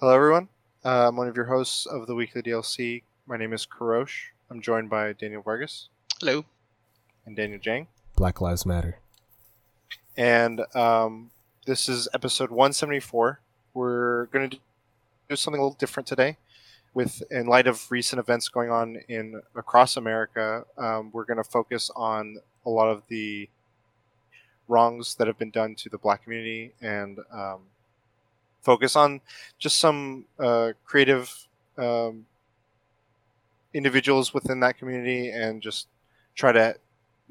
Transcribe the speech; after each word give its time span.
Hello, 0.00 0.14
everyone. 0.14 0.48
Uh, 0.84 1.08
I'm 1.08 1.16
one 1.16 1.28
of 1.28 1.36
your 1.36 1.46
hosts 1.46 1.86
of 1.86 2.06
the 2.06 2.14
weekly 2.14 2.42
DLC. 2.42 3.02
My 3.26 3.36
name 3.36 3.52
is 3.52 3.66
Karosh. 3.66 4.26
I'm 4.50 4.60
joined 4.60 4.90
by 4.90 5.12
Daniel 5.12 5.42
Vargas 5.42 5.88
Hello. 6.20 6.44
and 7.24 7.34
Daniel 7.36 7.58
Jang. 7.58 7.86
Black 8.16 8.40
Lives 8.40 8.66
Matter. 8.66 8.98
And 10.16 10.62
um, 10.74 11.30
this 11.66 11.88
is 11.88 12.08
episode 12.12 12.50
174. 12.50 13.40
We're 13.72 14.26
going 14.26 14.50
to 14.50 14.58
do 15.28 15.36
something 15.36 15.60
a 15.60 15.64
little 15.64 15.78
different 15.78 16.06
today. 16.06 16.36
With 16.92 17.22
in 17.30 17.46
light 17.46 17.66
of 17.66 17.90
recent 17.90 18.20
events 18.20 18.48
going 18.48 18.70
on 18.70 18.98
in 19.08 19.42
across 19.56 19.96
America, 19.96 20.64
um, 20.78 21.10
we're 21.12 21.24
going 21.24 21.38
to 21.38 21.44
focus 21.44 21.90
on 21.96 22.36
a 22.64 22.70
lot 22.70 22.88
of 22.88 23.02
the 23.08 23.48
wrongs 24.68 25.16
that 25.16 25.26
have 25.26 25.36
been 25.38 25.50
done 25.50 25.74
to 25.76 25.88
the 25.88 25.98
Black 25.98 26.22
community 26.22 26.72
and 26.80 27.18
um, 27.32 27.62
focus 28.64 28.96
on 28.96 29.20
just 29.58 29.78
some 29.78 30.24
uh, 30.38 30.72
creative 30.84 31.46
um, 31.78 32.26
individuals 33.72 34.32
within 34.32 34.60
that 34.60 34.78
community 34.78 35.28
and 35.30 35.62
just 35.62 35.88
try 36.34 36.50
to 36.50 36.76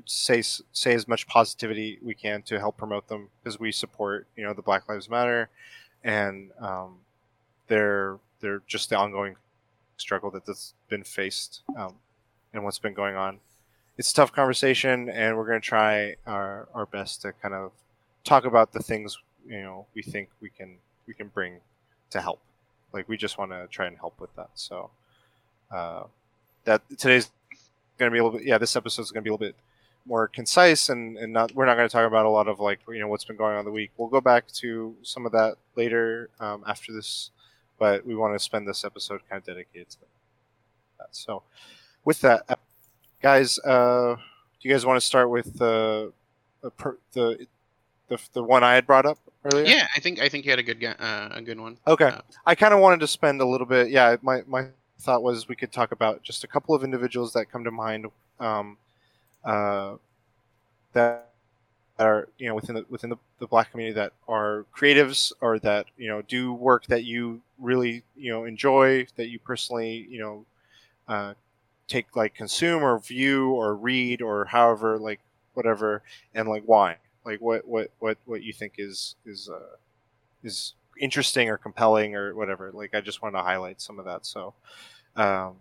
say 0.05 0.41
say 0.41 0.94
as 0.94 1.08
much 1.08 1.27
positivity 1.27 1.99
we 2.02 2.13
can 2.13 2.41
to 2.41 2.59
help 2.59 2.77
promote 2.77 3.08
them 3.08 3.30
because 3.44 3.59
we 3.59 3.72
support 3.72 4.27
you 4.35 4.44
know 4.44 4.53
the 4.53 4.61
Black 4.61 4.88
Lives 4.88 5.09
Matter 5.09 5.49
and 6.03 6.52
um, 6.59 6.98
they're 7.67 8.17
they're 8.39 8.61
just 8.67 8.89
the 8.89 8.97
ongoing 8.97 9.36
struggle 9.97 10.30
that 10.31 10.45
that's 10.45 10.73
been 10.89 11.03
faced 11.03 11.61
um, 11.77 11.95
and 12.53 12.63
what's 12.63 12.80
been 12.80 12.94
going 12.94 13.16
on. 13.16 13.39
It's 13.97 14.11
a 14.11 14.16
tough 14.16 14.34
conversation, 14.34 15.08
and 15.09 15.38
we're 15.38 15.45
going 15.45 15.61
to 15.61 15.66
try 15.66 16.16
our, 16.25 16.67
our 16.73 16.86
best 16.88 17.22
to 17.22 17.31
kind 17.31 17.53
of 17.53 17.72
talk 18.23 18.45
about 18.45 18.73
the 18.73 18.81
things 18.81 19.17
you 19.47 19.61
know 19.61 19.86
we 19.94 20.02
think 20.02 20.30
we 20.41 20.50
can 20.50 20.77
we 21.07 21.13
can 21.13 21.27
bring 21.27 21.57
to 22.12 22.21
help. 22.21 22.39
Like 22.91 23.09
we 23.09 23.17
just 23.17 23.38
want 23.38 23.52
to 23.52 23.67
try 23.67 23.88
and 23.88 23.98
help 23.98 24.20
with 24.20 24.35
that. 24.35 24.49
So 24.55 24.91
uh, 25.72 26.03
that 26.66 26.81
today's 26.97 27.31
going 27.97 28.11
to 28.11 28.14
be 28.14 28.19
a 28.19 28.23
little 28.23 28.38
bit 28.38 28.47
yeah 28.47 28.58
this 28.58 28.75
episode 28.75 29.03
is 29.03 29.11
going 29.11 29.22
to 29.22 29.23
be 29.23 29.30
a 29.30 29.33
little 29.33 29.47
bit 29.47 29.55
more 30.05 30.28
concise 30.28 30.89
and, 30.89 31.17
and 31.17 31.31
not 31.31 31.53
we're 31.55 31.66
not 31.66 31.75
going 31.75 31.88
to 31.88 31.91
talk 31.91 32.05
about 32.05 32.25
a 32.25 32.30
lot 32.30 32.47
of 32.47 32.59
like 32.59 32.80
you 32.89 33.00
know 33.00 33.08
what's 33.08 33.23
been 33.23 33.38
going 33.38 33.55
on 33.55 33.66
the 33.66 33.72
week 33.72 33.91
we'll 33.97 34.09
go 34.09 34.22
back 34.22 34.47
to 34.47 34.95
some 35.02 35.25
of 35.25 35.31
that 35.31 35.55
later 35.75 36.30
um, 36.39 36.63
after 36.67 36.91
this 36.91 37.31
but 37.80 38.06
we 38.06 38.16
want 38.16 38.33
to 38.33 38.39
spend 38.39 38.67
this 38.67 38.83
episode 38.83 39.22
kind 39.30 39.39
of 39.39 39.45
dedicated 39.45 39.89
to 39.89 39.97
that 41.00 41.08
so 41.11 41.44
with 42.03 42.19
that 42.22 42.44
uh, 42.50 42.56
guys 43.22 43.59
uh, 43.59 44.16
do 44.16 44.67
you 44.67 44.73
guys 44.73 44.85
want 44.85 45.00
to 45.00 45.06
start 45.06 45.30
with 45.30 45.58
the 45.58 46.11
the, 46.61 46.72
the 47.13 47.47
the 48.09 48.19
the 48.33 48.44
one 48.44 48.63
i 48.63 48.73
had 48.75 48.85
brought 48.85 49.06
up 49.06 49.19
earlier? 49.45 49.66
Yeah, 49.66 49.88
I 49.95 49.99
think 49.99 50.19
I 50.19 50.30
think 50.30 50.45
you 50.45 50.52
had 50.52 50.59
a 50.59 50.63
good 50.63 50.83
uh, 50.83 51.30
a 51.31 51.41
good 51.41 51.59
one. 51.59 51.77
okay. 51.88 52.05
Uh, 52.05 52.22
i 52.45 52.55
kind 52.55 52.73
of 52.73 52.80
wanted 52.80 52.99
to 52.99 53.08
spend 53.08 53.41
a 53.41 53.45
little 53.45 53.67
bit 53.67 53.89
yeah 53.89 54.16
my 54.22 54.41
my 54.47 54.67
thought 55.00 55.23
was 55.23 55.47
we 55.47 55.55
could 55.55 55.72
talk 55.72 55.91
about 55.91 56.23
just 56.23 56.44
a 56.44 56.47
couple 56.47 56.73
of 56.73 56.83
individuals 56.83 57.33
that 57.33 57.52
come 57.52 57.63
to 57.63 57.72
mind 57.72 58.08
um, 58.39 58.77
uh, 59.44 59.95
that 60.94 61.30
are 62.00 62.27
you 62.38 62.47
know 62.47 62.55
within 62.55 62.75
the 62.75 62.85
within 62.89 63.09
the, 63.09 63.17
the 63.39 63.47
black 63.47 63.72
community 63.72 63.94
that 63.94 64.13
are 64.27 64.66
creatives 64.75 65.31
or 65.41 65.59
that 65.59 65.85
you 65.97 66.07
know 66.07 66.22
do 66.23 66.53
work 66.53 66.85
that 66.88 67.03
you 67.03 67.41
really 67.59 68.03
you 68.16 68.31
know 68.31 68.45
enjoy 68.45 69.05
that 69.16 69.30
you 69.30 69.39
personally 69.39 70.07
you 70.09 70.19
know 70.19 70.45
uh, 71.07 71.33
take 71.88 72.16
like 72.16 72.33
consume 72.33 72.81
or 72.83 72.97
view 73.00 73.52
or 73.52 73.75
read 73.75 74.22
or 74.22 74.45
however 74.45 74.97
like 74.97 75.19
whatever 75.53 76.02
and 76.33 76.50
like 76.50 76.63
why 76.66 76.95
like 77.25 77.39
what 77.39 77.67
what 77.67 77.91
what 77.99 78.17
what 78.25 78.43
you 78.43 78.53
think 78.53 78.73
is 78.77 79.16
is 79.25 79.49
uh 79.49 79.75
is 80.43 80.73
interesting 80.99 81.49
or 81.49 81.57
compelling 81.57 82.16
or 82.16 82.35
whatever 82.35 82.71
like 82.73 82.93
i 82.93 83.02
just 83.02 83.21
wanted 83.21 83.38
to 83.38 83.43
highlight 83.43 83.81
some 83.81 83.97
of 83.97 84.05
that 84.05 84.25
so 84.25 84.53
um 85.16 85.55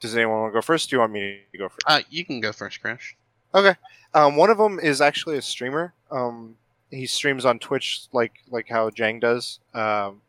does 0.00 0.14
anyone 0.14 0.40
want 0.40 0.52
to 0.52 0.56
go 0.56 0.60
first 0.60 0.90
do 0.90 0.96
you 0.96 1.00
want 1.00 1.12
me 1.12 1.40
to 1.52 1.58
go 1.58 1.68
first 1.68 1.82
uh, 1.86 2.00
you 2.10 2.24
can 2.24 2.40
go 2.40 2.52
first, 2.52 2.80
Crash. 2.80 3.16
Okay. 3.54 3.74
Um, 4.14 4.36
one 4.36 4.50
of 4.50 4.58
them 4.58 4.78
is 4.78 5.00
actually 5.00 5.38
a 5.38 5.42
streamer. 5.42 5.94
Um, 6.10 6.56
he 6.90 7.06
streams 7.06 7.44
on 7.44 7.58
Twitch 7.58 8.02
like 8.12 8.32
like 8.50 8.68
how 8.68 8.90
Jang 8.90 9.20
does. 9.20 9.60
Um, 9.74 10.20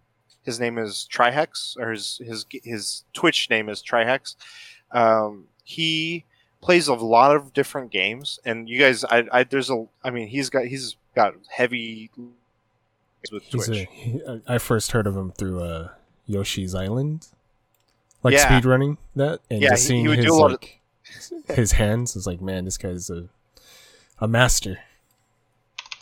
his 0.43 0.59
name 0.59 0.77
is 0.77 1.07
Trihex, 1.11 1.77
or 1.77 1.91
his 1.91 2.21
his 2.25 2.45
his 2.63 3.03
Twitch 3.13 3.49
name 3.49 3.69
is 3.69 3.81
Trihex. 3.81 4.35
Um, 4.91 5.45
he 5.63 6.25
plays 6.61 6.87
a 6.87 6.93
lot 6.95 7.35
of 7.35 7.53
different 7.53 7.91
games, 7.91 8.39
and 8.45 8.67
you 8.69 8.79
guys, 8.79 9.03
I, 9.05 9.25
I 9.31 9.43
there's 9.43 9.69
a, 9.69 9.85
I 10.03 10.09
mean, 10.09 10.27
he's 10.27 10.49
got 10.49 10.65
he's 10.65 10.95
got 11.15 11.33
heavy 11.49 12.09
with 13.31 13.49
Twitch. 13.49 13.67
a, 13.69 13.85
he, 13.85 14.21
I 14.47 14.57
first 14.57 14.91
heard 14.91 15.07
of 15.07 15.15
him 15.15 15.31
through 15.31 15.61
uh, 15.61 15.89
Yoshi's 16.25 16.73
Island, 16.75 17.27
like 18.23 18.33
Yeah. 18.33 18.47
speedrunning 18.49 18.97
that, 19.15 19.39
and 19.49 19.61
Yeah, 19.61 19.69
just 19.71 19.85
seeing 19.87 20.01
he 20.01 20.07
would 20.07 20.17
his 20.17 20.25
do 20.25 20.33
a 20.33 20.35
lot 20.35 20.51
of- 20.53 20.61
like 20.61 20.79
his 21.55 21.71
hands 21.73 22.15
is 22.15 22.27
like, 22.27 22.39
man, 22.41 22.65
this 22.65 22.77
guy's 22.77 23.09
a 23.09 23.29
a 24.19 24.27
master. 24.27 24.79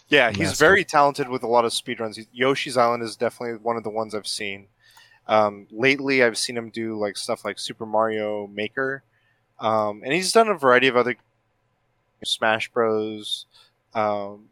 Yeah, 0.10 0.30
he's 0.30 0.40
Master. 0.40 0.66
very 0.66 0.84
talented 0.86 1.28
with 1.28 1.44
a 1.44 1.48
lot 1.48 1.66
of 1.66 1.72
speedruns. 1.72 2.16
He- 2.16 2.28
Yoshi's 2.32 2.78
Island 2.78 3.04
is 3.04 3.16
definitely 3.16 3.58
one 3.58 3.76
of 3.78 3.84
the 3.84 3.90
ones 3.90 4.16
I've 4.16 4.26
seen. 4.28 4.68
Um, 5.28 5.68
lately, 5.70 6.24
I've 6.24 6.38
seen 6.38 6.56
him 6.58 6.70
do 6.70 6.98
like 6.98 7.18
stuff 7.18 7.44
like 7.44 7.60
Super 7.60 7.86
Mario 7.86 8.48
Maker, 8.48 9.04
um, 9.60 10.02
and 10.04 10.14
he's 10.14 10.32
done 10.32 10.48
a 10.48 10.58
variety 10.58 10.88
of 10.88 10.96
other 10.96 11.16
Smash 12.24 12.70
Bros. 12.72 13.46
Um, 13.94 14.50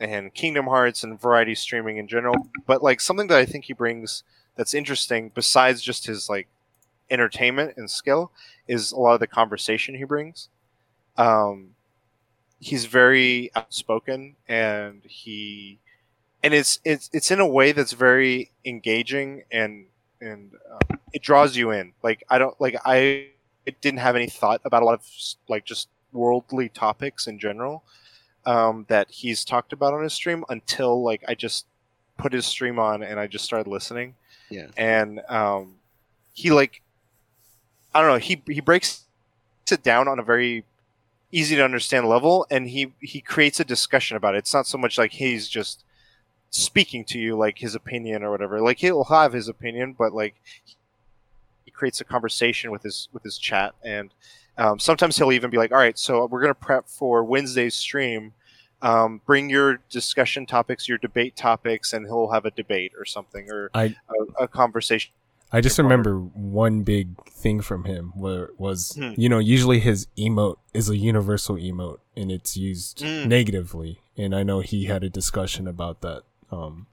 and 0.00 0.32
Kingdom 0.32 0.66
Hearts 0.66 1.04
and 1.04 1.20
variety 1.20 1.54
streaming 1.54 1.98
in 1.98 2.08
general. 2.08 2.48
But 2.66 2.82
like 2.82 3.00
something 3.00 3.26
that 3.28 3.38
I 3.38 3.44
think 3.44 3.66
he 3.66 3.74
brings 3.74 4.24
that's 4.56 4.72
interesting, 4.72 5.30
besides 5.34 5.82
just 5.82 6.06
his 6.06 6.28
like 6.28 6.48
entertainment 7.10 7.74
and 7.76 7.90
skill, 7.90 8.32
is 8.66 8.92
a 8.92 8.98
lot 8.98 9.14
of 9.14 9.20
the 9.20 9.26
conversation 9.26 9.94
he 9.94 10.04
brings. 10.04 10.48
Um, 11.18 11.74
he's 12.60 12.84
very 12.84 13.50
outspoken 13.56 14.36
and 14.48 15.02
he 15.04 15.78
and 16.42 16.54
it's 16.54 16.78
it's 16.84 17.08
it's 17.12 17.30
in 17.30 17.40
a 17.40 17.46
way 17.46 17.72
that's 17.72 17.92
very 17.92 18.50
engaging 18.64 19.42
and 19.50 19.86
and 20.20 20.52
uh, 20.70 20.96
it 21.14 21.22
draws 21.22 21.56
you 21.56 21.70
in 21.70 21.92
like 22.02 22.22
i 22.28 22.38
don't 22.38 22.60
like 22.60 22.76
i 22.84 23.26
didn't 23.80 24.00
have 24.00 24.16
any 24.16 24.26
thought 24.26 24.60
about 24.64 24.82
a 24.82 24.84
lot 24.84 24.94
of 24.94 25.06
like 25.48 25.64
just 25.64 25.88
worldly 26.12 26.68
topics 26.68 27.26
in 27.26 27.38
general 27.38 27.84
um, 28.46 28.86
that 28.88 29.10
he's 29.10 29.44
talked 29.44 29.72
about 29.72 29.94
on 29.94 30.02
his 30.02 30.12
stream 30.12 30.44
until 30.48 31.02
like 31.02 31.22
i 31.28 31.34
just 31.34 31.66
put 32.18 32.32
his 32.32 32.46
stream 32.46 32.78
on 32.78 33.02
and 33.02 33.18
i 33.20 33.26
just 33.26 33.44
started 33.44 33.70
listening. 33.70 34.14
Yeah. 34.50 34.66
and 34.76 35.20
um, 35.28 35.76
he 36.32 36.50
like 36.50 36.82
i 37.94 38.00
don't 38.00 38.10
know 38.10 38.18
he 38.18 38.42
he 38.48 38.60
breaks 38.60 39.04
it 39.70 39.82
down 39.82 40.08
on 40.08 40.18
a 40.18 40.22
very 40.22 40.64
easy 41.32 41.56
to 41.56 41.64
understand 41.64 42.08
level 42.08 42.46
and 42.50 42.68
he 42.68 42.92
he 43.00 43.20
creates 43.20 43.60
a 43.60 43.64
discussion 43.64 44.16
about 44.16 44.34
it. 44.34 44.38
It's 44.38 44.54
not 44.54 44.66
so 44.66 44.78
much 44.78 44.98
like 44.98 45.12
he's 45.12 45.48
just 45.48 45.84
speaking 46.50 47.04
to 47.04 47.18
you 47.18 47.36
like 47.36 47.58
his 47.58 47.74
opinion 47.74 48.22
or 48.24 48.30
whatever. 48.30 48.60
Like 48.60 48.78
he'll 48.78 49.04
have 49.04 49.32
his 49.32 49.48
opinion 49.48 49.94
but 49.96 50.12
like 50.12 50.34
creates 51.80 52.00
a 52.00 52.04
conversation 52.04 52.70
with 52.70 52.82
his 52.82 53.08
with 53.14 53.22
his 53.22 53.38
chat 53.38 53.74
and 53.82 54.12
um, 54.58 54.78
sometimes 54.78 55.16
he'll 55.16 55.32
even 55.32 55.48
be 55.48 55.56
like 55.56 55.72
all 55.72 55.78
right 55.78 55.98
so 55.98 56.26
we're 56.26 56.42
going 56.42 56.50
to 56.52 56.60
prep 56.68 56.86
for 56.86 57.24
wednesday's 57.24 57.74
stream 57.74 58.34
um, 58.82 59.20
bring 59.24 59.48
your 59.48 59.78
discussion 59.88 60.44
topics 60.44 60.86
your 60.88 60.98
debate 60.98 61.34
topics 61.36 61.94
and 61.94 62.04
he'll 62.06 62.30
have 62.32 62.44
a 62.44 62.50
debate 62.50 62.92
or 62.98 63.06
something 63.06 63.50
or 63.50 63.70
I- 63.74 63.96
a, 64.38 64.44
a 64.44 64.48
conversation 64.48 65.12
I 65.52 65.60
just 65.60 65.78
remember 65.78 66.16
one 66.16 66.82
big 66.82 67.06
thing 67.26 67.60
from 67.60 67.82
him 67.84 68.12
where 68.14 68.50
was 68.58 68.92
Hmm. 68.94 69.14
you 69.16 69.28
know 69.30 69.38
usually 69.40 69.80
his 69.80 70.06
emote 70.18 70.58
is 70.74 70.88
a 70.90 70.96
universal 70.98 71.56
emote 71.56 71.98
and 72.16 72.30
it's 72.30 72.56
used 72.58 72.98
Mm. 72.98 73.26
negatively, 73.26 74.00
and 74.16 74.34
I 74.36 74.42
know 74.44 74.60
he 74.60 74.84
had 74.84 75.02
a 75.02 75.08
discussion 75.10 75.66
about 75.66 76.02
that. 76.02 76.22
Um, 76.52 76.86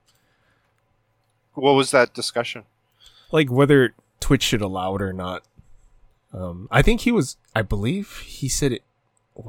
what 1.53 1.73
was 1.73 1.91
that 1.91 2.13
discussion 2.13 2.63
like 3.31 3.51
whether 3.51 3.93
Twitch 4.19 4.43
should 4.43 4.61
allow 4.61 4.95
it 4.95 5.01
or 5.01 5.13
not. 5.13 5.43
Um, 6.33 6.67
I 6.71 6.81
think 6.81 7.01
he 7.01 7.11
was. 7.11 7.37
I 7.55 7.61
believe 7.61 8.19
he 8.25 8.49
said 8.49 8.71
it. 8.71 8.83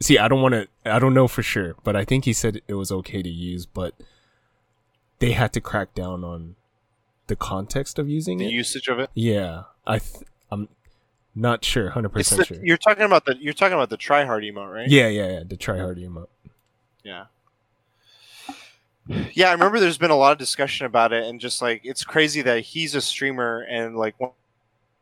See, 0.00 0.18
I 0.18 0.28
don't 0.28 0.42
want 0.42 0.54
to. 0.54 0.68
I 0.84 0.98
don't 0.98 1.14
know 1.14 1.28
for 1.28 1.42
sure, 1.42 1.76
but 1.84 1.96
I 1.96 2.04
think 2.04 2.24
he 2.24 2.32
said 2.32 2.60
it 2.68 2.74
was 2.74 2.92
okay 2.92 3.22
to 3.22 3.28
use, 3.28 3.64
but 3.64 3.94
they 5.18 5.32
had 5.32 5.52
to 5.54 5.60
crack 5.60 5.94
down 5.94 6.24
on 6.24 6.56
the 7.26 7.36
context 7.36 7.98
of 7.98 8.08
using 8.08 8.38
the 8.38 8.46
it. 8.46 8.50
usage 8.50 8.88
of 8.88 8.98
it 8.98 9.08
yeah, 9.14 9.62
I. 9.86 9.98
Th- 9.98 10.24
I'm 10.50 10.68
not 11.34 11.64
sure, 11.64 11.90
hundred 11.90 12.10
percent 12.10 12.46
sure. 12.46 12.58
you're 12.62 12.76
talking 12.76 13.04
about 13.04 13.24
the 13.24 13.36
you're 13.40 13.54
talking 13.54 13.74
about 13.74 13.90
the 13.90 13.96
TriHard 13.96 14.44
emote 14.44 14.72
right 14.72 14.88
Yeah, 14.88 15.08
yeah, 15.08 15.30
yeah. 15.32 15.42
The 15.44 15.56
TriHard 15.56 15.98
emote. 15.98 16.28
Yeah. 17.02 17.24
Yeah, 19.08 19.48
I 19.48 19.52
remember 19.52 19.80
there's 19.80 19.98
been 19.98 20.10
a 20.10 20.16
lot 20.16 20.32
of 20.32 20.38
discussion 20.38 20.86
about 20.86 21.12
it, 21.12 21.24
and 21.24 21.40
just 21.40 21.60
like 21.60 21.82
it's 21.84 22.04
crazy 22.04 22.40
that 22.42 22.60
he's 22.60 22.94
a 22.94 23.00
streamer 23.00 23.60
and 23.68 23.96
like 23.96 24.18
one 24.18 24.32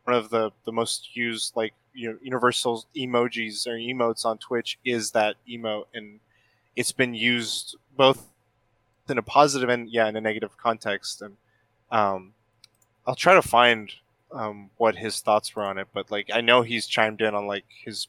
of 0.08 0.30
the 0.30 0.50
the 0.64 0.72
most 0.72 1.16
used 1.16 1.54
like 1.56 1.74
you 1.94 2.10
know 2.10 2.18
universal 2.22 2.84
emojis 2.96 3.66
or 3.66 3.72
emotes 3.76 4.24
on 4.24 4.38
Twitch 4.38 4.78
is 4.84 5.12
that 5.12 5.36
emote, 5.48 5.86
and 5.94 6.20
it's 6.76 6.92
been 6.92 7.14
used 7.14 7.76
both 7.96 8.28
in 9.08 9.18
a 9.18 9.22
positive 9.22 9.68
and 9.68 9.90
yeah 9.90 10.08
in 10.08 10.16
a 10.16 10.20
negative 10.20 10.56
context 10.56 11.22
and 11.22 11.36
um 11.90 12.32
i'll 13.06 13.14
try 13.14 13.34
to 13.34 13.42
find 13.42 13.92
um 14.32 14.70
what 14.78 14.96
his 14.96 15.20
thoughts 15.20 15.54
were 15.56 15.64
on 15.64 15.78
it 15.78 15.88
but 15.94 16.10
like 16.10 16.30
i 16.32 16.40
know 16.40 16.62
he's 16.62 16.86
chimed 16.86 17.20
in 17.20 17.34
on 17.34 17.46
like 17.46 17.64
his 17.84 18.08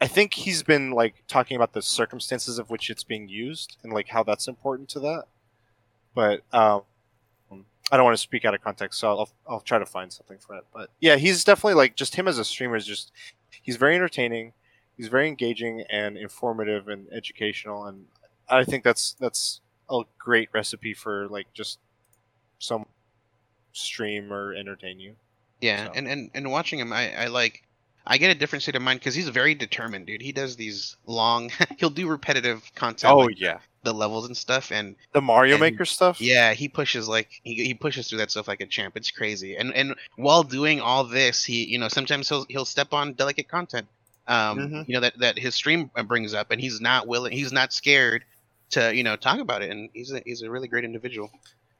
i 0.00 0.06
think 0.06 0.34
he's 0.34 0.62
been 0.62 0.90
like 0.90 1.22
talking 1.28 1.56
about 1.56 1.72
the 1.72 1.82
circumstances 1.82 2.58
of 2.58 2.70
which 2.70 2.90
it's 2.90 3.04
being 3.04 3.28
used 3.28 3.76
and 3.82 3.92
like 3.92 4.08
how 4.08 4.22
that's 4.22 4.46
important 4.48 4.88
to 4.88 5.00
that 5.00 5.24
but 6.14 6.42
um 6.52 6.82
I 7.92 7.96
don't 7.96 8.04
want 8.04 8.16
to 8.16 8.20
speak 8.20 8.44
out 8.44 8.52
of 8.52 8.60
context, 8.62 8.98
so 8.98 9.08
I'll 9.16 9.28
I'll 9.48 9.60
try 9.60 9.78
to 9.78 9.86
find 9.86 10.12
something 10.12 10.38
for 10.38 10.56
it. 10.56 10.64
But 10.74 10.90
yeah, 10.98 11.14
he's 11.14 11.44
definitely 11.44 11.74
like 11.74 11.94
just 11.94 12.16
him 12.16 12.26
as 12.26 12.36
a 12.36 12.44
streamer 12.44 12.74
is 12.74 12.84
just 12.84 13.12
he's 13.62 13.76
very 13.76 13.94
entertaining, 13.94 14.54
he's 14.96 15.06
very 15.06 15.28
engaging 15.28 15.84
and 15.88 16.16
informative 16.16 16.88
and 16.88 17.06
educational, 17.12 17.84
and 17.84 18.06
I 18.48 18.64
think 18.64 18.82
that's 18.82 19.14
that's 19.20 19.60
a 19.88 20.00
great 20.18 20.48
recipe 20.52 20.94
for 20.94 21.28
like 21.28 21.46
just 21.54 21.78
some 22.58 22.86
stream 23.72 24.32
or 24.32 24.52
entertain 24.52 24.98
you. 24.98 25.14
Yeah, 25.60 25.86
So- 25.86 25.92
and, 25.94 26.08
and 26.08 26.30
and 26.34 26.50
watching 26.50 26.80
him, 26.80 26.92
I, 26.92 27.14
I 27.14 27.26
like, 27.28 27.65
I 28.06 28.18
get 28.18 28.30
a 28.30 28.38
different 28.38 28.62
state 28.62 28.76
of 28.76 28.82
mind 28.82 29.00
because 29.00 29.14
he's 29.14 29.28
very 29.28 29.54
determined, 29.54 30.06
dude. 30.06 30.22
He 30.22 30.32
does 30.32 30.56
these 30.56 30.96
long, 31.06 31.50
he'll 31.78 31.90
do 31.90 32.06
repetitive 32.08 32.62
content, 32.74 33.12
Oh 33.12 33.18
like 33.18 33.40
yeah, 33.40 33.58
the 33.82 33.92
levels 33.92 34.26
and 34.26 34.36
stuff, 34.36 34.70
and 34.70 34.94
the 35.12 35.20
Mario 35.20 35.54
and- 35.54 35.60
Maker 35.60 35.84
stuff. 35.84 36.20
yeah, 36.20 36.52
he 36.54 36.68
pushes 36.68 37.08
like 37.08 37.28
he, 37.42 37.54
he 37.54 37.74
pushes 37.74 38.08
through 38.08 38.18
that 38.18 38.30
stuff 38.30 38.46
like 38.48 38.60
a 38.60 38.66
champ. 38.66 38.96
It's 38.96 39.10
crazy, 39.10 39.56
and 39.56 39.72
and 39.74 39.94
while 40.16 40.42
doing 40.42 40.80
all 40.80 41.04
this, 41.04 41.44
he 41.44 41.64
you 41.64 41.78
know 41.78 41.88
sometimes 41.88 42.28
he'll 42.28 42.46
he'll 42.48 42.64
step 42.64 42.92
on 42.92 43.12
delicate 43.14 43.48
content, 43.48 43.86
um, 44.28 44.58
Mhm. 44.58 44.88
you 44.88 44.94
know 44.94 45.00
that 45.00 45.18
that 45.18 45.38
his 45.38 45.54
stream 45.54 45.90
uh, 45.96 46.02
brings 46.04 46.32
up, 46.34 46.50
and 46.52 46.60
he's 46.60 46.80
not 46.80 47.06
willing, 47.08 47.32
he's 47.32 47.52
not 47.52 47.72
scared 47.72 48.24
to 48.70 48.94
you 48.94 49.02
know 49.02 49.16
talk 49.16 49.40
about 49.40 49.62
it, 49.62 49.70
and 49.70 49.90
he's 49.94 50.12
a 50.12 50.20
he's 50.24 50.42
a 50.42 50.50
really 50.50 50.68
great 50.68 50.84
individual. 50.84 51.30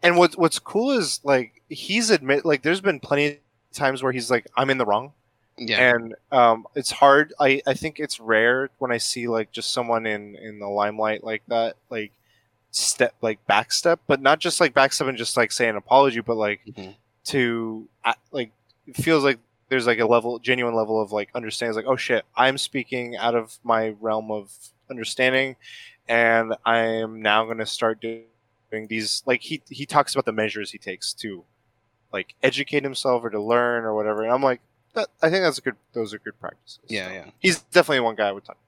And 0.03 0.17
what's 0.17 0.37
what's 0.37 0.59
cool 0.59 0.91
is 0.93 1.21
like 1.25 1.63
he's 1.69 2.11
admit 2.11 2.45
like 2.45 2.63
there's 2.63 2.81
been 2.81 2.99
plenty 3.01 3.27
of 3.29 3.37
times 3.73 4.03
where 4.03 4.13
he's 4.13 4.31
like 4.31 4.47
I'm 4.57 4.71
in 4.71 4.79
the 4.79 4.85
wrong. 4.87 5.13
Yeah, 5.59 5.95
and 5.95 6.15
um, 6.33 6.67
it's 6.75 6.91
hard. 6.91 7.33
I, 7.41 7.63
I 7.67 7.75
think 7.75 7.99
it's 7.99 8.21
rare 8.21 8.69
when 8.79 8.93
I 8.93 8.99
see 8.99 9.27
like 9.29 9.53
just 9.53 9.73
someone 9.73 10.07
in 10.07 10.37
in 10.37 10.59
the 10.59 10.69
limelight 10.69 11.25
like 11.25 11.43
that, 11.49 11.77
like 11.89 12.13
step 12.73 13.15
like 13.23 13.39
backstep, 13.49 13.99
but 14.07 14.21
not 14.21 14.39
just 14.39 14.61
like 14.61 14.75
backstep 14.75 15.09
and 15.09 15.17
just 15.17 15.37
like 15.37 15.51
say 15.53 15.69
an 15.69 15.77
apology, 15.77 16.21
but 16.21 16.37
like 16.37 16.61
Mhm. 16.67 16.95
to 17.27 17.89
like 18.33 18.53
it 18.87 18.97
feels 18.97 19.25
like 19.25 19.39
there's 19.71 19.87
like 19.87 19.99
a 19.99 20.07
level, 20.07 20.39
genuine 20.39 20.75
level 20.75 21.01
of 21.01 21.11
like 21.11 21.31
understands 21.35 21.77
like 21.77 21.87
oh 21.87 21.97
shit, 21.97 22.25
I'm 22.37 22.59
speaking 22.59 23.17
out 23.17 23.35
of 23.35 23.59
my 23.65 23.95
realm 24.01 24.31
of 24.31 24.53
understanding, 24.91 25.57
and 26.07 26.55
I 26.67 26.79
am 26.81 27.23
now 27.23 27.45
going 27.47 27.59
to 27.59 27.67
start 27.67 28.01
doing 28.01 28.25
these. 28.89 29.23
Like 29.27 29.41
he 29.41 29.63
he 29.71 29.87
talks 29.87 30.15
about 30.15 30.27
the 30.27 30.33
measures 30.33 30.71
he 30.71 30.79
takes 30.79 31.15
to 31.15 31.45
like 32.13 32.35
educate 32.43 32.83
himself 32.85 33.25
or 33.25 33.31
to 33.31 33.41
learn 33.41 33.85
or 33.85 33.95
whatever, 33.95 34.23
and 34.23 34.33
I'm 34.33 34.43
like 34.43 34.61
that, 34.97 35.09
I 35.23 35.31
think 35.31 35.43
that's 35.45 35.59
a 35.59 35.61
good. 35.63 35.77
Those 35.93 36.13
are 36.13 36.19
good 36.19 36.39
practices. 36.41 36.81
yeah, 36.89 37.07
So, 37.09 37.15
yeah. 37.15 37.25
He's 37.39 37.61
definitely 37.63 38.01
one 38.01 38.17
guy 38.17 38.29
I 38.29 38.33
would 38.33 38.45
talk, 38.45 38.59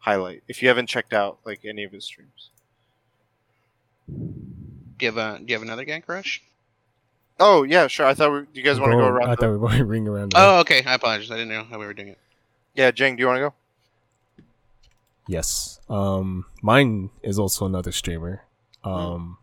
highlight 0.00 0.42
if 0.48 0.60
you 0.62 0.68
haven't 0.68 0.88
checked 0.88 1.12
out 1.14 1.38
like 1.44 1.64
any 1.64 1.82
of 1.84 1.92
his 1.92 2.04
streams. 2.04 2.50
Do 4.08 5.04
you 5.04 5.12
have 5.12 5.16
a 5.16 5.38
do 5.38 5.44
you 5.48 5.54
have 5.54 5.62
another 5.62 5.84
gang 5.84 6.02
crush? 6.02 6.42
Oh 7.38 7.64
yeah, 7.64 7.86
sure. 7.86 8.06
I 8.06 8.14
thought 8.14 8.32
we, 8.32 8.40
you 8.54 8.62
guys 8.62 8.78
want 8.80 8.92
to 8.92 8.96
go 8.98 9.06
around. 9.06 9.28
I 9.28 9.34
the- 9.34 9.36
thought 9.42 9.50
we 9.50 9.56
were 9.56 9.68
going 9.68 9.78
to 9.78 9.84
ring 9.96 10.08
around. 10.08 10.32
the- 10.32 10.38
Oh, 10.38 10.58
okay. 10.60 10.82
I 10.84 10.94
apologize. 10.94 11.30
I 11.30 11.34
didn't 11.36 11.50
know 11.50 11.64
how 11.64 11.78
we 11.78 11.86
were 11.86 11.94
doing 11.94 12.08
it. 12.08 12.18
yeah, 12.74 12.90
Jang, 12.90 13.16
do 13.16 13.20
you 13.20 13.26
want 13.26 13.36
to 13.38 13.40
go? 13.40 13.54
Yes. 15.28 15.80
Um, 15.88 16.46
mine 16.62 17.10
is 17.22 17.38
also 17.38 17.66
another 17.66 17.92
streamer. 17.92 18.42
Um, 18.84 19.38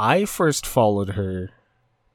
I 0.00 0.24
first 0.24 0.64
followed 0.66 1.10
her 1.10 1.50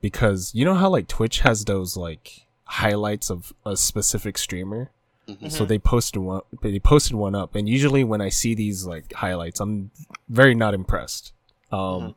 because 0.03 0.51
you 0.53 0.65
know 0.65 0.75
how 0.75 0.89
like 0.89 1.07
Twitch 1.07 1.39
has 1.39 1.63
those 1.65 1.95
like 1.97 2.45
highlights 2.65 3.31
of 3.31 3.53
a 3.65 3.75
specific 3.77 4.37
streamer. 4.37 4.91
Mhm. 5.29 5.49
So 5.49 5.63
they 5.65 5.79
posted 5.79 6.21
one. 6.21 6.41
They 6.61 6.77
posted 6.79 7.15
one 7.15 7.33
up, 7.33 7.55
and 7.55 7.67
usually 7.69 8.03
when 8.03 8.19
I 8.19 8.27
see 8.29 8.53
these 8.53 8.85
like 8.85 9.13
highlights, 9.13 9.61
I'm 9.61 9.89
very 10.27 10.53
not 10.53 10.73
impressed. 10.73 11.31
Um, 11.71 11.79
Mhm. 11.79 12.15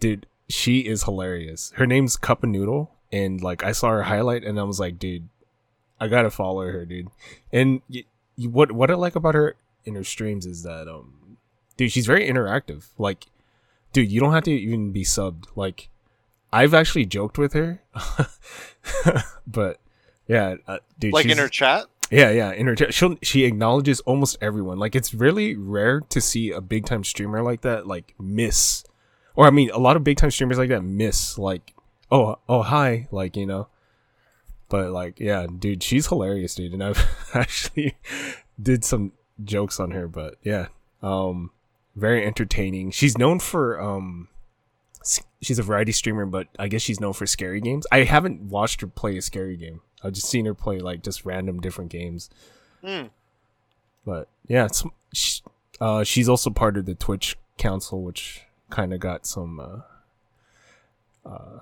dude, 0.00 0.26
she 0.48 0.80
is 0.80 1.04
hilarious. 1.04 1.72
Her 1.76 1.86
name's 1.86 2.18
Cup 2.18 2.42
of 2.44 2.50
Noodle, 2.50 2.90
and 3.10 3.40
like 3.42 3.64
I 3.64 3.72
saw 3.72 3.88
her 3.90 4.02
highlight, 4.02 4.44
and 4.44 4.60
I 4.60 4.64
was 4.64 4.78
like, 4.78 4.98
dude, 4.98 5.28
I 5.98 6.08
gotta 6.08 6.30
follow 6.30 6.66
her, 6.66 6.84
dude. 6.84 7.08
And 7.50 7.80
y- 7.88 8.04
y- 8.36 8.46
what 8.46 8.70
what 8.72 8.90
I 8.90 8.94
like 8.94 9.16
about 9.16 9.34
her 9.34 9.56
in 9.86 9.94
her 9.94 10.04
streams 10.04 10.44
is 10.44 10.62
that 10.64 10.86
um, 10.88 11.38
dude, 11.78 11.90
she's 11.92 12.06
very 12.06 12.28
interactive. 12.28 12.88
Like, 12.98 13.24
dude, 13.94 14.12
you 14.12 14.20
don't 14.20 14.34
have 14.34 14.44
to 14.44 14.50
even 14.52 14.92
be 14.92 15.04
subbed. 15.04 15.46
Like, 15.56 15.88
I've 16.52 16.74
actually 16.74 17.06
joked 17.06 17.38
with 17.38 17.52
her, 17.54 17.82
but 19.46 19.80
yeah, 20.26 20.56
uh, 20.66 20.78
dude, 20.98 21.12
Like 21.12 21.26
in 21.26 21.38
her 21.38 21.48
chat. 21.48 21.86
yeah, 22.10 22.30
yeah. 22.30 22.52
In 22.52 22.66
her, 22.66 22.74
chat, 22.74 22.94
she 22.94 23.18
she 23.22 23.44
acknowledges 23.44 24.00
almost 24.00 24.36
everyone. 24.40 24.78
Like 24.78 24.94
it's 24.94 25.12
really 25.14 25.56
rare 25.56 26.00
to 26.00 26.20
see 26.20 26.50
a 26.50 26.60
big 26.60 26.86
time 26.86 27.04
streamer 27.04 27.42
like 27.42 27.62
that 27.62 27.86
like 27.86 28.14
miss, 28.18 28.84
or 29.34 29.46
I 29.46 29.50
mean, 29.50 29.70
a 29.70 29.78
lot 29.78 29.96
of 29.96 30.04
big 30.04 30.16
time 30.16 30.30
streamers 30.30 30.58
like 30.58 30.68
that 30.70 30.82
miss. 30.82 31.36
Like, 31.38 31.74
oh, 32.10 32.38
oh, 32.48 32.62
hi, 32.62 33.08
like 33.10 33.36
you 33.36 33.46
know. 33.46 33.68
But 34.68 34.90
like, 34.90 35.20
yeah, 35.20 35.46
dude, 35.46 35.82
she's 35.82 36.08
hilarious, 36.08 36.54
dude, 36.54 36.72
and 36.72 36.82
I've 36.82 37.06
actually 37.34 37.96
did 38.60 38.84
some 38.84 39.12
jokes 39.44 39.78
on 39.78 39.92
her. 39.92 40.08
But 40.08 40.36
yeah, 40.42 40.68
um, 41.02 41.50
very 41.94 42.24
entertaining. 42.26 42.90
She's 42.92 43.18
known 43.18 43.38
for 43.40 43.80
um. 43.80 44.28
She's 45.42 45.58
a 45.58 45.62
variety 45.62 45.92
streamer, 45.92 46.26
but 46.26 46.48
I 46.58 46.68
guess 46.68 46.82
she's 46.82 47.00
known 47.00 47.12
for 47.12 47.26
scary 47.26 47.60
games. 47.60 47.86
I 47.92 48.04
haven't 48.04 48.42
watched 48.42 48.80
her 48.80 48.86
play 48.86 49.16
a 49.16 49.22
scary 49.22 49.56
game. 49.56 49.80
I've 50.02 50.12
just 50.12 50.28
seen 50.28 50.46
her 50.46 50.54
play 50.54 50.78
like 50.78 51.02
just 51.02 51.24
random 51.24 51.60
different 51.60 51.90
games. 51.90 52.30
Hmm. 52.84 53.06
But 54.04 54.28
yeah, 54.46 54.66
it's, 54.66 54.84
sh 55.12 55.40
uh, 55.80 56.04
she's 56.04 56.28
also 56.28 56.50
part 56.50 56.76
of 56.76 56.86
the 56.86 56.94
Twitch 56.94 57.36
Council, 57.58 58.02
which 58.02 58.42
kind 58.70 58.92
of 58.92 59.00
got 59.00 59.26
some 59.26 59.60
uh, 59.60 61.28
uh, 61.28 61.58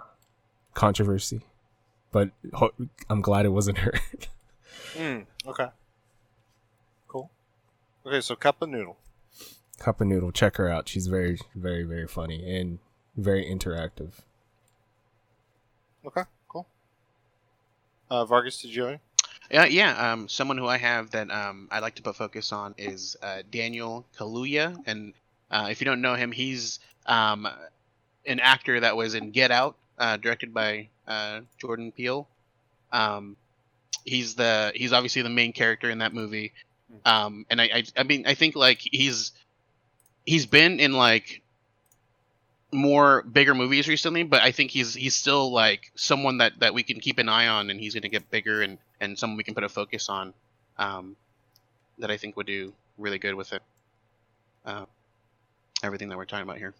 controversy. 0.75 1.41
But 2.13 2.31
ho- 2.53 2.75
I'm 3.11 3.21
glad 3.21 3.47
it 3.47 3.51
wasn't 3.51 3.79
her. 3.79 3.93
Hmm. 4.97 5.21
Okay. 5.45 5.67
Cool. 7.09 7.29
Okay, 8.07 8.21
so 8.21 8.37
cup 8.37 8.63
of 8.63 8.69
noodle. 8.69 8.97
Cup 9.79 10.01
of 10.01 10.07
Noodle, 10.07 10.31
check 10.31 10.57
her 10.57 10.69
out. 10.69 10.89
She's 10.89 11.09
very, 11.09 11.39
very, 11.55 11.83
very 11.83 12.07
funny 12.07 12.59
and 12.59 12.79
very 13.17 13.45
interactive. 13.45 14.11
Okay, 16.07 16.23
cool. 16.49 16.67
Uh, 18.11 18.25
Vargas, 18.25 18.61
did 18.61 18.75
you? 18.75 18.85
have? 18.85 19.01
Yeah, 19.51 19.65
yeah. 19.67 20.13
Um, 20.13 20.29
someone 20.29 20.59
who 20.59 20.67
I 20.67 20.79
have 20.79 21.11
that 21.11 21.31
um, 21.31 21.69
I 21.71 21.81
like 21.81 21.97
to 21.97 22.03
put 22.03 22.17
focus 22.17 22.53
on 22.53 22.75
is 22.79 23.17
uh, 23.23 23.43
Daniel 23.51 24.05
Kaluuya, 24.19 24.77
and 24.87 25.13
uh, 25.51 25.69
if 25.71 25.81
you 25.81 25.85
don't 25.85 26.01
know 26.01 26.15
him, 26.15 26.33
he's 26.33 26.81
um, 27.07 27.47
an 28.27 28.41
actor 28.41 28.81
that 28.81 28.97
was 28.97 29.15
in 29.15 29.31
Get 29.31 29.51
Out, 29.51 29.77
uh, 29.99 30.17
directed 30.17 30.55
by 30.55 30.89
uh, 31.07 31.41
Jordan 31.59 31.93
Peele. 31.93 32.27
Um, 32.93 33.37
he's 34.05 34.35
the 34.35 34.73
he's 34.75 34.93
obviously 34.93 35.23
the 35.23 35.31
main 35.31 35.53
character 35.53 35.91
in 35.91 35.99
that 35.99 36.15
movie, 36.15 36.53
um, 37.05 37.47
and 37.51 37.61
I, 37.61 37.65
I 37.65 37.85
I 37.99 38.03
mean 38.05 38.27
I 38.27 38.35
think 38.35 38.57
like 38.57 38.79
he's 38.81 39.33
he's 40.25 40.47
been 40.47 40.81
in 40.81 40.93
like 40.93 41.43
more 42.75 43.23
bigger 43.23 43.55
movies 43.55 43.89
recently, 43.89 44.23
but 44.25 44.43
I 44.43 44.51
think 44.53 44.71
he's 44.71 44.95
he's 44.95 45.15
still 45.15 45.53
like 45.53 45.91
someone 45.95 46.39
that 46.39 46.59
that 46.61 46.75
we 46.75 46.83
can 46.83 47.01
keep 47.01 47.19
an 47.19 47.29
eye 47.29 47.47
on, 47.49 47.71
and 47.71 47.81
he's 47.81 47.95
gonna 47.95 48.09
get 48.09 48.31
bigger 48.31 48.63
and 48.63 48.79
and 49.01 49.19
someone 49.19 49.37
we 49.37 49.45
can 49.45 49.55
put 49.55 49.65
a 49.65 49.69
focus 49.69 50.09
on, 50.09 50.35
um, 50.79 51.17
that 51.99 52.11
I 52.11 52.17
think 52.17 52.37
would 52.37 52.47
do 52.47 52.73
really 52.99 53.19
good 53.19 53.35
with 53.35 53.53
it. 53.53 53.63
Uh, 54.65 54.87
everything 55.83 56.09
that 56.09 56.17
we're 56.19 56.25
talking 56.25 56.43
about 56.45 56.59
here. 56.59 56.75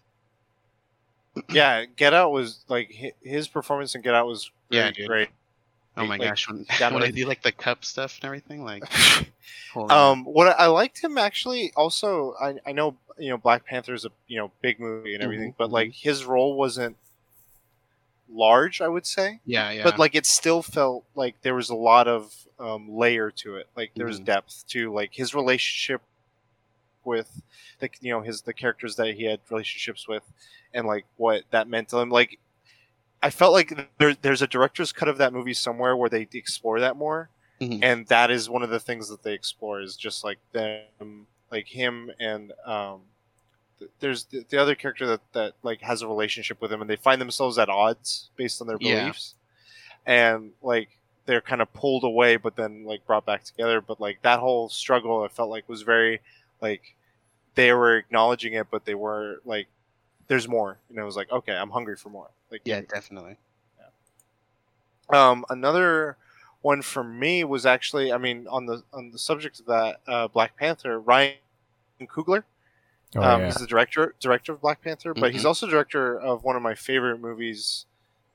yeah, 1.49 1.85
Get 1.85 2.13
Out 2.13 2.31
was 2.31 2.63
like 2.67 2.91
his 3.21 3.47
performance 3.47 3.95
in 3.95 4.01
Get 4.01 4.15
Out 4.15 4.25
was 4.27 4.51
Yeah, 4.69 4.81
really 4.83 4.93
dude. 4.93 5.07
great. 5.07 5.29
Oh 5.97 6.05
my 6.05 6.17
Like, 6.17 6.29
gosh, 6.29 6.47
when, 6.49 6.65
when 6.93 7.03
I 7.03 7.11
do 7.11 7.25
like 7.25 7.41
the 7.41 7.51
cup 7.51 7.85
stuff 7.85 8.15
and 8.17 8.25
everything, 8.25 8.63
like 8.63 8.83
um, 9.89 10.25
what 10.25 10.47
I, 10.47 10.65
I 10.65 10.67
liked 10.67 11.01
him 11.03 11.17
actually. 11.17 11.71
Also, 11.75 12.33
I 12.39 12.55
I 12.65 12.71
know 12.71 12.95
you 13.17 13.29
know 13.29 13.37
Black 13.37 13.65
Panther's 13.65 14.05
a 14.05 14.11
you 14.27 14.37
know 14.37 14.51
big 14.61 14.79
movie 14.79 15.13
and 15.13 15.23
everything, 15.23 15.51
Mhm, 15.51 15.55
but 15.57 15.71
like 15.71 15.93
his 15.93 16.25
role 16.25 16.55
wasn't 16.57 16.97
large. 18.31 18.81
I 18.81 18.87
would 18.87 19.05
say. 19.05 19.39
yeah, 19.45 19.71
yeah, 19.71 19.83
but 19.83 19.97
like 19.99 20.15
it 20.15 20.25
still 20.25 20.61
felt 20.61 21.05
like 21.15 21.41
there 21.41 21.55
was 21.55 21.69
a 21.69 21.75
lot 21.75 22.07
of 22.07 22.33
um, 22.59 22.89
layer 22.89 23.31
to 23.31 23.55
it 23.57 23.67
like 23.75 23.91
there 23.95 24.05
was 24.07 24.19
Mhm. 24.19 24.25
depth 24.25 24.65
to 24.69 24.91
like 24.93 25.13
his 25.13 25.35
relationship 25.35 26.01
with 27.03 27.41
the 27.79 27.89
you 28.01 28.11
know 28.11 28.21
his 28.21 28.41
the 28.43 28.53
characters 28.53 28.95
that 28.95 29.13
he 29.15 29.25
had 29.25 29.39
relationships 29.49 30.07
with 30.07 30.23
and 30.73 30.87
like 30.87 31.05
what 31.17 31.43
that 31.51 31.67
meant 31.67 31.89
to 31.89 31.97
him 31.97 32.09
like 32.09 32.39
i 33.23 33.29
felt 33.29 33.53
like 33.53 33.89
there, 33.97 34.15
there's 34.21 34.41
a 34.41 34.47
director's 34.47 34.91
cut 34.91 35.07
of 35.07 35.17
that 35.17 35.33
movie 35.33 35.53
somewhere 35.53 35.95
where 35.95 36.09
they 36.09 36.27
explore 36.33 36.79
that 36.79 36.95
more 36.95 37.29
Mhm. 37.61 37.79
and 37.81 38.07
that 38.07 38.31
is 38.31 38.49
one 38.49 38.63
of 38.63 38.69
the 38.69 38.79
things 38.81 39.07
that 39.09 39.23
they 39.23 39.33
explore 39.33 39.81
is 39.81 39.95
just 39.95 40.23
like 40.25 40.39
them 40.51 41.27
like 41.51 41.67
him 41.67 42.11
and 42.19 42.51
um 42.65 43.01
the, 43.79 43.89
there's 43.99 44.25
the, 44.25 44.45
the 44.49 44.57
other 44.57 44.75
character 44.75 45.07
that 45.07 45.21
that 45.33 45.53
like 45.63 45.81
has 45.81 46.01
a 46.01 46.07
relationship 46.07 46.61
with 46.61 46.71
him, 46.71 46.81
and 46.81 46.89
they 46.89 46.95
find 46.95 47.19
themselves 47.19 47.57
at 47.57 47.69
odds 47.69 48.29
based 48.37 48.61
on 48.61 48.67
their 48.67 48.77
Yeah. 48.79 49.01
beliefs, 49.01 49.35
and 50.05 50.51
like 50.61 50.89
they're 51.25 51.41
kind 51.41 51.61
of 51.61 51.73
pulled 51.73 52.03
away, 52.03 52.37
but 52.37 52.55
then 52.55 52.85
like 52.85 53.05
brought 53.05 53.25
back 53.25 53.43
together. 53.43 53.81
But 53.81 53.99
like 53.99 54.21
that 54.21 54.39
whole 54.39 54.69
struggle, 54.69 55.23
I 55.23 55.27
felt 55.27 55.49
like 55.49 55.67
was 55.67 55.81
very 55.81 56.21
like 56.61 56.95
they 57.55 57.73
were 57.73 57.97
acknowledging 57.97 58.53
it, 58.53 58.67
but 58.71 58.85
they 58.85 58.95
were 58.95 59.41
like, 59.45 59.67
"There's 60.27 60.47
more," 60.47 60.77
and 60.89 60.97
it 60.97 61.03
was 61.03 61.15
like, 61.17 61.31
"Okay, 61.31 61.53
I'm 61.53 61.71
hungry 61.71 61.97
for 61.97 62.09
more." 62.09 62.29
Like 62.55 62.61
Yeah, 62.63 62.79
definitely. 62.81 63.35
Um, 65.09 65.45
another 65.49 66.17
one 66.61 66.81
for 66.81 67.03
me 67.03 67.43
was 67.43 67.65
actually, 67.65 68.13
I 68.13 68.17
mean, 68.17 68.47
on 68.47 68.65
the 68.65 68.81
on 68.93 69.11
the 69.11 69.19
subject 69.19 69.59
of 69.59 69.65
that 69.65 69.97
uh, 70.07 70.27
Black 70.29 70.55
Panther, 70.57 70.99
Ryan 70.99 71.35
Coogler. 72.03 72.45
Oh, 73.15 73.21
um, 73.23 73.41
yeah. 73.41 73.45
He's 73.47 73.57
the 73.57 73.67
director 73.67 74.15
director 74.21 74.53
of 74.53 74.61
Black 74.61 74.81
Panther, 74.81 75.13
but 75.13 75.33
he's 75.33 75.43
Mhm. 75.43 75.47
also 75.47 75.67
director 75.67 76.17
of 76.17 76.43
one 76.45 76.55
of 76.55 76.61
my 76.61 76.75
favorite 76.75 77.19
movies 77.19 77.85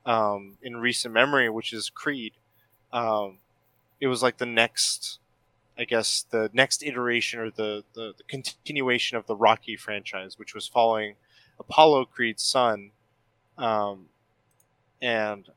um, 0.04 0.58
in 0.62 0.76
recent 0.76 1.14
memory, 1.14 1.48
which 1.48 1.72
is 1.72 1.88
Creed. 1.90 2.34
Um, 2.92 3.38
it 4.00 4.08
was 4.08 4.22
like 4.22 4.36
the 4.38 4.46
next, 4.46 5.18
I 5.78 5.84
guess, 5.84 6.22
the 6.30 6.50
next 6.52 6.82
iteration 6.82 7.40
or 7.40 7.50
the, 7.50 7.84
the 7.94 8.14
the 8.16 8.24
continuation 8.24 9.16
of 9.16 9.26
the 9.26 9.36
Rocky 9.36 9.76
franchise, 9.76 10.38
which 10.38 10.54
was 10.54 10.68
following 10.68 11.16
Apollo 11.58 12.06
Creed's 12.06 12.42
son, 12.44 12.92
um, 13.60 14.06
and 15.02 15.48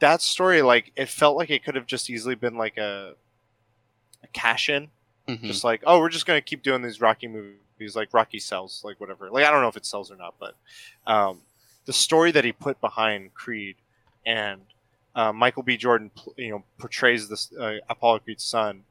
that 0.00 0.20
story, 0.22 0.62
like, 0.62 0.92
it 0.96 1.08
felt 1.08 1.36
like 1.36 1.50
it 1.50 1.64
could 1.64 1.74
have 1.74 1.86
just 1.86 2.10
easily 2.10 2.34
been 2.34 2.56
like 2.56 2.76
a 2.76 3.14
a 4.22 4.26
cash 4.28 4.68
in 4.68 4.88
Mhm. 5.28 5.44
just 5.44 5.64
like 5.64 5.82
oh 5.86 5.98
we're 6.00 6.08
just 6.08 6.26
gonna 6.26 6.40
keep 6.40 6.62
doing 6.62 6.82
these 6.82 7.00
rocky 7.00 7.28
movies 7.28 7.94
like 7.94 8.12
rocky 8.12 8.38
sells 8.38 8.82
like 8.84 8.98
whatever. 9.00 9.30
Like 9.30 9.44
i 9.44 9.50
don't 9.50 9.60
know 9.62 9.68
if 9.68 9.76
it 9.76 9.86
sells 9.86 10.10
or 10.10 10.16
not 10.16 10.34
but 10.40 10.54
um, 11.06 11.40
the 11.84 11.92
story 11.92 12.30
that 12.32 12.44
he 12.44 12.52
put 12.52 12.80
behind 12.80 13.34
creed 13.34 13.76
and 14.24 14.62
uh, 15.14 15.32
michael 15.32 15.62
b. 15.62 15.76
Jordan 15.76 16.10
you 16.36 16.50
know 16.50 16.64
portrays 16.78 17.28
this 17.28 17.52
uh, 17.58 17.74
apollo 17.88 18.20
creed's 18.20 18.44
son 18.44 18.84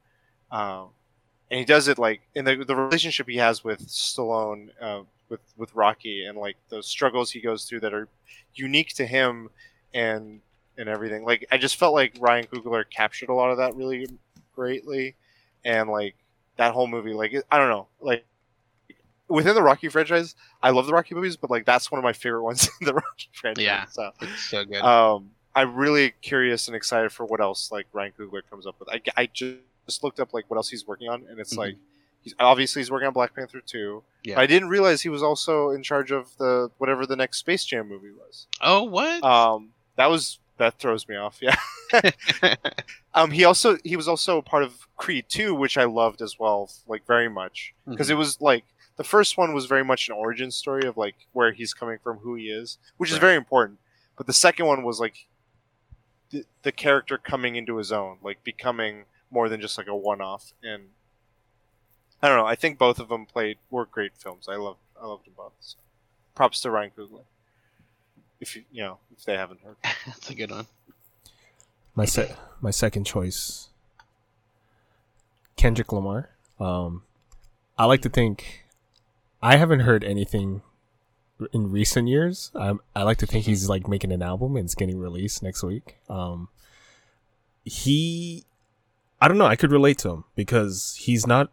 um, 0.51 0.89
and 1.49 1.59
he 1.59 1.65
does 1.65 1.87
it 1.87 1.97
like 1.97 2.21
in 2.35 2.45
the, 2.45 2.63
the 2.63 2.75
relationship 2.75 3.27
he 3.27 3.37
has 3.37 3.63
with 3.63 3.87
stallone 3.87 4.69
uh, 4.81 5.01
with 5.29 5.41
with 5.57 5.73
rocky 5.75 6.25
and 6.25 6.37
like 6.37 6.57
the 6.69 6.81
struggles 6.83 7.31
he 7.31 7.39
goes 7.41 7.65
through 7.65 7.79
that 7.79 7.93
are 7.93 8.07
unique 8.55 8.93
to 8.93 9.05
him 9.05 9.49
and 9.93 10.41
and 10.77 10.89
everything 10.89 11.23
like 11.23 11.45
i 11.51 11.57
just 11.57 11.75
felt 11.77 11.93
like 11.93 12.15
ryan 12.19 12.45
coogler 12.45 12.83
captured 12.89 13.29
a 13.29 13.33
lot 13.33 13.49
of 13.51 13.57
that 13.57 13.75
really 13.75 14.07
greatly 14.55 15.15
and 15.65 15.89
like 15.89 16.15
that 16.57 16.73
whole 16.73 16.87
movie 16.87 17.13
like 17.13 17.33
i 17.51 17.57
don't 17.57 17.69
know 17.69 17.87
like 18.01 18.25
within 19.29 19.55
the 19.55 19.61
rocky 19.63 19.87
franchise 19.89 20.35
i 20.61 20.69
love 20.69 20.85
the 20.85 20.93
rocky 20.93 21.15
movies 21.15 21.37
but 21.37 21.49
like 21.49 21.65
that's 21.65 21.91
one 21.91 21.97
of 21.97 22.03
my 22.03 22.13
favorite 22.13 22.43
ones 22.43 22.69
in 22.81 22.85
the 22.85 22.93
rocky 22.93 23.29
franchise 23.33 23.63
Yeah. 23.63 23.85
so 23.85 24.11
It's 24.21 24.43
so 24.49 24.65
good. 24.65 24.81
um 24.81 25.31
i'm 25.55 25.75
really 25.75 26.11
curious 26.21 26.67
and 26.67 26.75
excited 26.75 27.11
for 27.11 27.25
what 27.25 27.39
else 27.39 27.71
like 27.71 27.87
ryan 27.93 28.11
coogler 28.19 28.41
comes 28.49 28.67
up 28.67 28.75
with 28.79 28.89
i, 28.89 29.01
I 29.17 29.27
just 29.27 30.03
looked 30.03 30.19
up 30.19 30.33
like 30.33 30.49
what 30.49 30.57
else 30.57 30.69
he's 30.69 30.85
working 30.85 31.07
on 31.09 31.23
and 31.29 31.39
it's 31.39 31.53
Mhm. 31.55 31.57
like 31.59 31.75
he's 32.23 32.33
obviously 32.39 32.79
he's 32.81 32.91
working 32.91 33.07
on 33.07 33.13
black 33.13 33.35
panther 33.35 33.61
2 33.65 34.03
Yeah. 34.23 34.39
i 34.39 34.45
didn't 34.45 34.69
realize 34.69 35.01
he 35.01 35.09
was 35.09 35.23
also 35.23 35.69
in 35.69 35.83
charge 35.83 36.11
of 36.11 36.35
the 36.37 36.69
whatever 36.77 37.05
the 37.05 37.15
next 37.15 37.37
space 37.37 37.63
jam 37.65 37.87
movie 37.87 38.11
was 38.11 38.47
oh, 38.61 38.83
what? 38.83 39.23
um 39.23 39.69
that 39.95 40.09
was 40.09 40.39
that 40.57 40.79
throws 40.79 41.07
me 41.07 41.15
off 41.15 41.39
yeah 41.41 41.55
um, 43.13 43.31
he 43.31 43.43
also 43.43 43.77
he 43.83 43.95
was 43.95 44.07
also 44.07 44.41
part 44.41 44.63
of 44.63 44.87
Creed 44.97 45.25
2, 45.29 45.53
which 45.53 45.77
I 45.77 45.83
loved 45.83 46.21
as 46.21 46.39
well, 46.39 46.69
like 46.87 47.05
very 47.05 47.29
much 47.29 47.73
because 47.87 48.09
it 48.09 48.15
was 48.17 48.41
like 48.41 48.63
the 48.95 49.03
first 49.03 49.37
one 49.37 49.53
was 49.53 49.65
very 49.65 49.83
much 49.83 50.07
an 50.07 50.15
origin 50.15 50.51
story 50.51 50.85
of 50.87 50.97
like 50.97 51.15
where 51.33 51.51
he's 51.51 51.73
coming 51.73 51.97
from, 52.03 52.17
who 52.17 52.35
he 52.35 52.45
is, 52.45 52.77
which 52.97 53.11
is 53.11 53.17
very 53.17 53.35
important. 53.35 53.79
But 54.17 54.27
the 54.27 54.33
second 54.33 54.65
one 54.65 54.83
was 54.83 54.99
like 54.99 55.27
the, 56.29 56.45
the 56.61 56.71
character 56.71 57.17
coming 57.17 57.55
into 57.55 57.77
his 57.77 57.91
own, 57.91 58.17
like 58.23 58.43
becoming 58.43 59.05
more 59.31 59.49
than 59.49 59.61
just 59.61 59.77
like 59.77 59.87
a 59.87 59.95
one-off. 59.95 60.53
And 60.63 60.89
I 62.23 62.29
don't 62.29 62.37
know. 62.37 62.45
I 62.45 62.55
think 62.55 62.77
both 62.77 62.99
of 62.99 63.09
them 63.09 63.25
played 63.25 63.57
were 63.69 63.85
great 63.85 64.13
films. 64.17 64.47
I 64.47 64.55
love 64.55 64.77
I 64.99 65.05
loved 65.05 65.25
them 65.25 65.33
both. 65.35 65.51
So. 65.59 65.77
Props 66.35 66.61
to 66.61 66.71
Ryan 66.71 66.91
Coogler. 66.97 67.25
If 68.39 68.55
you 68.55 68.63
you 68.71 68.81
know 68.81 68.99
if 69.15 69.25
they 69.25 69.35
haven't 69.35 69.59
heard. 69.61 69.75
That's 70.05 70.29
a 70.29 70.35
good 70.35 70.49
one. 70.49 70.67
my 71.95 72.05
se- 72.05 72.35
my 72.61 72.71
second 72.71 73.03
choice, 73.03 73.67
Kendrick 75.57 75.91
Lamar. 75.91 76.29
Um, 76.61 77.03
I 77.77 77.85
like 77.85 78.01
to 78.03 78.09
think 78.09 78.63
I 79.41 79.57
haven't 79.57 79.81
heard 79.81 80.05
anything 80.05 80.61
in 81.51 81.71
recent 81.71 82.07
years. 82.07 82.51
I 82.55 82.73
I 82.95 83.03
like 83.03 83.17
to 83.17 83.27
think 83.27 83.43
he's 83.45 83.67
like 83.67 83.89
making 83.89 84.13
an 84.13 84.21
album 84.21 84.55
and 84.55 84.63
it's 84.63 84.75
getting 84.75 84.97
released 84.97 85.43
next 85.43 85.61
week. 85.61 85.97
Um, 86.09 86.47
he, 87.65 88.45
I 89.21 89.27
don't 89.27 89.37
know. 89.37 89.45
I 89.45 89.57
could 89.57 89.71
relate 89.71 89.97
to 89.99 90.09
him 90.09 90.23
because 90.35 90.97
he's 91.01 91.27
not 91.27 91.51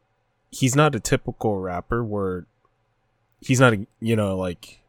he's 0.50 0.74
not 0.74 0.94
a 0.94 1.00
typical 1.00 1.58
rapper 1.58 2.04
where 2.04 2.46
he's 3.40 3.60
not 3.60 3.72
a 3.72 3.86
you 4.00 4.16
know 4.16 4.36
like 4.36 4.80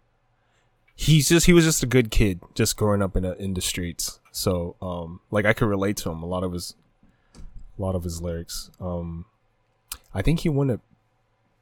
he's 0.96 1.30
just 1.30 1.46
he 1.46 1.54
was 1.54 1.66
just 1.66 1.84
a 1.84 1.88
good 1.88 2.12
kid 2.12 2.40
just 2.54 2.76
growing 2.78 3.02
up 3.02 3.16
in 3.16 3.26
a, 3.26 3.34
in 3.34 3.54
the 3.54 3.62
streets. 3.62 4.20
So 4.32 4.76
um 4.82 5.20
like 5.30 5.46
i 5.46 5.54
could 5.54 5.68
relate 5.68 5.98
to 5.98 6.10
him 6.12 6.24
a 6.24 6.26
lot 6.26 6.44
of 6.44 6.54
his 6.54 6.76
a 7.36 7.82
lot 7.82 7.96
of 7.96 8.04
his 8.04 8.22
lyrics. 8.22 8.70
Um 8.80 9.26
i 10.14 10.22
think 10.22 10.42
he 10.42 10.50
won 10.50 10.70
a 10.70 10.80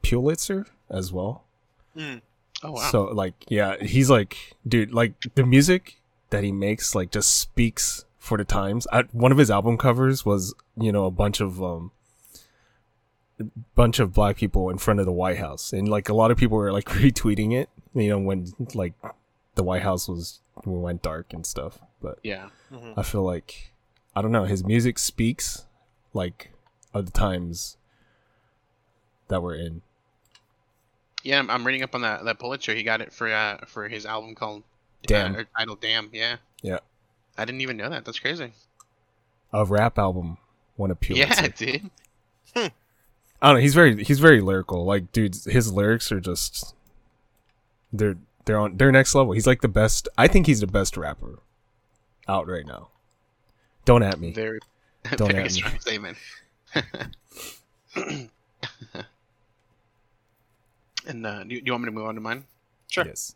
pulitzer 0.01 0.65
as 0.89 1.11
well. 1.11 1.43
Oh 2.63 2.71
wow. 2.71 2.89
so 2.89 3.03
like 3.05 3.33
yeah 3.47 3.77
he's 3.81 4.09
like 4.09 4.55
dude 4.67 4.93
like 4.93 5.13
the 5.35 5.45
music 5.45 6.01
that 6.29 6.43
he 6.43 6.51
makes 6.51 6.93
like 6.95 7.11
just 7.11 7.39
speaks 7.39 8.05
for 8.17 8.37
the 8.37 8.43
times. 8.43 8.85
I, 8.91 9.03
one 9.11 9.31
of 9.31 9.37
his 9.37 9.49
album 9.49 9.77
covers 9.77 10.25
was 10.25 10.53
you 10.77 10.91
know 10.91 11.05
a 11.05 11.11
bunch 11.11 11.39
of 11.41 11.63
um 11.63 11.91
bunch 13.75 13.99
of 13.99 14.13
black 14.13 14.35
people 14.35 14.69
in 14.69 14.77
front 14.77 14.99
of 14.99 15.05
the 15.05 15.11
white 15.11 15.37
house 15.37 15.71
and 15.71 15.87
like 15.87 16.09
a 16.09 16.13
lot 16.13 16.29
of 16.29 16.37
people 16.37 16.57
were 16.57 16.71
like 16.73 16.85
retweeting 16.89 17.53
it 17.53 17.69
you 17.93 18.09
know 18.09 18.19
when 18.19 18.51
like 18.73 18.93
the 19.55 19.63
white 19.63 19.81
house 19.81 20.07
was 20.07 20.41
went 20.65 21.01
dark 21.01 21.31
and 21.31 21.45
stuff 21.45 21.79
but 22.01 22.19
yeah. 22.21 22.49
i 22.97 23.01
feel 23.03 23.23
like 23.23 23.71
i 24.15 24.21
don't 24.21 24.31
know 24.31 24.43
his 24.43 24.65
music 24.65 24.99
speaks 24.99 25.65
like 26.13 26.51
of 26.93 27.05
the 27.05 27.11
times 27.11 27.77
that 29.29 29.41
we're 29.41 29.55
in 29.55 29.81
Yeah, 31.23 31.39
I'm, 31.39 31.49
I'm 31.49 31.65
reading 31.65 31.83
up 31.83 31.95
on 31.95 32.01
that 32.01 32.25
that 32.25 32.39
Pulitzer. 32.39 32.73
He 32.73 32.83
got 32.83 33.01
it 33.01 33.13
for 33.13 33.31
uh 33.31 33.59
for 33.67 33.87
his 33.87 34.05
album 34.05 34.35
called 34.35 34.63
Damn. 35.05 35.35
uh, 35.35 35.39
or 35.39 35.45
titled 35.57 35.81
Damn. 35.81 36.09
Yeah. 36.11 36.37
Yeah. 36.61 36.79
I 37.37 37.45
didn't 37.45 37.61
even 37.61 37.77
know 37.77 37.89
that. 37.89 38.05
That's 38.05 38.19
crazy. 38.19 38.51
a 39.53 39.65
rap 39.65 39.97
album 39.97 40.37
won 40.77 40.91
a 40.91 40.95
pulitzer 40.95 41.43
Yeah, 41.43 41.47
dude. 41.55 42.71
I 43.41 43.47
don't 43.47 43.55
know. 43.55 43.61
He's 43.61 43.73
very 43.73 44.03
he's 44.03 44.19
very 44.19 44.41
lyrical. 44.41 44.83
Like, 44.85 45.11
dude, 45.11 45.35
his 45.45 45.71
lyrics 45.71 46.11
are 46.11 46.19
just 46.19 46.73
they're 47.93 48.17
they're 48.45 48.59
on 48.59 48.77
they're 48.77 48.91
next 48.91 49.15
level. 49.15 49.33
He's 49.33 49.47
like 49.47 49.61
the 49.61 49.67
best. 49.67 50.07
I 50.17 50.27
think 50.27 50.45
he's 50.47 50.59
the 50.59 50.67
best 50.67 50.97
rapper 50.97 51.39
out 52.27 52.47
right 52.47 52.65
now. 52.65 52.89
Don't 53.85 54.03
at 54.03 54.19
me. 54.19 54.31
Very, 54.31 54.59
Don't 55.15 55.31
very 55.31 55.39
at 55.45 55.51
me. 55.53 55.61
strong 55.61 55.79
statement. 55.79 56.17
and 61.07 61.25
uh, 61.25 61.43
do, 61.43 61.55
you- 61.55 61.61
do 61.61 61.65
you 61.67 61.71
want 61.73 61.83
me 61.83 61.87
to 61.87 61.91
move 61.91 62.05
on 62.05 62.15
to 62.15 62.21
mine? 62.21 62.43
Sure. 62.89 63.05
Yes. 63.05 63.35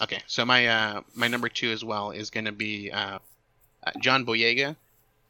Okay, 0.00 0.20
so 0.26 0.44
my 0.44 0.66
uh, 0.66 1.00
my 1.14 1.28
number 1.28 1.48
two 1.48 1.70
as 1.70 1.84
well 1.84 2.10
is 2.10 2.30
going 2.30 2.46
to 2.46 2.52
be 2.52 2.90
uh, 2.90 3.18
uh, 3.84 3.90
John 4.00 4.24
Boyega. 4.24 4.74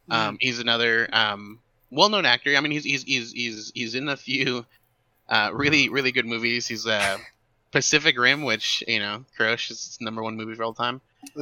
Um, 0.08 0.36
he's 0.40 0.58
another 0.60 1.08
um, 1.12 1.58
well-known 1.92 2.26
actor. 2.26 2.56
I 2.56 2.60
mean, 2.60 2.72
he's 2.72 2.84
he's 2.84 3.02
he's 3.04 3.32
he's, 3.32 3.72
he's 3.74 3.94
in 3.94 4.08
a 4.08 4.16
few 4.16 4.66
uh, 5.28 5.50
really 5.52 5.88
really 5.88 6.10
good 6.12 6.26
movies. 6.26 6.66
He's 6.66 6.86
uh, 6.86 7.18
Pacific 7.70 8.18
Rim, 8.18 8.42
which 8.42 8.82
you 8.88 8.98
know, 8.98 9.24
Kurosh 9.38 9.70
is 9.70 9.98
number 10.00 10.22
one 10.22 10.36
movie 10.36 10.52
of 10.52 10.60
all 10.60 10.74
time. 10.74 11.00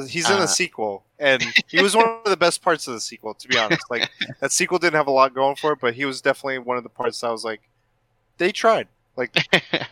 He's 0.09 0.29
in 0.29 0.37
Uh, 0.37 0.41
the 0.41 0.47
sequel, 0.47 1.05
and 1.19 1.43
he 1.67 1.83
was 1.83 1.97
one 1.97 2.07
of 2.25 2.31
the 2.31 2.37
best 2.37 2.61
parts 2.63 2.87
of 2.87 2.93
the 2.95 3.01
sequel. 3.01 3.33
To 3.35 3.49
be 3.49 3.57
honest, 3.57 3.83
like 3.91 4.11
that 4.41 4.53
sequel 4.53 4.79
didn't 4.79 4.97
have 4.97 5.07
a 5.07 5.13
lot 5.13 5.35
going 5.35 5.57
for 5.57 5.73
it, 5.73 5.79
but 5.81 5.95
he 5.95 6.05
was 6.05 6.21
definitely 6.21 6.59
one 6.59 6.77
of 6.77 6.83
the 6.83 6.91
parts 6.91 7.21
that 7.21 7.29
I 7.29 7.33
was 7.33 7.45
like, 7.45 7.63
they 8.39 8.53
tried. 8.53 8.89
Like 9.17 9.35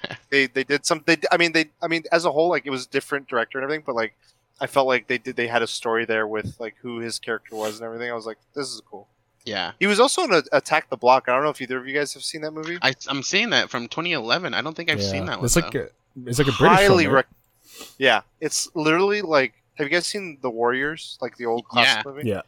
they 0.31 0.47
they 0.47 0.65
did 0.65 0.85
some. 0.85 1.03
They 1.07 1.17
I 1.33 1.37
mean 1.39 1.53
they 1.53 1.71
I 1.81 1.89
mean 1.89 2.05
as 2.13 2.25
a 2.25 2.33
whole 2.33 2.49
like 2.51 2.67
it 2.67 2.71
was 2.71 2.85
a 2.87 2.89
different 2.89 3.29
director 3.29 3.59
and 3.59 3.65
everything, 3.65 3.85
but 3.87 3.95
like 3.95 4.15
I 4.61 4.67
felt 4.67 4.87
like 4.87 5.07
they 5.07 5.19
did 5.19 5.37
they 5.37 5.49
had 5.49 5.63
a 5.63 5.67
story 5.67 6.05
there 6.05 6.27
with 6.27 6.57
like 6.61 6.77
who 6.83 6.99
his 6.99 7.19
character 7.19 7.57
was 7.57 7.77
and 7.77 7.85
everything. 7.87 8.11
I 8.11 8.15
was 8.15 8.27
like, 8.27 8.39
this 8.55 8.69
is 8.69 8.81
cool. 8.91 9.09
Yeah, 9.49 9.73
He 9.81 9.87
was 9.87 9.99
also 10.01 10.23
in 10.25 10.33
a, 10.33 10.43
Attack 10.53 10.91
the 10.91 10.97
Block. 10.97 11.29
I 11.29 11.35
don't 11.35 11.43
know 11.45 11.51
if 11.51 11.61
either 11.61 11.79
of 11.79 11.87
you 11.89 11.95
guys 11.95 12.15
have 12.15 12.23
seen 12.23 12.43
that 12.43 12.53
movie. 12.53 12.79
I, 12.83 12.95
I'm 13.09 13.23
seeing 13.23 13.51
that 13.51 13.71
from 13.71 13.89
2011. 13.89 14.55
I 14.55 14.61
don't 14.63 14.77
think 14.77 14.91
I've 14.91 15.01
Yeah. 15.01 15.11
seen 15.11 15.25
that 15.27 15.39
one. 15.39 15.45
It's 15.47 15.57
like 15.57 15.71
though. 15.73 15.81
a, 15.81 15.89
it's 16.29 16.39
like 16.39 16.49
a 16.49 16.53
British 16.53 16.79
Highly 16.79 17.05
film, 17.05 17.15
right? 17.15 17.25
rec- 17.27 17.89
Yeah, 17.99 18.21
it's 18.41 18.69
literally 18.75 19.23
like. 19.23 19.55
Have 19.75 19.87
you 19.87 19.91
guys 19.93 20.07
seen 20.09 20.39
The 20.43 20.51
Warriors? 20.51 21.17
Like 21.21 21.37
the 21.37 21.47
old 21.47 21.65
classic 21.67 22.05
Yeah. 22.05 22.11
movie. 22.13 22.29
Yeah. 22.29 22.43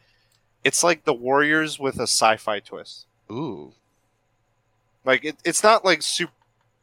It's 0.65 0.83
like 0.83 1.05
The 1.05 1.13
Warriors 1.13 1.79
with 1.79 1.97
a 1.99 2.03
sci-fi 2.03 2.59
twist. 2.59 3.05
Ooh, 3.31 3.71
Like 5.05 5.23
it, 5.25 5.37
it's 5.45 5.63
not 5.63 5.83
like 5.85 6.01
super 6.01 6.31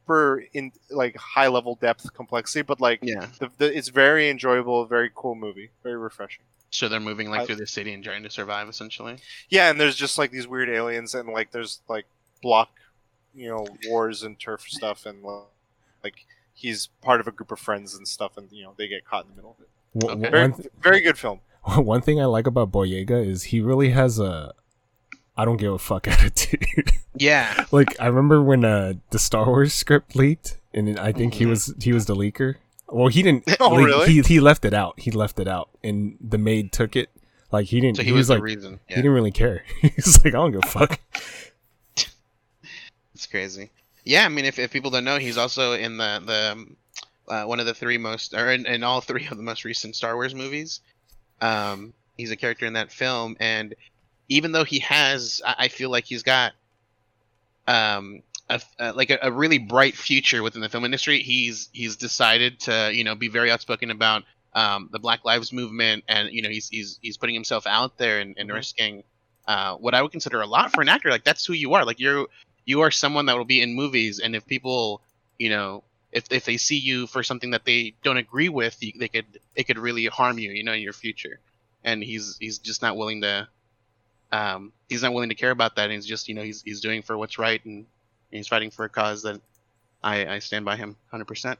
super 0.09 0.43
in 0.53 0.71
like 0.89 1.15
high 1.15 1.47
level 1.47 1.75
depth 1.75 2.13
complexity, 2.13 2.61
but 2.61 2.81
like 2.81 2.99
Yeah. 3.01 3.27
the, 3.39 3.49
the, 3.57 3.77
it's 3.77 3.89
very 3.89 4.29
enjoyable, 4.29 4.85
very 4.85 5.11
cool 5.13 5.35
movie, 5.35 5.69
very 5.83 5.97
refreshing. 5.97 6.43
So 6.71 6.87
they're 6.87 6.99
moving 6.99 7.29
like 7.29 7.41
I- 7.41 7.45
through 7.45 7.55
the 7.57 7.67
city 7.67 7.93
and 7.93 8.03
trying 8.03 8.23
to 8.23 8.29
survive, 8.29 8.67
essentially. 8.69 9.17
Yeah, 9.49 9.69
and 9.69 9.79
there's 9.79 9.95
just 9.95 10.17
like 10.17 10.31
these 10.31 10.47
weird 10.47 10.69
aliens, 10.69 11.15
and 11.15 11.29
like 11.29 11.51
there's 11.51 11.81
like 11.87 12.05
block, 12.41 12.69
you 13.33 13.49
know, 13.49 13.65
wars 13.87 14.23
and 14.23 14.39
turf 14.39 14.61
stuff, 14.67 15.05
and 15.05 15.23
like 16.03 16.25
he's 16.53 16.87
part 17.01 17.19
of 17.19 17.27
a 17.27 17.31
group 17.31 17.51
of 17.51 17.59
friends 17.59 17.95
and 17.95 18.07
stuff, 18.07 18.37
and 18.37 18.51
you 18.51 18.63
know 18.63 18.73
they 18.77 18.87
get 18.87 19.05
caught 19.05 19.23
in 19.25 19.31
the 19.31 19.35
middle 19.35 19.55
of 19.57 19.63
it. 19.63 19.69
Okay. 20.05 20.29
Very, 20.29 20.53
th- 20.53 20.67
very 20.81 21.01
good 21.01 21.17
film. 21.17 21.39
one 21.75 22.01
thing 22.01 22.21
I 22.21 22.25
like 22.25 22.45
about 22.45 22.71
Boyega 22.71 23.25
is 23.25 23.43
he 23.45 23.61
really 23.61 23.89
has 23.89 24.19
a 24.19 24.53
I 25.37 25.45
don't 25.45 25.57
give 25.57 25.73
a 25.73 25.79
fuck 25.79 26.07
attitude. 26.09 26.91
Yeah. 27.15 27.65
like 27.71 27.99
I 27.99 28.07
remember 28.07 28.41
when 28.41 28.65
uh, 28.65 28.93
the 29.11 29.19
Star 29.19 29.45
Wars 29.45 29.73
script 29.73 30.15
leaked, 30.15 30.57
and 30.73 30.99
I 30.99 31.11
think 31.11 31.35
he 31.35 31.45
Mhm. 31.45 31.49
was 31.49 31.73
he 31.81 31.93
was 31.93 32.05
the 32.05 32.15
leaker. 32.15 32.55
Well, 32.87 33.07
he 33.07 33.21
didn't. 33.23 33.43
Oh, 33.59 33.75
leak- 33.75 33.85
really? 33.85 34.11
He 34.13 34.21
he 34.21 34.39
left 34.39 34.65
it 34.65 34.73
out. 34.73 34.99
He 34.99 35.11
left 35.11 35.39
it 35.39 35.47
out, 35.47 35.69
and 35.83 36.17
the 36.21 36.37
maid 36.37 36.71
took 36.71 36.95
it. 36.95 37.09
Like 37.51 37.67
he 37.67 37.79
didn't. 37.81 37.97
So 37.97 38.03
he, 38.03 38.07
he, 38.09 38.11
was, 38.13 38.21
was, 38.21 38.27
the 38.27 38.33
like 38.35 38.43
reason. 38.43 38.79
he 38.87 38.95
didn't 38.95 39.11
really 39.11 39.31
care. 39.31 39.63
He's 39.81 40.17
like 40.23 40.33
I 40.33 40.37
don't 40.37 40.51
give 40.51 40.61
a 40.63 40.67
fuck. 40.67 40.99
It's 43.13 43.25
crazy. 43.27 43.69
Yeah, 44.05 44.25
I 44.25 44.29
mean, 44.29 44.45
if, 44.45 44.57
if 44.59 44.71
people 44.71 44.91
don't 44.91 45.03
know, 45.03 45.17
he's 45.17 45.37
also 45.37 45.73
in 45.73 45.97
the 45.97 46.21
the 46.25 47.33
uh, 47.33 47.45
one 47.45 47.59
of 47.59 47.65
the 47.65 47.73
three 47.73 47.97
most, 47.97 48.33
or 48.33 48.49
in, 48.51 48.65
in 48.65 48.83
all 48.83 49.01
three 49.01 49.27
of 49.29 49.37
the 49.37 49.43
most 49.43 49.65
recent 49.65 49.95
Star 49.95 50.15
Wars 50.15 50.33
movies. 50.33 50.79
Um, 51.41 51.93
he's 52.17 52.31
a 52.31 52.35
character 52.35 52.65
in 52.65 52.73
that 52.73 52.91
film, 52.91 53.35
and 53.39 53.75
even 54.29 54.51
though 54.51 54.63
he 54.63 54.79
has, 54.79 55.41
I, 55.45 55.55
I 55.59 55.67
feel 55.69 55.89
like 55.89 56.05
he's 56.05 56.23
got, 56.23 56.53
um, 57.67 58.21
a, 58.49 58.61
uh, 58.79 58.93
like 58.95 59.09
a, 59.11 59.19
a 59.21 59.31
really 59.31 59.59
bright 59.59 59.95
future 59.95 60.41
within 60.41 60.61
the 60.61 60.69
film 60.69 60.85
industry. 60.85 61.19
He's 61.19 61.69
he's 61.71 61.95
decided 61.97 62.59
to 62.61 62.91
you 62.93 63.03
know 63.03 63.15
be 63.15 63.27
very 63.27 63.51
outspoken 63.51 63.91
about 63.91 64.23
um, 64.53 64.89
the 64.91 64.99
Black 64.99 65.23
Lives 65.25 65.53
Movement, 65.53 66.03
and 66.07 66.29
you 66.31 66.41
know 66.41 66.49
he's 66.49 66.67
he's 66.67 66.99
he's 67.01 67.17
putting 67.17 67.35
himself 67.35 67.67
out 67.67 67.97
there 67.97 68.19
and, 68.19 68.35
and 68.37 68.49
Mhm. 68.49 68.53
risking 68.55 69.03
uh, 69.47 69.75
what 69.75 69.93
I 69.93 70.01
would 70.01 70.11
consider 70.11 70.41
a 70.41 70.47
lot 70.47 70.71
for 70.73 70.81
an 70.81 70.89
actor. 70.89 71.09
Like 71.09 71.23
that's 71.23 71.45
who 71.45 71.53
you 71.53 71.73
are. 71.75 71.85
Like 71.85 71.99
you're 71.99 72.27
you 72.65 72.81
are 72.81 72.91
someone 72.91 73.25
that 73.27 73.37
will 73.37 73.45
be 73.45 73.61
in 73.61 73.75
movies, 73.75 74.19
and 74.19 74.35
if 74.35 74.45
people, 74.47 75.01
you 75.37 75.49
know, 75.49 75.83
if 76.11 76.25
if 76.31 76.45
they 76.45 76.57
see 76.57 76.77
you 76.77 77.07
for 77.07 77.23
something 77.23 77.51
that 77.51 77.65
they 77.65 77.95
don't 78.03 78.17
agree 78.17 78.49
with, 78.49 78.81
you, 78.81 78.93
they 78.97 79.07
could 79.09 79.25
it 79.55 79.65
could 79.65 79.77
really 79.77 80.05
harm 80.07 80.39
you, 80.39 80.51
you 80.51 80.63
know, 80.63 80.73
in 80.73 80.81
your 80.81 80.93
future. 80.93 81.39
And 81.83 82.03
he's 82.03 82.37
he's 82.39 82.59
just 82.59 82.81
not 82.81 82.97
willing 82.97 83.21
to, 83.21 83.47
um, 84.31 84.71
he's 84.89 85.01
not 85.03 85.13
willing 85.13 85.29
to 85.29 85.35
care 85.35 85.51
about 85.51 85.75
that. 85.75 85.83
And 85.85 85.93
he's 85.93 86.05
just 86.05 86.27
you 86.27 86.35
know 86.35 86.43
he's 86.43 86.61
he's 86.61 86.81
doing 86.81 87.01
for 87.01 87.17
what's 87.17 87.37
right, 87.37 87.63
and, 87.65 87.85
he's 88.31 88.47
fighting 88.47 88.69
for 88.69 88.85
a 88.85 88.89
cause 88.89 89.23
that 89.23 89.41
I 90.03 90.25
I 90.35 90.39
stand 90.39 90.65
by 90.65 90.75
him 90.75 90.89
100. 91.09 91.25
percent 91.25 91.59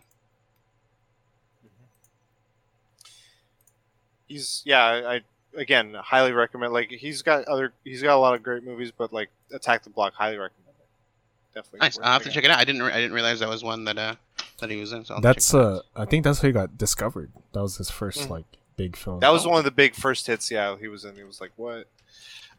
He's 4.28 4.62
yeah, 4.66 4.84
I, 4.84 5.16
I 5.16 5.22
again 5.56 5.96
highly 5.96 6.32
recommend. 6.32 6.72
Like 6.74 6.90
he's 6.92 7.22
got 7.24 7.46
other, 7.46 7.74
he's 7.84 8.04
got 8.04 8.16
a 8.16 8.20
lot 8.20 8.36
of 8.36 8.44
great 8.44 8.64
movies, 8.64 8.92
but 8.96 9.12
like 9.12 9.30
Attack 9.52 9.84
the 9.84 9.90
Block, 9.90 10.14
highly 10.14 10.38
recommend 10.38 10.76
it. 10.80 11.56
Definitely. 11.56 11.80
Nice. 11.80 11.98
I'll 12.00 12.14
have 12.14 12.24
to 12.24 12.30
check 12.30 12.44
it 12.44 12.52
out. 12.52 12.60
I 12.60 12.64
didn't 12.66 12.84
re- 12.84 12.92
I 12.92 12.98
didn't 12.98 13.14
realize 13.14 13.40
that 13.40 13.50
was 13.50 13.64
one 13.64 13.86
that 13.86 13.98
uh 13.98 14.16
that 14.60 14.70
he 14.70 14.78
was 14.80 14.94
in. 14.94 15.04
So 15.06 15.16
I'll 15.16 15.22
That's 15.22 15.48
check 15.52 15.60
that 15.62 15.68
out. 15.68 15.86
uh, 15.96 16.02
I 16.02 16.06
think 16.06 16.24
that's 16.24 16.42
how 16.42 16.48
he 16.48 16.52
got 16.52 16.78
discovered. 16.78 17.32
That 17.54 17.62
was 17.64 17.78
his 17.78 17.90
1st 17.90 18.28
Mhm. 18.28 18.30
like 18.30 18.46
big 18.78 18.96
film. 18.96 19.20
That 19.22 19.32
was 19.34 19.48
one 19.48 19.58
of 19.58 19.66
the 19.66 19.72
big 19.72 19.96
first 19.96 20.28
hits. 20.28 20.52
Yeah, 20.52 20.78
he 20.80 20.88
was 20.88 21.06
in. 21.06 21.16
He 21.16 21.24
was 21.24 21.42
like, 21.42 21.52
what? 21.56 21.88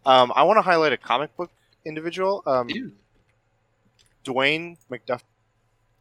Um, 0.07 0.33
I 0.35 0.43
want 0.45 0.57
to 0.59 0.63
highlight 0.63 0.93
a 0.93 0.97
comic 0.97 1.37
book 1.37 1.51
individual. 1.85 2.43
Um, 2.47 2.69
Ew. 2.71 2.93
Dwayne 4.25 4.77
McDuffie. 4.91 5.23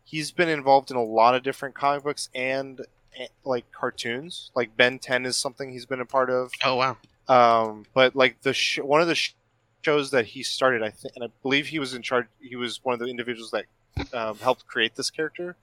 He's 0.03 0.31
been 0.31 0.49
involved 0.49 0.89
in 0.91 0.97
a 0.97 1.03
lot 1.03 1.35
of 1.35 1.43
different 1.43 1.75
comic 1.75 2.03
books 2.03 2.29
and 2.33 2.81
eh, 3.17 3.27
like 3.43 3.71
cartoons. 3.71 4.51
Like 4.55 4.75
Ben 4.75 4.99
10 4.99 5.25
is 5.25 5.35
something 5.35 5.71
he's 5.71 5.85
been 5.85 6.01
a 6.01 6.05
part 6.05 6.29
of. 6.29 6.51
Oh 6.63 6.75
wow. 6.75 6.97
Um, 7.27 7.85
but 7.93 8.15
like 8.15 8.41
the 8.41 8.53
sh- 8.53 8.79
one 8.79 9.01
of 9.01 9.07
the 9.07 9.15
sh- 9.15 9.35
shows 9.83 10.11
that 10.11 10.25
he 10.25 10.41
started, 10.43 10.81
I 10.81 10.89
think, 10.89 11.15
and 11.15 11.23
I 11.23 11.27
believe 11.43 11.67
he 11.67 11.79
was 11.79 11.93
in 11.93 12.01
charge. 12.01 12.25
He 12.41 12.55
was 12.55 12.83
one 12.83 12.93
of 12.93 12.99
the 12.99 13.05
individuals 13.05 13.51
that 13.51 13.65
um, 14.13 14.37
helped 14.39 14.65
create 14.65 14.95
this 14.95 15.11
character. 15.11 15.55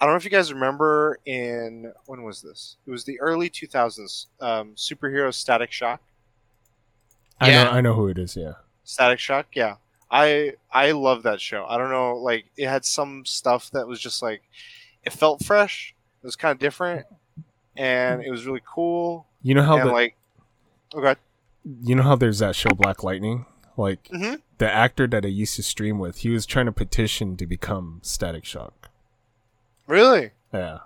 I 0.00 0.04
don't 0.04 0.12
know 0.12 0.18
if 0.18 0.24
you 0.24 0.30
guys 0.30 0.52
remember 0.52 1.18
in 1.24 1.92
when 2.06 2.22
was 2.22 2.42
this? 2.42 2.76
It 2.86 2.90
was 2.90 3.04
the 3.04 3.18
early 3.20 3.50
2000s. 3.50 4.26
Um, 4.40 4.74
superhero 4.76 5.32
Static 5.34 5.72
Shock. 5.72 6.00
I 7.40 7.48
Yeah. 7.50 7.64
know 7.64 7.70
I 7.70 7.80
know 7.80 7.94
who 7.94 8.08
it 8.08 8.18
is. 8.18 8.36
Yeah. 8.36 8.54
Static 8.84 9.18
Shock, 9.18 9.48
yeah. 9.54 9.76
I 10.10 10.54
I 10.72 10.92
love 10.92 11.22
that 11.24 11.40
show. 11.40 11.66
I 11.68 11.76
don't 11.78 11.90
know, 11.90 12.16
like 12.16 12.46
it 12.56 12.66
had 12.68 12.84
some 12.84 13.24
stuff 13.26 13.70
that 13.72 13.86
was 13.86 14.00
just 14.00 14.22
like 14.22 14.42
it 15.04 15.12
felt 15.12 15.44
fresh. 15.44 15.94
It 16.22 16.26
was 16.26 16.34
kind 16.36 16.52
of 16.52 16.58
different, 16.58 17.06
and 17.76 18.22
it 18.22 18.30
was 18.30 18.46
really 18.46 18.62
cool. 18.66 19.26
You 19.42 19.54
know 19.54 19.62
how 19.62 19.76
and 19.78 19.88
the 19.88 19.92
like, 19.92 20.16
okay, 20.94 21.14
you 21.84 21.94
know 21.94 22.02
how 22.02 22.16
there's 22.16 22.38
that 22.40 22.56
show 22.56 22.70
Black 22.70 23.04
Lightning. 23.04 23.46
Like 23.76 24.04
Mhm. 24.08 24.40
the 24.58 24.68
actor 24.70 25.06
that 25.06 25.24
I 25.24 25.28
used 25.28 25.54
to 25.56 25.62
stream 25.62 25.98
with, 26.00 26.18
he 26.18 26.30
was 26.30 26.44
trying 26.46 26.66
to 26.66 26.72
petition 26.72 27.36
to 27.36 27.46
become 27.46 28.00
Static 28.02 28.44
Shock. 28.44 28.90
really, 29.86 30.32
Yeah. 30.52 30.78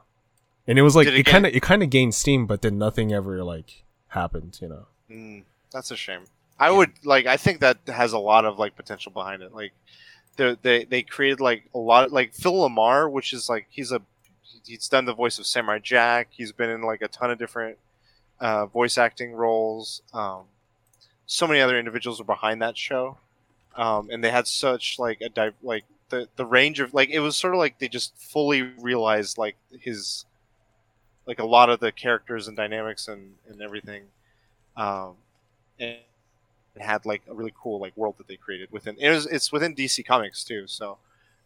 And 0.67 0.79
it 0.79 0.83
was 0.83 0.95
like 0.95 1.07
Did 1.07 1.15
it 1.15 1.21
it 1.21 1.27
kind 1.27 1.47
of 1.47 1.55
it 1.55 1.63
kind 1.63 1.83
of 1.83 1.91
gained 1.91 2.15
steam, 2.15 2.47
but 2.47 2.63
then 2.63 2.79
nothing 2.79 3.13
ever 3.13 3.43
like 3.43 3.85
happened. 4.09 4.59
You 4.61 4.69
know. 4.69 4.87
mm, 5.11 5.45
that's 5.73 5.91
a 5.91 5.97
shame. 5.97 6.25
I 6.63 6.71
would 6.71 6.93
like. 7.05 7.27
I 7.27 7.37
think 7.37 7.59
that 7.61 7.79
has 7.89 8.13
a 8.13 8.19
lot 8.19 8.45
of 8.45 8.57
like 8.57 8.77
potential 8.77 9.11
behind 9.11 9.43
it. 9.43 9.53
Like, 9.53 9.73
they 10.37 10.57
they 10.63 10.85
they 10.85 11.03
created 11.03 11.41
like 11.41 11.65
a 11.75 11.79
lot 11.79 12.05
of 12.07 12.13
like 12.13 12.35
Phil 12.35 12.53
LaMarr, 12.55 13.11
which 13.11 13.33
is 13.33 13.49
like 13.49 13.67
he's 13.69 13.91
a 13.91 14.01
he's 14.65 14.89
done 14.89 15.05
the 15.07 15.15
voice 15.15 15.41
of 15.41 15.47
Samurai 15.47 15.81
Jack. 15.81 16.29
He's 16.31 16.53
been 16.53 16.71
in 16.71 16.83
like 16.83 17.03
a 17.03 17.09
ton 17.09 17.33
of 17.33 17.39
different 17.39 17.79
uh, 18.41 18.67
voice 18.67 18.97
acting 18.97 19.33
roles. 19.33 20.03
Um, 20.15 20.43
so 21.27 21.49
many 21.49 21.61
other 21.61 21.79
individuals 21.79 22.21
were 22.21 22.27
behind 22.27 22.63
that 22.63 22.77
show, 22.79 23.19
um, 23.77 24.09
and 24.13 24.23
they 24.23 24.31
had 24.31 24.47
such 24.47 24.99
like 25.01 25.21
a 25.21 25.31
di- 25.31 25.51
like 25.65 25.85
the 26.11 26.29
the 26.37 26.47
range 26.47 26.81
of 26.81 26.95
like 26.95 27.11
it 27.11 27.21
was 27.21 27.37
sort 27.37 27.55
of 27.55 27.59
like 27.59 27.81
they 27.81 27.89
just 27.89 28.17
fully 28.19 28.63
realized 28.63 29.37
like 29.37 29.57
his 29.81 30.27
like 31.27 31.41
a 31.41 31.47
lot 31.47 31.71
of 31.71 31.81
the 31.81 31.93
characters 31.93 32.49
and 32.49 32.57
dynamics 32.57 33.09
and 33.09 33.35
and 33.49 33.63
everything, 33.63 34.05
um, 34.77 35.15
and 35.81 35.99
it 36.75 36.83
had 36.83 37.05
like 37.05 37.23
a 37.29 37.35
really 37.35 37.53
cool 37.61 37.79
like 37.81 37.97
world 37.97 38.17
that 38.19 38.29
they 38.29 38.37
created 38.37 38.71
within 38.73 38.97
it 38.99 39.11
was 39.11 39.27
it's 39.27 39.53
within 39.53 39.75
DC 39.75 40.05
Comics 40.07 40.45
too. 40.45 40.67
So 40.67 40.99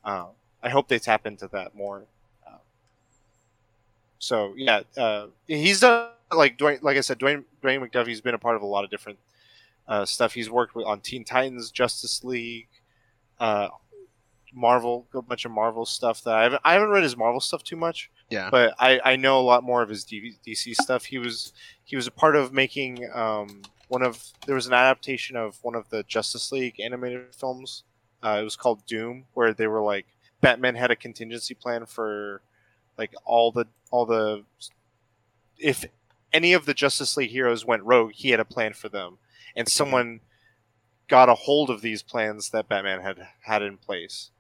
uh, 0.04 0.26
I 0.62 0.68
hope 0.68 0.88
they 0.88 0.98
tap 0.98 1.26
into 1.26 1.48
that 1.48 1.74
more. 1.74 2.04
Uh, 2.46 2.58
so 4.18 4.54
yeah, 4.56 4.80
uh, 4.96 5.26
he's 5.46 5.80
done 5.80 6.08
like 6.34 6.58
Dwayne, 6.58 6.82
like 6.82 6.96
I 6.96 7.00
said, 7.00 7.18
Dwayne 7.18 7.44
Dwayne 7.62 7.86
McDuffie's 7.88 8.20
been 8.20 8.34
a 8.34 8.38
part 8.38 8.56
of 8.56 8.62
a 8.62 8.66
lot 8.66 8.84
of 8.84 8.90
different 8.90 9.18
uh, 9.88 10.04
stuff. 10.04 10.34
He's 10.34 10.50
worked 10.50 10.74
with, 10.74 10.86
on 10.86 11.00
Teen 11.00 11.24
Titans, 11.24 11.70
Justice 11.70 12.24
League, 12.24 12.68
uh, 13.38 13.68
Marvel, 14.52 15.06
a 15.14 15.22
bunch 15.22 15.44
of 15.44 15.50
Marvel 15.50 15.84
stuff 15.84 16.22
that 16.24 16.34
I 16.34 16.42
haven't 16.44 16.62
I 16.64 16.72
haven't 16.74 16.88
read 16.90 17.02
his 17.02 17.16
Marvel 17.16 17.40
stuff 17.40 17.62
too 17.62 17.76
much, 17.76 18.10
Yeah. 18.30 18.48
but 18.50 18.74
I, 18.78 19.00
I 19.04 19.16
know 19.16 19.38
a 19.38 19.42
lot 19.42 19.62
more 19.62 19.82
of 19.82 19.88
his 19.88 20.04
DC 20.04 20.74
stuff. 20.76 21.04
He 21.04 21.18
was 21.18 21.52
he 21.84 21.94
was 21.94 22.06
a 22.06 22.10
part 22.10 22.36
of 22.36 22.52
making 22.52 23.08
um, 23.14 23.62
one 23.88 24.03
of 24.03 24.33
there 24.46 24.55
was 24.55 24.66
an 24.66 24.72
adaptation 24.72 25.37
of 25.37 25.59
one 25.62 25.75
of 25.75 25.88
the 25.90 26.03
Justice 26.03 26.51
League 26.53 26.81
animated 26.81 27.35
films. 27.35 27.85
Uh, 28.22 28.38
it 28.40 28.44
was 28.44 28.57
called 28.57 28.85
Doom, 28.87 29.25
where 29.35 29.53
they 29.53 29.66
were 29.66 29.83
like 29.83 30.07
Batman 30.40 30.75
had 30.75 30.90
a 30.90 30.96
contingency 30.96 31.55
plan 31.55 31.87
for 31.87 32.40
like 32.99 33.14
all 33.25 33.53
the 33.53 33.66
all 33.90 34.07
the 34.07 34.44
if 35.59 35.85
any 36.33 36.53
of 36.53 36.66
the 36.66 36.75
Justice 36.75 37.16
League 37.16 37.31
heroes 37.31 37.64
went 37.64 37.85
rogue, 37.85 38.12
he 38.12 38.31
had 38.31 38.40
a 38.40 38.44
plan 38.44 38.72
for 38.72 38.88
them, 38.88 39.18
and 39.55 39.68
someone 39.68 40.20
got 41.09 41.29
a 41.29 41.35
hold 41.35 41.70
of 41.70 41.81
these 41.81 42.03
plans 42.03 42.51
that 42.51 42.68
Batman 42.68 43.01
had 43.01 43.29
had 43.42 43.62
in 43.62 43.77
place, 43.77 44.31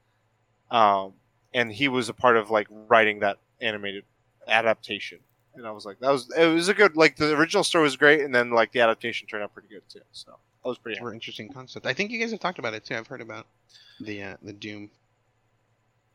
um, 0.70 1.14
and 1.54 1.72
he 1.72 1.88
was 1.88 2.08
a 2.08 2.14
part 2.14 2.36
of 2.36 2.50
like 2.50 2.66
writing 2.70 3.20
that 3.20 3.38
animated 3.60 4.04
adaptation. 4.48 5.20
And 5.56 5.66
I 5.66 5.70
was 5.70 5.84
like, 5.86 5.98
that 6.00 6.10
was 6.10 6.30
it 6.36 6.46
was 6.46 6.68
a 6.68 6.74
good 6.74 6.96
like 6.96 7.16
the 7.16 7.34
original 7.36 7.64
story 7.64 7.84
was 7.84 7.96
great, 7.96 8.20
and 8.20 8.34
then 8.34 8.50
like 8.50 8.72
the 8.72 8.80
adaptation 8.80 9.26
turned 9.26 9.42
out 9.42 9.52
pretty 9.54 9.68
good 9.68 9.82
too. 9.88 10.00
So 10.12 10.32
that 10.62 10.68
was 10.68 10.78
pretty 10.78 10.98
Super 10.98 11.14
interesting 11.14 11.50
concept. 11.52 11.86
I 11.86 11.92
think 11.94 12.10
you 12.10 12.20
guys 12.20 12.30
have 12.30 12.40
talked 12.40 12.58
about 12.58 12.74
it 12.74 12.84
too. 12.84 12.94
I've 12.94 13.06
heard 13.06 13.20
about 13.20 13.46
the 14.00 14.22
uh, 14.22 14.36
the 14.42 14.52
Doom. 14.52 14.90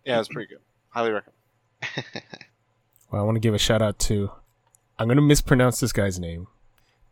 yeah, 0.05 0.15
it 0.15 0.19
was 0.19 0.29
pretty 0.29 0.47
good. 0.49 0.61
Highly 0.89 1.11
recommend. 1.11 1.35
Well, 3.11 3.21
I 3.21 3.25
want 3.25 3.35
to 3.35 3.41
give 3.41 3.53
a 3.53 3.57
shout 3.59 3.81
out 3.81 3.99
to. 3.99 4.31
I'm 4.97 5.09
gonna 5.09 5.21
mispronounce 5.21 5.81
this 5.81 5.91
guy's 5.91 6.17
name. 6.17 6.47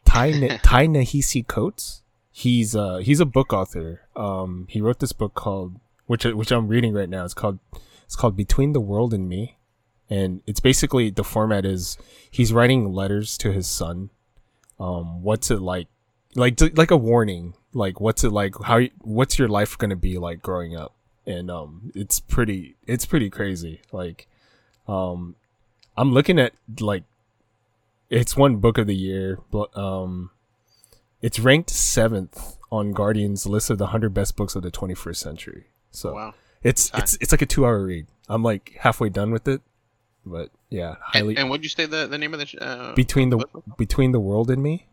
Tai 0.06 0.32
Na- 0.32 0.58
Tai 0.63 0.88
Nahisi 0.88 1.46
Coates. 1.46 2.04
He's 2.32 2.74
uh 2.74 2.98
he's 2.98 3.20
a 3.20 3.26
book 3.26 3.52
author. 3.52 4.04
Um, 4.15 4.65
he 4.70 4.80
wrote 4.80 5.00
this 5.00 5.12
book 5.12 5.34
called 5.34 5.76
which 6.06 6.24
which 6.24 6.52
I'm 6.52 6.70
reading 6.70 6.94
right 6.94 7.10
now. 7.10 7.26
It's 7.26 7.34
called 7.34 7.60
it's 8.06 8.15
called 8.15 8.38
Between 8.38 8.72
the 8.72 8.80
World 8.80 9.13
and 9.13 9.28
Me, 9.28 9.58
and 10.10 10.41
it's 10.48 10.60
basically 10.60 11.10
the 11.10 11.24
format 11.24 11.65
is 11.65 11.98
he's 12.30 12.54
writing 12.54 12.93
letters 12.93 13.38
to 13.39 13.52
his 13.52 13.67
son. 13.67 14.10
Um, 14.80 15.24
what's 15.24 15.52
it 15.52 15.62
like? 15.62 15.88
Like 16.36 16.60
like 16.78 16.91
a 16.91 16.98
warning. 16.98 17.56
Like 17.74 18.00
what's 18.00 18.24
it 18.24 18.32
like? 18.32 18.56
How 18.63 18.82
what's 19.00 19.39
your 19.39 19.48
life 19.48 19.78
gonna 19.78 19.95
be 19.95 20.17
like 20.17 20.41
growing 20.41 20.76
up? 20.76 20.93
and 21.30 21.52
um, 21.52 21.91
it's 21.93 22.19
pretty 22.19 22.76
it's 22.88 23.06
pretty 23.06 23.30
crazy. 23.30 23.82
Like, 23.91 24.28
um, 24.88 25.36
I'm 25.95 26.12
looking 26.12 26.39
at 26.39 26.54
like 26.80 27.04
it's 28.10 28.36
one 28.36 28.58
book 28.58 28.80
of 28.80 28.88
the 28.88 28.95
year, 28.95 29.39
but 29.52 29.76
um, 29.78 30.32
it's 31.22 31.39
ranked 31.39 31.69
seventh 31.69 32.58
on 32.72 32.93
Guardian's 32.93 33.45
list 33.45 33.69
of 33.69 33.78
the 33.78 33.88
hundred 33.88 34.13
best 34.13 34.36
books 34.36 34.56
of 34.56 34.63
the 34.63 34.72
21st 34.72 35.15
century. 35.15 35.67
So 35.91 36.13
wow. 36.13 36.34
it's 36.63 36.91
it's 36.95 37.17
it's 37.22 37.32
like 37.32 37.43
a 37.43 37.45
two 37.45 37.65
hour 37.65 37.84
read. 37.84 38.08
I'm 38.28 38.41
like 38.41 38.78
halfway 38.80 39.10
done 39.10 39.32
with 39.32 39.48
it, 39.48 39.62
but 40.26 40.50
yeah, 40.70 40.96
highly 41.02 41.30
And, 41.30 41.40
and 41.40 41.50
what'd 41.50 41.64
you 41.64 41.70
say 41.70 41.86
the, 41.86 42.08
the 42.08 42.18
name 42.18 42.34
of 42.34 42.40
the 42.40 42.46
sh- 42.46 42.56
uh, 42.60 42.94
between 42.94 43.30
the 43.30 43.38
book? 43.38 43.64
between 43.78 44.12
the 44.12 44.20
world 44.20 44.50
and 44.50 44.62
me? 44.62 44.88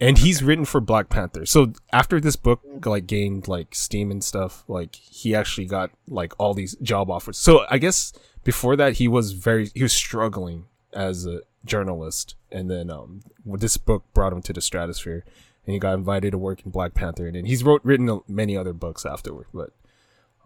And 0.00 0.18
he's 0.18 0.42
written 0.42 0.64
for 0.64 0.80
black 0.80 1.08
panther. 1.08 1.46
So 1.46 1.74
after 1.92 2.20
this 2.20 2.34
book 2.34 2.60
like 2.84 3.06
gained 3.06 3.46
like 3.46 3.74
steam 3.74 4.10
and 4.10 4.22
stuff 4.22 4.64
like 4.66 4.96
he 4.96 5.34
actually 5.34 5.66
got 5.66 5.90
like 6.08 6.32
all 6.38 6.54
these 6.54 6.74
job 6.82 7.08
offers. 7.10 7.38
So 7.38 7.64
i 7.70 7.78
guess 7.78 8.12
before 8.42 8.74
that 8.76 8.94
he 8.94 9.06
was 9.06 9.32
very 9.32 9.70
he 9.74 9.82
was 9.82 9.92
struggling 9.92 10.66
as 10.92 11.24
a 11.24 11.42
journalist. 11.64 12.34
And 12.50 12.68
then 12.68 12.90
um 12.90 13.22
this 13.44 13.76
book 13.76 14.02
brought 14.12 14.32
him 14.32 14.42
to 14.42 14.52
the 14.52 14.60
stratosphere 14.60 15.24
and 15.64 15.72
he 15.72 15.78
got 15.78 15.94
invited 15.94 16.32
to 16.32 16.38
work 16.38 16.62
in 16.64 16.72
black 16.72 16.94
panther. 16.94 17.26
And 17.26 17.36
then 17.36 17.44
he's 17.44 17.62
wrote 17.62 17.82
written 17.84 18.22
many 18.26 18.56
other 18.56 18.72
books 18.72 19.06
afterward 19.06 19.46
but 19.54 19.70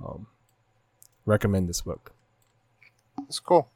um 0.05 0.27
recommend 1.25 1.66
this 1.68 1.81
book. 1.81 2.12
It's 3.27 3.40
cool. 3.40 3.70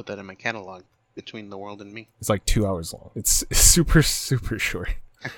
Put 0.00 0.06
that 0.06 0.18
in 0.18 0.24
my 0.24 0.34
catalog. 0.34 0.84
Between 1.14 1.50
the 1.50 1.58
world 1.58 1.82
and 1.82 1.92
me. 1.92 2.08
it's 2.20 2.30
like 2.30 2.42
two 2.46 2.66
hours 2.66 2.94
long 2.94 3.10
it's 3.14 3.44
super 3.52 4.00
super 4.02 4.58
short 4.58 4.94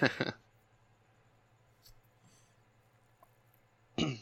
Did 3.96 4.18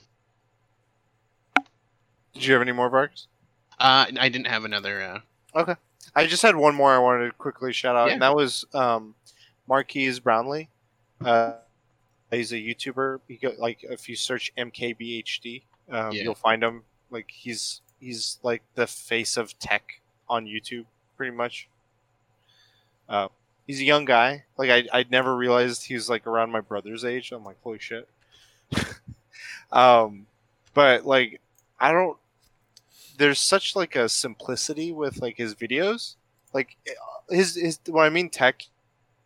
you 2.46 2.52
have 2.52 2.62
any 2.62 2.72
more 2.72 2.88
Vargas? 2.88 3.26
Uh, 3.78 4.06
I 4.18 4.28
didn't 4.28 4.46
have 4.46 4.64
another. 4.64 5.02
Uh, 5.02 5.20
Okay. 5.54 5.74
I 6.14 6.26
just 6.26 6.42
had 6.42 6.54
one 6.54 6.76
more 6.76 6.92
I 6.94 6.98
wanted 6.98 7.26
to 7.26 7.32
quickly 7.32 7.72
shout 7.72 7.96
out, 7.96 8.06
Yeah. 8.06 8.12
and 8.14 8.22
that 8.22 8.34
was 8.36 8.64
um, 8.72 9.14
Marques 9.68 10.20
Brownlee. 10.20 10.68
Uh, 11.20 11.54
he's 12.30 12.52
a 12.52 12.56
YouTuber. 12.56 13.20
He 13.26 13.36
got, 13.36 13.58
like 13.58 13.80
if 13.82 14.08
you 14.08 14.14
search 14.14 14.52
MKBHD, 14.56 15.62
um, 15.90 16.12
Yeah. 16.12 16.22
you'll 16.22 16.34
find 16.36 16.62
him. 16.62 16.84
Like 17.10 17.30
he's 17.32 17.80
he's 17.98 18.38
like 18.44 18.62
the 18.76 18.86
face 18.86 19.36
of 19.36 19.58
tech 19.58 19.99
on 20.30 20.46
YouTube, 20.46 20.86
pretty 21.16 21.36
much. 21.36 21.68
Uh, 23.08 23.28
he's 23.66 23.80
a 23.80 23.84
young 23.84 24.06
guy. 24.06 24.44
Like 24.56 24.70
I 24.70 25.00
I 25.00 25.04
never 25.10 25.36
realized 25.36 25.84
he 25.84 25.94
was 25.94 26.08
like 26.08 26.26
around 26.26 26.50
my 26.50 26.60
brother's 26.60 27.04
age. 27.04 27.32
I'm 27.32 27.44
like 27.44 27.58
holy 27.62 27.78
shit. 27.78 28.08
um, 29.72 30.26
but 30.72 31.04
like 31.04 31.40
I 31.78 31.92
don't 31.92 32.16
there's 33.20 33.38
such 33.38 33.76
like 33.76 33.94
a 33.96 34.08
simplicity 34.08 34.90
with 34.90 35.20
like 35.20 35.36
his 35.36 35.54
videos 35.54 36.16
like 36.54 36.78
his 37.28 37.54
his 37.54 37.78
when 37.86 38.06
i 38.06 38.08
mean 38.08 38.30
tech 38.30 38.62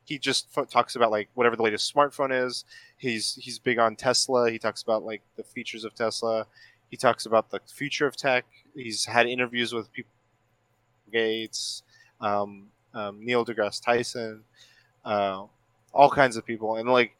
he 0.05 0.19
just 0.19 0.49
f- 0.57 0.69
talks 0.69 0.97
about 0.97 1.13
like 1.13 1.29
whatever 1.35 1.55
the 1.55 1.63
latest 1.63 1.95
smartphone 1.95 2.33
is 2.45 2.65
he's 2.97 3.37
he's 3.37 3.61
big 3.61 3.79
on 3.79 3.95
tesla 3.95 4.51
he 4.51 4.59
talks 4.59 4.83
about 4.83 5.05
like 5.05 5.23
the 5.37 5.45
features 5.45 5.85
of 5.85 5.95
tesla 5.95 6.45
he 6.91 6.97
talks 6.97 7.25
about 7.25 7.51
the 7.51 7.61
future 7.73 8.05
of 8.05 8.17
tech 8.17 8.45
he's 8.75 9.05
had 9.05 9.27
interviews 9.27 9.73
with 9.73 9.93
people 9.93 10.11
gates 11.13 11.83
um, 12.21 12.67
um, 12.95 13.25
neil 13.25 13.45
degrasse 13.45 13.83
tyson 13.83 14.43
uh, 15.05 15.45
all 15.93 16.11
kinds 16.11 16.37
of 16.37 16.45
people 16.45 16.77
and 16.77 16.89
like 16.89 17.17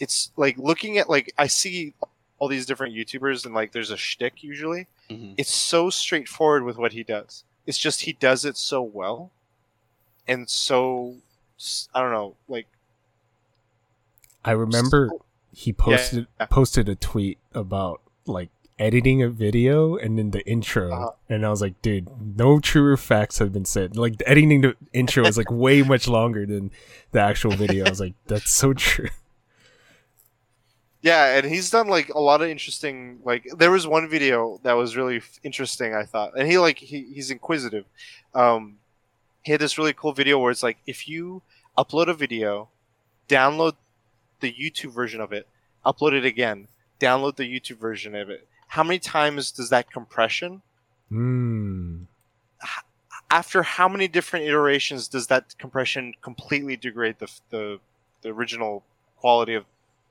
it's 0.00 0.30
like 0.36 0.56
looking 0.58 0.98
at 0.98 1.08
like 1.08 1.32
i 1.38 1.46
see 1.46 1.94
all 2.38 2.48
these 2.48 2.66
different 2.66 2.94
youtubers 2.94 3.44
and 3.44 3.54
like 3.54 3.72
there's 3.72 3.90
a 3.90 3.96
shtick 3.96 4.42
usually 4.42 4.86
mhm. 5.10 5.34
it's 5.36 5.52
so 5.52 5.90
straightforward 5.90 6.62
with 6.62 6.76
what 6.76 6.92
he 6.92 7.02
does. 7.02 7.44
It's 7.66 7.78
just 7.78 8.02
he 8.02 8.14
does 8.14 8.44
it 8.44 8.56
so 8.56 8.80
well, 8.82 9.30
and 10.26 10.48
so 10.48 11.16
I 11.94 12.00
don't 12.00 12.12
know, 12.12 12.34
like 12.48 12.66
I 14.44 14.52
remember 14.52 15.10
he 15.52 15.72
posted 15.72 16.26
yeah. 16.40 16.46
posted 16.46 16.88
a 16.88 16.94
tweet 16.94 17.38
about 17.52 18.00
like 18.24 18.48
editing 18.78 19.22
a 19.22 19.28
video 19.28 19.96
and 19.96 20.18
then 20.18 20.30
the 20.30 20.46
intro, 20.48 20.92
Uh-huh. 20.92 21.10
and 21.28 21.44
I 21.44 21.50
was 21.50 21.60
like, 21.60 21.80
dude, 21.82 22.08
no 22.36 22.60
truer 22.60 22.96
facts 22.96 23.38
have 23.38 23.52
been 23.52 23.64
said. 23.64 23.96
Like 23.96 24.18
the 24.18 24.28
editing 24.28 24.60
the 24.60 24.76
intro 24.92 25.24
is 25.26 25.36
like 25.36 25.50
way 25.50 25.82
much 25.82 26.06
longer 26.08 26.46
than 26.46 26.70
the 27.12 27.20
actual 27.20 27.50
video. 27.52 27.86
I 27.86 27.90
was 27.90 28.00
like, 28.00 28.14
that's 28.26 28.50
so 28.52 28.72
true. 28.74 29.08
yeah, 31.02 31.36
and 31.36 31.46
he's 31.46 31.70
done 31.70 31.88
like 31.88 32.08
a 32.10 32.20
lot 32.20 32.42
of 32.42 32.48
interesting. 32.48 33.20
Like 33.24 33.46
there 33.56 33.70
was 33.70 33.86
one 33.86 34.08
video 34.08 34.60
that 34.64 34.72
was 34.72 34.96
really 34.96 35.18
f- 35.18 35.38
interesting, 35.42 35.94
I 35.94 36.04
thought, 36.04 36.36
and 36.36 36.48
he 36.50 36.58
like 36.58 36.78
he, 36.78 37.02
he's 37.14 37.30
inquisitive. 37.30 37.84
Um, 38.34 38.78
he 39.42 39.52
had 39.52 39.60
this 39.60 39.78
really 39.78 39.92
cool 39.92 40.12
video 40.12 40.38
where 40.38 40.50
it's 40.50 40.62
like 40.62 40.78
if 40.86 41.08
you 41.08 41.42
upload 41.76 42.08
a 42.08 42.14
video, 42.14 42.68
download 43.28 43.74
the 44.40 44.52
YouTube 44.52 44.92
version 44.92 45.20
of 45.20 45.32
it, 45.32 45.46
upload 45.86 46.12
it 46.12 46.24
again, 46.24 46.66
download 47.00 47.36
the 47.36 47.44
YouTube 47.44 47.78
version 47.78 48.14
of 48.16 48.28
it. 48.28 48.47
How 48.68 48.82
many 48.84 48.98
times 48.98 49.50
does 49.50 49.70
that 49.70 49.90
compression 49.90 50.62
Hmm. 51.08 52.02
after 53.30 53.62
how 53.62 53.88
many 53.88 54.08
different 54.08 54.46
iterations 54.46 55.08
does 55.08 55.26
that 55.28 55.56
compression 55.58 56.14
completely 56.22 56.76
degrade 56.76 57.16
the 57.18 57.30
the, 57.50 57.78
the 58.22 58.28
original 58.30 58.84
quality 59.16 59.54
of 59.54 59.64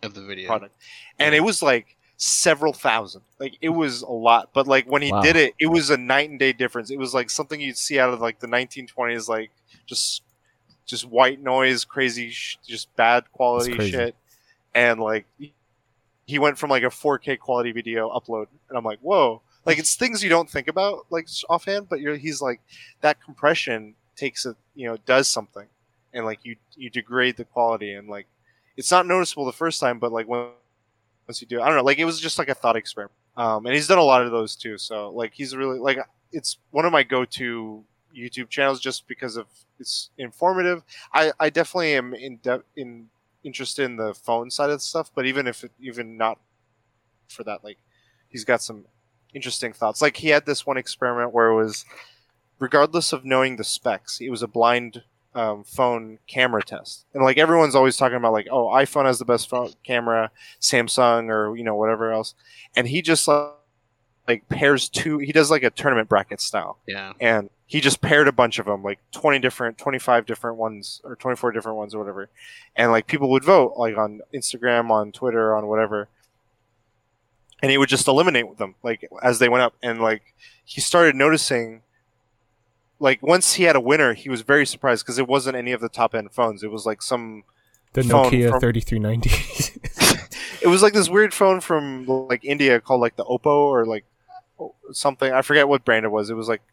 of 0.03 0.13
the 0.13 0.21
video. 0.21 0.47
product? 0.47 0.75
And 1.19 1.33
it 1.33 1.41
was 1.43 1.61
like 1.61 1.95
several 2.17 2.73
thousand. 2.73 3.21
Like 3.39 3.57
it 3.61 3.69
was 3.69 4.01
a 4.01 4.11
lot, 4.11 4.49
but 4.53 4.67
like 4.67 4.85
when 4.85 5.01
he 5.01 5.11
Wow. 5.11 5.21
did 5.21 5.35
it, 5.35 5.53
it 5.59 5.67
was 5.67 5.89
a 5.89 5.97
night 5.97 6.29
and 6.29 6.39
day 6.39 6.53
difference. 6.53 6.89
It 6.89 6.97
was 6.99 7.13
like 7.13 7.29
something 7.29 7.59
you'd 7.61 7.77
see 7.77 7.99
out 7.99 8.13
of 8.13 8.19
like 8.21 8.39
the 8.39 8.47
1920s, 8.47 9.27
like 9.29 9.51
just 9.85 10.23
just 10.85 11.05
white 11.05 11.41
noise, 11.41 11.83
crazy, 11.85 12.29
sh- 12.29 12.57
just 12.65 12.93
bad 12.95 13.31
quality 13.33 13.77
shit, 13.79 14.15
and 14.73 14.99
like 14.99 15.25
he 16.27 16.37
went 16.37 16.57
from 16.57 16.69
like 16.69 16.83
a 16.83 16.87
4K 16.87 17.39
quality 17.39 17.71
video 17.71 18.09
upload, 18.09 18.47
and 18.69 18.77
I'm 18.77 18.83
like, 18.83 18.99
whoa. 18.99 19.41
Like 19.65 19.79
it's 19.79 19.95
things 19.95 20.23
you 20.23 20.29
don't 20.29 20.49
think 20.49 20.67
about 20.67 21.07
like 21.09 21.27
offhand, 21.49 21.89
but 21.89 21.99
he's 21.99 22.41
like 22.41 22.61
that 23.01 23.21
compression 23.21 23.95
takes 24.15 24.45
a 24.45 24.55
you 24.75 24.87
know 24.87 24.97
does 25.05 25.27
something, 25.27 25.65
and 26.13 26.25
like 26.25 26.39
you 26.43 26.55
you 26.75 26.89
degrade 26.89 27.35
the 27.35 27.43
quality, 27.43 27.93
and 27.93 28.07
like 28.07 28.27
it's 28.77 28.91
not 28.91 29.05
noticeable 29.05 29.45
the 29.45 29.51
first 29.51 29.81
time, 29.81 29.99
but 29.99 30.11
like 30.13 30.27
when 30.27 30.47
once 31.27 31.41
you 31.41 31.47
do, 31.47 31.59
it, 31.59 31.63
I 31.63 31.67
don't 31.67 31.75
know, 31.75 31.83
like 31.83 31.99
it 31.99 32.05
was 32.05 32.21
just 32.21 32.39
like 32.39 32.47
a 32.47 32.55
thought 32.55 32.77
experiment. 32.77 33.11
Um, 33.35 33.65
and 33.65 33.75
he's 33.75 33.87
done 33.87 33.97
a 33.97 34.03
lot 34.03 34.21
of 34.21 34.31
those 34.31 34.55
too. 34.55 34.77
So 34.77 35.09
like 35.09 35.33
he's 35.33 35.55
really 35.55 35.79
like 35.79 35.97
it's 36.31 36.57
one 36.71 36.85
of 36.85 36.91
my 36.91 37.03
go-to 37.03 37.83
YouTube 38.15 38.49
channels 38.49 38.79
just 38.79 39.07
because 39.07 39.37
of 39.37 39.47
it's 39.79 40.09
informative. 40.17 40.83
I 41.13 41.31
I 41.39 41.49
definitely 41.49 41.93
am 41.93 42.13
in 42.13 42.39
in 42.75 43.09
interested 43.47 43.83
in 43.85 43.95
the 43.95 44.13
phone 44.13 44.51
side 44.51 44.69
of 44.69 44.81
stuff, 44.81 45.09
but 45.15 45.25
even 45.25 45.47
if 45.47 45.63
it, 45.63 45.71
even 45.79 46.17
not 46.17 46.37
for 47.27 47.43
that, 47.45 47.63
like 47.63 47.79
he's 48.27 48.45
got 48.45 48.61
some 48.61 48.85
interesting 49.33 49.73
thoughts. 49.73 50.01
Like 50.01 50.17
he 50.17 50.29
had 50.29 50.45
this 50.45 50.65
one 50.65 50.77
experiment 50.77 51.33
where 51.33 51.47
it 51.47 51.55
was, 51.55 51.85
regardless 52.59 53.13
of 53.13 53.25
knowing 53.25 53.55
the 53.55 53.63
specs, 53.63 54.19
it 54.21 54.29
was 54.29 54.43
a 54.43 54.47
blind 54.47 55.03
um, 55.33 55.63
phone 55.63 56.19
camera 56.27 56.61
test, 56.63 57.05
and 57.13 57.23
like 57.23 57.37
everyone's 57.37 57.75
always 57.75 57.97
talking 57.97 58.17
about 58.17 58.33
like, 58.33 58.47
oh, 58.51 58.67
iPhone 58.67 59.05
has 59.05 59.19
the 59.19 59.25
best 59.25 59.49
phone 59.49 59.71
camera, 59.83 60.31
Samsung 60.61 61.29
or 61.29 61.55
you 61.55 61.63
know 61.63 61.75
whatever 61.75 62.11
else, 62.11 62.33
and 62.75 62.87
he 62.87 63.01
just 63.01 63.27
like, 63.27 63.51
like 64.27 64.49
pairs 64.49 64.89
two. 64.89 65.19
He 65.19 65.31
does 65.31 65.49
like 65.51 65.63
a 65.63 65.69
tournament 65.69 66.09
bracket 66.09 66.41
style, 66.41 66.79
Yeah. 66.87 67.13
and 67.19 67.49
he 67.69 67.81
just 67.81 67.99
paired 67.99 68.29
a 68.29 68.31
bunch 68.31 68.59
of 68.59 68.65
them, 68.65 68.81
like 68.81 68.99
twenty 69.11 69.39
different, 69.39 69.77
twenty 69.77 69.99
five 69.99 70.25
different 70.25 70.57
ones, 70.57 71.01
or 71.03 71.15
twenty 71.17 71.35
four 71.35 71.51
different 71.51 71.77
ones, 71.77 71.93
or 71.93 71.99
whatever, 71.99 72.29
and 72.75 72.91
like 72.91 73.07
people 73.07 73.29
would 73.29 73.43
vote 73.43 73.73
like 73.75 73.97
on 73.97 74.21
Instagram, 74.33 74.89
on 74.89 75.11
Twitter, 75.11 75.53
on 75.55 75.67
whatever, 75.67 76.07
and 77.61 77.69
he 77.69 77.77
would 77.77 77.89
just 77.89 78.07
eliminate 78.07 78.57
them 78.57 78.75
like 78.83 79.05
as 79.21 79.39
they 79.39 79.49
went 79.49 79.63
up, 79.63 79.75
and 79.83 80.01
like 80.01 80.33
he 80.63 80.81
started 80.81 81.13
noticing. 81.15 81.81
Like 82.99 83.21
once 83.21 83.53
he 83.53 83.65
had 83.65 83.75
a 83.75 83.79
winner, 83.79 84.15
he 84.15 84.27
was 84.27 84.41
very 84.41 84.65
surprised 84.65 85.05
because 85.05 85.19
it 85.19 85.27
wasn't 85.27 85.55
any 85.55 85.71
of 85.71 85.81
the 85.81 85.89
top 85.89 86.15
end 86.15 86.31
phones. 86.31 86.63
It 86.63 86.71
was 86.71 86.83
like 86.83 87.03
some 87.03 87.43
The 87.93 88.01
Nokia 88.01 88.49
from- 88.49 88.59
3390. 88.59 89.29
it 90.63 90.67
was 90.67 90.81
like 90.81 90.93
this 90.93 91.07
weird 91.07 91.31
phone 91.31 91.61
from 91.61 92.07
like 92.07 92.43
India 92.43 92.81
called 92.81 93.01
like 93.01 93.15
the 93.15 93.25
Oppo 93.25 93.45
or 93.45 93.85
like 93.85 94.03
something. 94.93 95.31
I 95.31 95.43
forget 95.43 95.67
what 95.67 95.85
brand 95.85 96.05
it 96.05 96.09
was. 96.09 96.31
It 96.31 96.33
was 96.33 96.47
like 96.47 96.63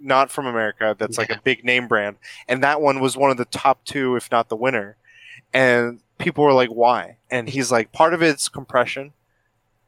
not 0.00 0.30
from 0.30 0.46
America. 0.46 0.96
That's 0.98 1.18
like 1.18 1.30
a 1.30 1.40
big 1.44 1.64
name 1.64 1.86
brand, 1.88 2.16
and 2.48 2.62
that 2.62 2.80
one 2.80 3.00
was 3.00 3.16
one 3.16 3.30
of 3.30 3.36
the 3.36 3.44
top 3.44 3.84
two, 3.84 4.16
if 4.16 4.30
not 4.30 4.48
the 4.48 4.56
winner. 4.56 4.96
And 5.52 6.00
people 6.18 6.44
were 6.44 6.52
like, 6.52 6.70
"Why?" 6.70 7.16
And 7.30 7.48
he's 7.48 7.70
like, 7.72 7.92
"Part 7.92 8.14
of 8.14 8.22
it's 8.22 8.48
compression. 8.48 9.12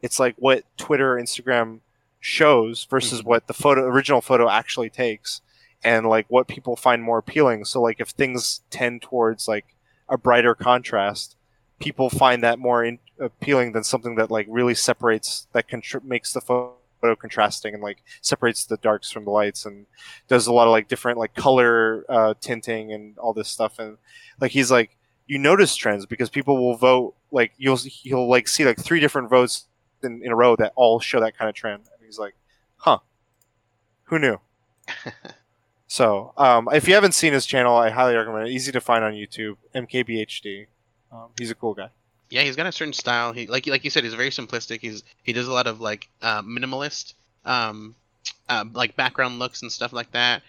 It's 0.02 0.18
like 0.18 0.34
what 0.38 0.64
Twitter, 0.76 1.16
or 1.16 1.20
Instagram 1.20 1.80
shows 2.20 2.84
versus 2.84 3.22
Mhm. 3.22 3.24
what 3.24 3.46
the 3.46 3.54
photo 3.54 3.82
original 3.82 4.20
photo 4.20 4.48
actually 4.48 4.90
takes." 4.90 5.40
And 5.84 6.08
like 6.08 6.26
what 6.28 6.46
people 6.46 6.76
find 6.76 7.02
more 7.02 7.18
appealing. 7.18 7.64
So 7.64 7.80
like 7.82 8.00
if 8.00 8.10
things 8.10 8.60
tend 8.70 9.02
towards 9.02 9.48
like 9.48 9.74
a 10.08 10.16
brighter 10.16 10.54
contrast, 10.54 11.36
people 11.80 12.08
find 12.10 12.42
that 12.42 12.58
more 12.58 12.84
in, 12.84 12.98
appealing 13.18 13.72
than 13.72 13.82
something 13.82 14.14
that 14.16 14.30
like 14.30 14.46
really 14.48 14.74
separates 14.74 15.48
that 15.52 15.68
contr- 15.68 16.04
makes 16.04 16.32
the 16.32 16.40
photo 16.40 16.74
contrasting 17.16 17.74
and 17.74 17.82
like 17.82 18.02
separates 18.20 18.64
the 18.64 18.76
darks 18.78 19.10
from 19.10 19.24
the 19.24 19.30
lights 19.30 19.66
and 19.66 19.86
does 20.28 20.46
a 20.46 20.52
lot 20.52 20.66
of 20.66 20.70
like 20.70 20.88
different 20.88 21.18
like 21.18 21.34
color 21.34 22.04
uh, 22.08 22.34
tinting 22.40 22.92
and 22.92 23.18
all 23.18 23.32
this 23.32 23.48
stuff. 23.48 23.78
And 23.78 23.98
like 24.40 24.52
he's 24.52 24.70
like 24.70 24.96
you 25.26 25.38
notice 25.38 25.74
trends 25.76 26.06
because 26.06 26.30
people 26.30 26.56
will 26.56 26.76
vote 26.76 27.14
like 27.30 27.52
you'll 27.56 27.78
you'll 28.02 28.28
like 28.28 28.48
see 28.48 28.64
like 28.64 28.78
three 28.78 29.00
different 29.00 29.30
votes 29.30 29.66
in, 30.02 30.20
in 30.24 30.32
a 30.32 30.36
row 30.36 30.56
that 30.56 30.72
all 30.76 31.00
show 31.00 31.20
that 31.20 31.36
kind 31.36 31.48
of 31.48 31.54
trend. 31.54 31.82
And 31.94 32.06
he's 32.06 32.18
like 32.18 32.34
huh. 32.76 32.98
Who 34.04 34.18
knew? 34.18 34.40
So 35.92 36.32
um, 36.38 36.70
if 36.72 36.88
you 36.88 36.94
haven't 36.94 37.12
seen 37.12 37.34
his 37.34 37.44
channel 37.44 37.76
i 37.76 37.90
highly 37.90 38.16
recommend 38.16 38.48
it. 38.48 38.52
Easy 38.52 38.72
to 38.72 38.80
find 38.80 39.04
on 39.04 39.12
youtube. 39.12 39.56
Mkbhd 39.74 40.68
um, 41.12 41.28
he's 41.38 41.50
a 41.50 41.54
cool 41.54 41.74
guy 41.74 41.90
Yeah, 42.32 42.44
he's 42.44 42.56
got 42.56 42.64
a 42.66 42.72
certain 42.72 42.94
style. 42.94 43.34
He 43.34 43.46
like 43.46 43.66
like 43.66 43.84
you 43.84 43.90
said, 43.90 44.04
he's 44.04 44.14
very 44.14 44.30
simplistic. 44.30 44.80
He's 44.80 45.04
he 45.22 45.34
does 45.34 45.48
a 45.48 45.52
lot 45.52 45.66
of 45.66 45.82
like 45.82 46.08
uh, 46.22 46.40
minimalist, 46.40 47.12
um, 47.44 47.94
uh, 48.48 48.64
like 48.72 48.96
background 48.96 49.38
looks 49.38 49.60
and 49.60 49.70
stuff 49.70 49.92
like 49.92 50.10
that. 50.12 50.40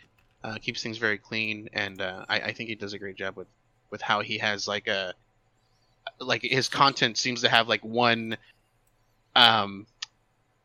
Uh, 0.45 0.55
keeps 0.61 0.81
things 0.81 0.97
very 0.97 1.17
clean, 1.17 1.67
and 1.73 2.01
uh, 2.01 2.23
I, 2.29 2.39
I 2.39 2.53
think 2.53 2.69
he 2.69 2.75
does 2.75 2.93
a 2.93 2.97
great 2.97 3.17
job 3.17 3.35
with 3.35 3.47
with 3.89 4.01
how 4.01 4.21
he 4.21 4.37
has 4.37 4.65
like 4.65 4.87
a 4.87 5.13
like 6.19 6.41
his 6.41 6.69
content 6.69 7.17
seems 7.17 7.41
to 7.41 7.49
have 7.49 7.67
like 7.67 7.83
one 7.83 8.37
um 9.35 9.85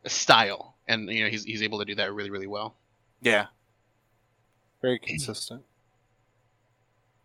style, 0.05 0.75
and 0.87 1.09
you 1.09 1.25
know 1.25 1.29
he's 1.29 1.43
he's 1.43 1.63
able 1.63 1.79
to 1.79 1.85
do 1.85 1.95
that 1.95 2.13
really 2.13 2.29
really 2.29 2.47
well. 2.47 2.75
Yeah. 3.21 3.47
Very 4.81 4.99
consistent. 5.03 5.63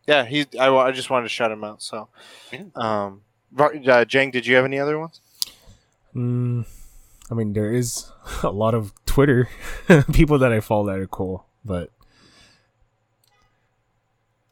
Yeah, 0.09 0.25
he. 0.25 0.47
I, 0.59 0.69
I 0.75 0.91
just 0.91 1.11
wanted 1.11 1.27
to 1.27 1.29
shout 1.29 1.53
him 1.53 1.63
out. 1.63 1.81
So, 1.81 2.09
Yeah. 2.53 2.65
um, 2.75 3.21
uh, 3.59 4.05
Jang, 4.05 4.31
did 4.31 4.47
you 4.47 4.57
have 4.57 4.65
any 4.65 4.79
other 4.79 4.99
ones? 4.99 5.21
Mm, 6.15 6.67
I 7.31 7.35
mean, 7.35 7.53
there 7.53 7.73
is 7.73 8.11
a 8.43 8.51
lot 8.51 8.75
of 8.75 8.93
Twitter 9.07 9.49
people 10.13 10.39
that 10.39 10.53
I 10.53 10.61
follow 10.61 10.87
that 10.87 10.99
are 10.99 11.07
cool, 11.07 11.47
but 11.65 11.91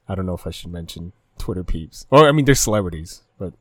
I 0.09 0.15
don't 0.15 0.27
know 0.27 0.35
if 0.35 0.47
I 0.47 0.51
should 0.51 0.73
mention 0.73 1.13
Twitter 1.39 1.65
peeps. 1.65 2.07
Or 2.11 2.29
I 2.29 2.33
mean, 2.33 2.45
they're 2.45 2.55
celebrities, 2.55 3.23
but 3.39 3.55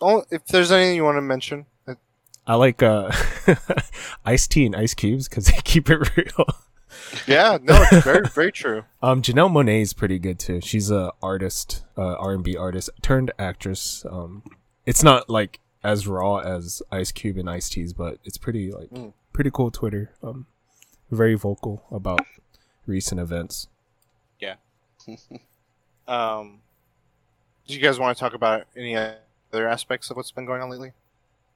Oh, 0.00 0.24
if 0.32 0.44
there's 0.46 0.72
anything 0.72 0.96
you 0.96 1.04
want 1.04 1.16
to 1.16 1.22
mention, 1.22 1.64
I 2.44 2.56
like 2.56 2.82
uh, 2.82 3.12
Ice-T 4.24 4.66
and 4.66 4.74
Ice 4.74 4.94
Cubes 4.94 5.28
because 5.28 5.46
they 5.46 5.58
keep 5.62 5.88
it 5.88 6.16
real. 6.16 6.46
Yeah, 7.26 7.58
no, 7.62 7.84
it's 7.90 8.04
very, 8.04 8.26
very 8.28 8.52
true. 8.52 8.84
Um, 9.02 9.20
Janelle 9.20 9.50
Monáe 9.50 9.82
is 9.82 9.92
pretty 9.92 10.18
good 10.20 10.38
too. 10.38 10.60
She's 10.60 10.90
a 10.90 11.12
artist, 11.22 11.84
uh, 11.98 12.14
R 12.14 12.32
and 12.34 12.44
B 12.44 12.56
artist 12.56 12.88
turned 13.02 13.32
actress. 13.38 14.04
Um, 14.08 14.42
it's 14.86 15.02
not 15.02 15.28
like 15.28 15.58
as 15.82 16.06
raw 16.06 16.36
as 16.38 16.82
Ice 16.92 17.10
Cube 17.10 17.36
and 17.36 17.50
Ice-Ts, 17.50 17.92
but 17.94 18.18
it's 18.24 18.38
pretty 18.38 18.70
like 18.70 18.90
Mm. 18.90 19.12
pretty 19.32 19.50
cool 19.52 19.70
Twitter. 19.72 20.12
Um, 20.22 20.46
very 21.10 21.34
vocal 21.34 21.84
about 21.90 22.20
recent 22.86 23.20
events. 23.20 23.66
Yeah. 24.38 24.54
um, 26.08 26.60
do 27.66 27.74
you 27.74 27.80
guys 27.80 27.98
want 27.98 28.16
to 28.16 28.20
talk 28.20 28.34
about 28.34 28.66
any 28.76 28.96
other 28.96 29.68
aspects 29.68 30.10
of 30.10 30.16
what's 30.16 30.30
been 30.30 30.46
going 30.46 30.62
on 30.62 30.70
lately, 30.70 30.92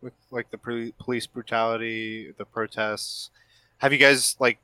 with 0.02 0.12
like 0.30 0.50
the 0.50 0.58
pre- 0.58 0.94
police 0.98 1.26
brutality, 1.26 2.32
the 2.36 2.44
protests? 2.44 3.30
Have 3.78 3.92
you 3.92 3.98
guys 3.98 4.36
like 4.40 4.58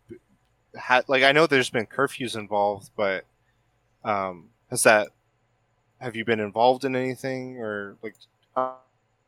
had 0.77 1.09
like 1.09 1.23
I 1.23 1.33
know 1.33 1.47
there's 1.47 1.71
been 1.71 1.87
curfews 1.87 2.37
involved, 2.37 2.91
but 2.97 3.25
um, 4.05 4.49
has 4.71 4.83
that 4.85 5.09
have 6.01 6.17
you 6.17 6.25
been 6.25 6.41
involved 6.41 6.85
in 6.85 6.97
anything 6.97 7.59
or 7.59 7.97
like 8.03 8.15
uh, 8.57 8.61
I 8.61 8.75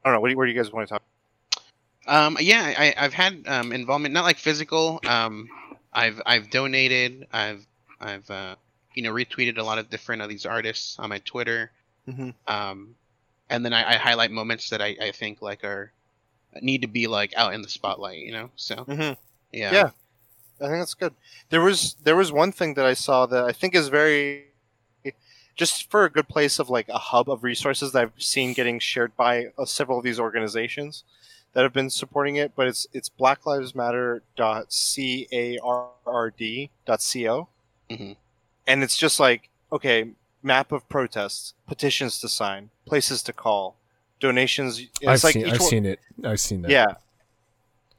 don't 0.05 0.15
know? 0.15 0.21
What 0.21 0.29
do 0.29 0.33
you, 0.33 0.37
where 0.39 0.47
do 0.47 0.53
you 0.53 0.59
guys 0.61 0.73
want 0.73 0.89
to 0.89 0.95
talk? 0.95 1.03
Um, 2.07 2.37
yeah, 2.41 2.75
I, 2.77 2.95
I've 2.97 3.15
had 3.15 3.45
um, 3.47 3.73
involvement, 3.73 4.13
not 4.13 4.25
like 4.25 4.37
physical. 4.39 5.01
Um, 5.07 5.49
I've 5.93 6.21
I've 6.27 6.51
donated. 6.51 7.27
I've 7.33 7.67
I've 8.01 8.29
uh, 8.31 8.57
you 8.95 9.03
know 9.03 9.13
retweeted 9.13 9.59
a 9.59 9.63
lot 9.63 9.79
of 9.79 9.89
different 9.91 10.21
of 10.23 10.29
these 10.29 10.45
artists 10.47 10.99
on 10.99 11.09
my 11.09 11.19
Twitter. 11.21 11.71
Mhm. 12.09 12.35
Um, 12.47 12.95
and 13.49 13.65
then 13.65 13.73
I, 13.73 13.95
I 13.95 13.97
highlight 13.97 14.31
moments 14.31 14.69
that 14.71 14.83
I, 14.83 14.97
I 15.01 15.11
think 15.13 15.41
like 15.41 15.65
are 15.65 15.93
need 16.61 16.83
to 16.83 16.89
be 16.89 17.07
like 17.07 17.33
out 17.37 17.55
in 17.55 17.63
the 17.63 17.69
spotlight. 17.69 18.19
You 18.19 18.33
know, 18.33 18.51
so 18.57 18.77
Mm-hmm. 18.77 19.15
yeah. 19.53 19.73
Yeah. 19.73 19.91
I 20.65 20.69
think 20.69 20.81
that's 20.81 20.95
good. 20.95 21.15
There 21.51 21.61
was 21.61 21.95
there 22.03 22.17
was 22.17 22.33
one 22.33 22.53
thing 22.53 22.75
that 22.75 22.87
I 22.87 22.95
saw 22.95 23.27
that 23.27 23.45
I 23.45 23.53
think 23.53 23.75
is 23.75 23.89
very 23.89 24.47
just 25.57 25.89
for 25.91 26.05
a 26.05 26.11
good 26.11 26.27
place 26.27 26.59
of 26.59 26.69
like 26.69 26.89
a 26.89 26.99
hub 26.99 27.31
of 27.31 27.45
resources 27.45 27.93
that 27.93 28.03
I've 28.03 28.13
seen 28.23 28.55
getting 28.55 28.81
shared 28.81 29.17
by 29.17 29.47
uh, 29.57 29.65
several 29.65 29.99
of 29.99 30.05
these 30.05 30.19
organizations 30.19 31.05
that 31.53 31.63
have 31.63 31.73
been 31.73 31.91
supporting 31.91 32.37
it. 32.37 32.53
But 32.57 32.67
it's 32.67 32.87
it's 32.93 33.09
Black 33.09 33.47
Lives 33.47 33.75
Matter 33.75 34.23
dot 34.37 34.73
c 34.73 35.29
a 35.33 35.59
r 35.59 35.89
r 36.07 36.31
d 36.31 36.71
dot 36.87 36.99
co, 37.13 37.49
Mhm. 37.91 38.17
and 38.67 38.83
it's 38.83 38.97
just 38.97 39.21
like 39.21 39.49
okay, 39.71 40.11
map 40.43 40.73
of 40.73 40.89
protests, 40.89 41.55
petitions 41.67 42.21
to 42.21 42.29
sign, 42.29 42.71
places 42.87 43.23
to 43.25 43.33
call, 43.33 43.77
donations. 44.21 44.79
It's 44.81 45.07
I've 45.07 45.23
like 45.25 45.35
seen 45.35 45.47
each 45.47 45.53
I've 45.55 45.61
one- 45.61 45.69
seen 45.69 45.87
it. 45.87 46.01
I've 46.25 46.41
seen 46.41 46.63
that. 46.63 46.71
yeah 46.71 46.95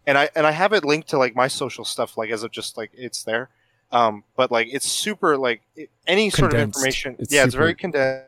and 0.08 0.18
i 0.18 0.30
and 0.36 0.46
i 0.46 0.52
have 0.52 0.74
it 0.74 0.84
linked 0.86 1.10
to 1.10 1.18
like 1.18 1.36
my 1.36 1.48
social 1.48 1.86
stuff 1.86 2.18
like 2.18 2.30
as 2.30 2.44
of 2.44 2.52
just 2.52 2.78
like 2.78 2.92
it's 2.94 3.24
there 3.24 3.50
um 3.92 4.24
but 4.36 4.52
like 4.52 4.68
it's 4.72 4.86
super 4.90 5.38
like 5.38 5.62
it, 5.76 5.90
any 6.08 6.30
sort 6.30 6.54
of 6.54 6.60
information 6.60 7.16
It's 7.20 7.34
yeah 7.34 7.44
it's 7.44 7.56
very 7.56 7.76
condensed 7.76 8.26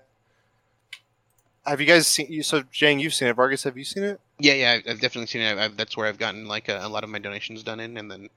have 1.66 1.82
you 1.82 1.88
guys 1.88 2.08
seen 2.08 2.28
you 2.32 2.44
so 2.44 2.64
jane 2.72 3.00
you've 3.00 3.14
seen 3.14 3.28
it 3.28 3.36
vargas 3.36 3.64
have 3.64 3.78
you 3.78 3.84
seen 3.84 4.04
it 4.04 4.20
Yeah, 4.40 4.54
yeah, 4.54 4.72
I've, 4.74 4.92
I've 4.92 5.02
definitely 5.02 5.28
seen 5.28 5.42
it. 5.42 5.52
I've, 5.52 5.58
I've, 5.60 5.78
that's 5.78 5.98
where 5.98 6.06
I've 6.08 6.20
gotten 6.20 6.48
like 6.48 6.70
a, 6.70 6.80
a 6.86 6.88
lot 6.88 7.04
of 7.04 7.10
my 7.10 7.18
donations 7.20 7.64
done 7.64 7.80
in, 7.80 7.98
and 7.98 8.10
then 8.12 8.30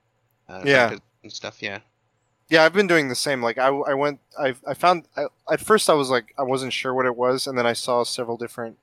uh, 0.48 0.62
Yeah. 0.64 0.96
and 1.22 1.30
stuff. 1.32 1.62
Yeah. 1.62 1.80
yeah 2.48 2.64
i've 2.64 2.72
been 2.72 2.86
doing 2.88 3.08
the 3.08 3.14
same 3.14 3.42
like 3.42 3.58
i, 3.58 3.68
I 3.68 3.94
went 3.94 4.18
i 4.38 4.54
i 4.66 4.74
found 4.74 5.04
I, 5.16 5.26
at 5.52 5.60
first 5.60 5.88
i 5.90 5.92
was 5.94 6.08
like 6.10 6.34
i 6.38 6.42
wasn't 6.42 6.72
sure 6.72 6.92
what 6.94 7.06
it 7.06 7.14
was 7.16 7.46
and 7.46 7.56
then 7.58 7.66
i 7.66 7.74
saw 7.74 8.02
several 8.04 8.36
different 8.38 8.78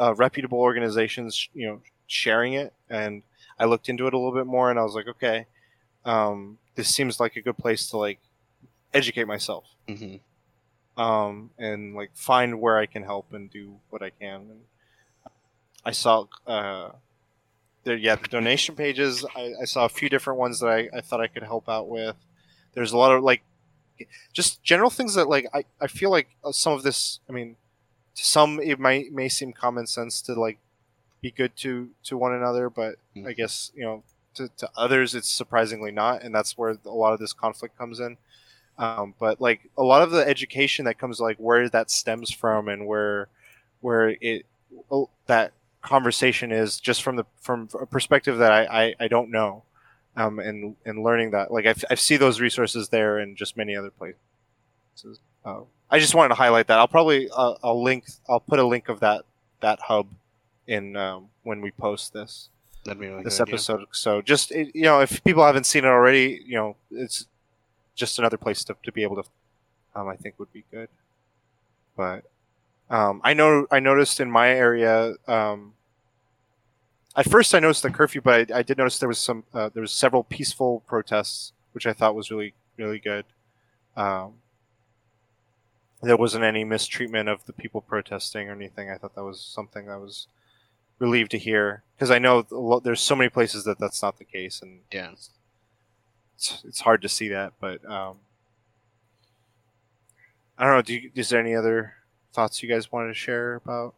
uh, 0.00 0.14
reputable 0.14 0.58
organizations 0.58 1.48
you 1.54 1.66
know 1.68 1.80
sharing 2.08 2.54
it 2.54 2.72
and 2.90 3.22
i 3.58 3.64
looked 3.64 3.88
into 3.88 4.06
it 4.06 4.14
a 4.14 4.18
little 4.18 4.34
bit 4.34 4.46
more 4.46 4.70
and 4.70 4.78
i 4.78 4.82
was 4.82 4.94
like 4.94 5.08
okay 5.08 5.46
um, 6.04 6.58
this 6.76 6.94
seems 6.94 7.18
like 7.18 7.34
a 7.34 7.40
good 7.40 7.58
place 7.58 7.90
to 7.90 7.96
like 7.96 8.20
educate 8.94 9.26
myself 9.26 9.64
hmm 9.88 10.16
um, 10.96 11.50
and 11.58 11.94
like 11.94 12.10
find 12.14 12.60
where 12.60 12.78
I 12.78 12.86
can 12.86 13.02
help 13.02 13.32
and 13.32 13.50
do 13.50 13.76
what 13.90 14.02
I 14.02 14.10
can. 14.10 14.40
And 14.40 14.60
I 15.84 15.90
saw, 15.90 16.26
uh, 16.46 16.90
there, 17.84 17.96
yeah, 17.96 18.16
the 18.16 18.28
donation 18.28 18.74
pages. 18.74 19.24
I, 19.36 19.52
I 19.60 19.64
saw 19.64 19.84
a 19.84 19.90
few 19.90 20.08
different 20.08 20.38
ones 20.38 20.60
that 20.60 20.68
I, 20.68 20.88
I 20.96 21.00
thought 21.00 21.20
I 21.20 21.26
could 21.26 21.42
help 21.42 21.68
out 21.68 21.88
with. 21.88 22.16
There's 22.74 22.92
a 22.92 22.96
lot 22.96 23.12
of 23.12 23.22
like, 23.22 23.42
just 24.32 24.62
general 24.62 24.90
things 24.90 25.14
that 25.14 25.28
like 25.28 25.46
I, 25.54 25.64
I 25.80 25.86
feel 25.86 26.10
like 26.10 26.28
uh, 26.44 26.52
some 26.52 26.74
of 26.74 26.82
this. 26.82 27.20
I 27.30 27.32
mean, 27.32 27.56
to 28.14 28.24
some 28.24 28.60
it 28.60 28.78
might 28.78 29.10
may 29.10 29.30
seem 29.30 29.54
common 29.54 29.86
sense 29.86 30.20
to 30.22 30.34
like 30.34 30.58
be 31.26 31.30
good 31.30 31.56
to 31.56 31.90
to 32.04 32.16
one 32.16 32.34
another, 32.34 32.70
but 32.70 32.96
I 33.16 33.18
Mhm. 33.18 33.36
guess 33.36 33.72
you 33.74 33.84
know 33.84 34.02
to, 34.34 34.48
to 34.58 34.70
others 34.76 35.14
it's 35.14 35.30
surprisingly 35.30 35.90
not, 35.90 36.22
and 36.22 36.34
that's 36.34 36.56
where 36.58 36.78
a 36.84 36.90
lot 36.90 37.12
of 37.14 37.18
this 37.18 37.32
conflict 37.32 37.76
comes 37.78 38.00
in. 38.00 38.16
Um, 38.78 39.14
but 39.18 39.40
like 39.40 39.60
a 39.76 39.82
lot 39.82 40.02
of 40.02 40.10
the 40.10 40.26
education 40.26 40.84
that 40.84 40.98
comes 40.98 41.20
like 41.20 41.38
where 41.38 41.68
that 41.68 41.90
stems 41.90 42.30
from 42.30 42.68
and 42.68 42.86
where 42.86 43.28
where 43.80 44.16
it 44.20 44.46
oh, 44.90 45.08
that 45.26 45.52
conversation 45.82 46.52
is 46.52 46.78
just 46.80 47.02
from 47.02 47.16
the 47.16 47.24
from 47.40 47.68
a 47.80 47.86
perspective 47.86 48.38
that 48.38 48.52
I, 48.52 48.64
I, 48.84 48.94
I 49.04 49.08
don't 49.08 49.30
know 49.30 49.62
um, 50.16 50.38
and 50.38 50.76
and 50.84 51.02
learning 51.02 51.30
that 51.32 51.50
like 51.52 51.66
I, 51.66 51.74
I 51.90 51.94
see 51.94 52.16
those 52.16 52.40
resources 52.40 52.88
there 52.90 53.18
and 53.18 53.36
just 53.36 53.56
many 53.56 53.76
other 53.76 53.90
places. 53.90 54.16
Uh, 55.44 55.60
I 55.90 55.98
just 55.98 56.14
wanted 56.14 56.30
to 56.30 56.34
highlight 56.34 56.66
that. 56.68 56.78
I'll 56.78 56.88
probably 56.88 57.30
uh, 57.30 57.54
I'll 57.62 57.82
link 57.82 58.04
I'll 58.28 58.40
put 58.40 58.58
a 58.58 58.66
link 58.66 58.88
of 58.88 59.00
that 59.00 59.24
that 59.60 59.78
hub 59.80 60.08
in 60.66 60.96
um, 60.96 61.28
when 61.42 61.60
we 61.60 61.70
post 61.70 62.12
this 62.12 62.50
That'd 62.86 63.00
be 63.00 63.08
really 63.08 63.24
this 63.24 63.38
good, 63.38 63.48
yeah. 63.48 63.54
episode. 63.54 63.86
So 63.92 64.22
just 64.22 64.52
it, 64.52 64.74
you 64.74 64.82
know, 64.82 65.00
if 65.00 65.22
people 65.24 65.44
haven't 65.44 65.66
seen 65.66 65.84
it 65.84 65.88
already, 65.88 66.42
you 66.46 66.56
know, 66.56 66.76
it's 66.90 67.26
just 67.94 68.18
another 68.18 68.36
place 68.36 68.62
to, 68.64 68.76
to 68.84 68.92
be 68.92 69.02
able 69.02 69.16
to, 69.16 69.24
um, 69.94 70.08
I 70.08 70.16
think 70.16 70.38
would 70.38 70.52
be 70.52 70.64
good. 70.70 70.88
But 71.96 72.24
um, 72.88 73.20
I 73.24 73.34
know 73.34 73.66
I 73.70 73.80
noticed 73.80 74.20
in 74.20 74.30
my 74.30 74.50
area. 74.50 75.14
Um, 75.26 75.74
at 77.16 77.28
first, 77.28 77.54
I 77.54 77.58
noticed 77.58 77.82
the 77.82 77.90
curfew, 77.90 78.20
but 78.20 78.52
I, 78.52 78.58
I 78.58 78.62
did 78.62 78.78
notice 78.78 78.98
there 78.98 79.08
was 79.08 79.18
some 79.18 79.44
uh, 79.52 79.70
there 79.72 79.80
was 79.80 79.92
several 79.92 80.22
peaceful 80.22 80.82
protests, 80.86 81.52
which 81.72 81.86
I 81.86 81.92
thought 81.92 82.14
was 82.14 82.30
really 82.30 82.54
really 82.76 83.00
good. 83.00 83.24
Um, 83.96 84.34
there 86.02 86.16
wasn't 86.16 86.44
any 86.44 86.62
mistreatment 86.62 87.28
of 87.28 87.44
the 87.46 87.52
people 87.52 87.80
protesting 87.80 88.48
or 88.48 88.52
anything. 88.52 88.90
I 88.90 88.98
thought 88.98 89.14
that 89.14 89.24
was 89.24 89.40
something 89.40 89.86
that 89.86 89.98
was 89.98 90.28
relieved 90.98 91.30
to 91.32 91.38
hear 91.38 91.82
because 91.96 92.10
I 92.10 92.18
know 92.18 92.42
there's 92.82 93.00
so 93.00 93.16
many 93.16 93.28
places 93.30 93.64
that 93.64 93.78
that's 93.78 94.02
not 94.02 94.18
the 94.18 94.24
case, 94.24 94.60
and 94.62 94.80
Yeah. 94.92 95.12
it's, 95.12 96.62
it's 96.64 96.80
hard 96.80 97.02
to 97.02 97.08
see 97.08 97.28
that. 97.28 97.52
But 97.60 97.84
um, 97.90 98.16
I 100.58 100.64
don't 100.64 100.74
know. 100.74 100.82
Do 100.82 100.94
you, 100.94 101.10
is 101.14 101.28
there 101.28 101.40
any 101.40 101.54
other 101.54 101.94
thoughts 102.32 102.62
you 102.62 102.68
guys 102.68 102.90
wanted 102.92 103.08
to 103.08 103.14
share 103.14 103.54
about? 103.56 103.94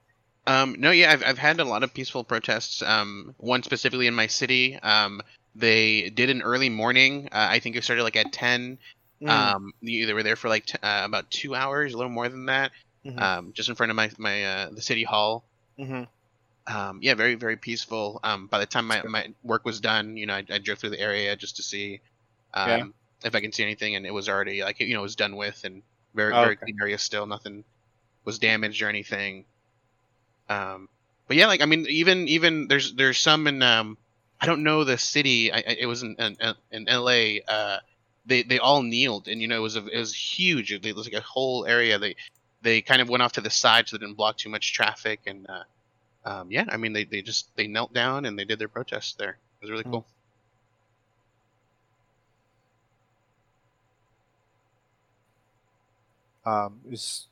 Um, 0.46 0.76
no, 0.78 0.90
yeah, 0.90 1.12
I've, 1.12 1.22
I've 1.24 1.38
had 1.38 1.60
a 1.60 1.64
lot 1.64 1.82
of 1.82 1.92
peaceful 1.92 2.24
protests. 2.24 2.82
Um, 2.82 3.34
one 3.38 3.62
specifically 3.62 4.06
in 4.06 4.14
my 4.14 4.26
city. 4.26 4.78
Um, 4.78 5.20
they 5.54 6.10
did 6.10 6.30
an 6.30 6.42
early 6.42 6.68
morning. 6.68 7.28
Uh, 7.32 7.48
I 7.50 7.58
think 7.58 7.76
it 7.76 7.84
started 7.84 8.02
like 8.02 8.16
at 8.16 8.32
ten. 8.32 8.78
Mm, 9.20 9.28
Um, 9.28 9.72
they 9.82 10.12
were 10.12 10.22
there 10.22 10.36
for 10.36 10.48
like 10.48 10.66
t- 10.66 10.78
uh, 10.82 11.02
about 11.04 11.30
two 11.30 11.54
hours, 11.54 11.92
a 11.92 11.96
little 11.96 12.12
more 12.12 12.28
than 12.28 12.46
that. 12.46 12.70
mhm, 13.04 13.20
Um, 13.20 13.52
just 13.52 13.68
in 13.68 13.74
front 13.74 13.90
of 13.90 13.96
my 13.96 14.10
my 14.18 14.44
uh, 14.44 14.70
the 14.70 14.80
city 14.82 15.02
hall. 15.04 15.44
mhm. 15.78 16.06
Um, 16.68 16.98
yeah, 17.02 17.14
very 17.14 17.34
very 17.34 17.56
peaceful. 17.56 18.20
Um, 18.22 18.46
by 18.46 18.58
the 18.58 18.66
time 18.66 18.86
my, 18.86 19.02
my 19.02 19.32
work 19.42 19.64
was 19.64 19.80
done, 19.80 20.16
you 20.16 20.26
know, 20.26 20.34
I, 20.34 20.44
I 20.50 20.58
drove 20.58 20.78
through 20.78 20.90
the 20.90 21.00
area 21.00 21.34
just 21.34 21.56
to 21.56 21.62
see 21.62 22.00
um, 22.54 22.68
Yeah. 22.68 22.84
if 23.24 23.34
I 23.34 23.40
can 23.40 23.52
see 23.52 23.62
anything, 23.62 23.96
and 23.96 24.06
it 24.06 24.12
was 24.12 24.28
already 24.28 24.62
like 24.62 24.78
you 24.80 24.92
know 24.94 25.00
it 25.00 25.02
was 25.02 25.16
done 25.16 25.36
with 25.36 25.64
and 25.64 25.82
very 26.14 26.34
Oh, 26.34 26.40
very 26.40 26.52
okay. 26.52 26.64
clean 26.64 26.76
area 26.80 26.98
still. 26.98 27.26
Nothing 27.26 27.64
was 28.24 28.38
damaged 28.38 28.82
or 28.82 28.88
anything. 28.88 29.44
Um, 30.48 30.88
but 31.26 31.36
yeah, 31.36 31.46
like 31.46 31.62
I 31.62 31.66
mean, 31.66 31.86
even 31.88 32.28
even 32.28 32.68
there's 32.68 32.94
there's 32.94 33.18
some 33.18 33.46
in 33.46 33.62
um, 33.62 33.96
I 34.40 34.46
don't 34.46 34.62
know 34.62 34.84
the 34.84 34.98
city. 34.98 35.52
I, 35.52 35.58
I, 35.58 35.76
it 35.80 35.86
was 35.86 36.02
in 36.02 36.16
in, 36.18 36.36
in 36.70 36.88
L.A. 36.88 37.42
Uh, 37.48 37.78
they 38.26 38.42
they 38.42 38.58
all 38.58 38.82
kneeled, 38.82 39.28
and 39.28 39.40
you 39.40 39.48
know 39.48 39.56
it 39.56 39.62
was 39.62 39.76
a, 39.76 39.86
it 39.86 39.98
was 39.98 40.14
huge. 40.14 40.72
It 40.72 40.94
was 40.96 41.06
like 41.06 41.20
a 41.20 41.24
whole 41.24 41.66
area. 41.66 41.98
They 41.98 42.16
they 42.62 42.82
kind 42.82 43.00
of 43.00 43.08
went 43.08 43.22
off 43.22 43.32
to 43.32 43.40
the 43.40 43.50
side 43.50 43.88
so 43.88 43.96
they 43.96 44.04
didn't 44.04 44.16
block 44.16 44.36
too 44.36 44.48
much 44.50 44.72
traffic, 44.72 45.20
and 45.26 45.46
uh, 45.48 45.64
um, 46.28 46.50
yeah, 46.50 46.64
I 46.68 46.76
mean 46.76 46.92
they, 46.92 47.04
they 47.04 47.22
just 47.22 47.48
they 47.56 47.66
knelt 47.66 47.92
down 47.92 48.24
and 48.26 48.38
they 48.38 48.44
did 48.44 48.58
their 48.58 48.68
protest 48.68 49.18
there. 49.18 49.38
It 49.60 49.64
was 49.64 49.70
really 49.70 49.84
Hmm. 49.84 49.90
cool. 49.92 50.06
Um, 56.46 56.80
is 56.90 57.26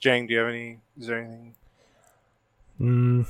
Jang? 0.00 0.26
Do 0.26 0.32
you 0.34 0.40
have 0.40 0.48
any? 0.48 0.78
Is 0.98 1.06
there 1.08 1.18
anything? 1.18 1.54
Mm, 2.80 3.26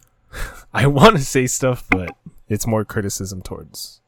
I 0.74 0.86
want 0.86 1.16
to 1.16 1.22
say 1.22 1.46
stuff, 1.46 1.84
but 1.90 2.16
it's 2.48 2.66
more 2.66 2.84
criticism 2.84 3.42
towards 3.42 4.00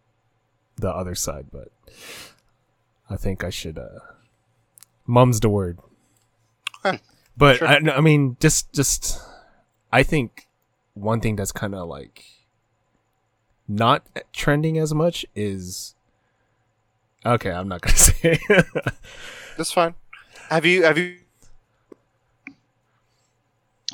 the 0.76 0.90
other 0.90 1.14
side. 1.14 1.46
But 1.52 1.68
I 3.08 3.16
think 3.16 3.44
I 3.44 3.50
should. 3.50 3.78
uh 3.78 4.00
Mum's 5.06 5.40
the 5.40 5.48
word. 5.48 5.78
Huh. 6.82 6.98
But 7.36 7.58
Sure. 7.58 7.68
I, 7.68 7.76
I 7.96 8.00
mean, 8.00 8.36
just 8.40 8.72
just 8.72 9.20
I 9.92 10.02
think 10.02 10.46
one 10.94 11.20
thing 11.20 11.36
that's 11.36 11.52
kind 11.52 11.74
of 11.74 11.88
like 11.88 12.24
not 13.68 14.06
trending 14.32 14.78
as 14.78 14.92
much 14.94 15.24
is 15.34 15.94
okay. 17.24 17.50
I'm 17.50 17.68
not 17.68 17.82
gonna 17.82 17.96
say. 17.98 18.38
That's 19.56 19.72
fine. 19.72 19.94
Have 20.48 20.64
you? 20.66 20.82
Have 20.84 20.98
you? 20.98 21.18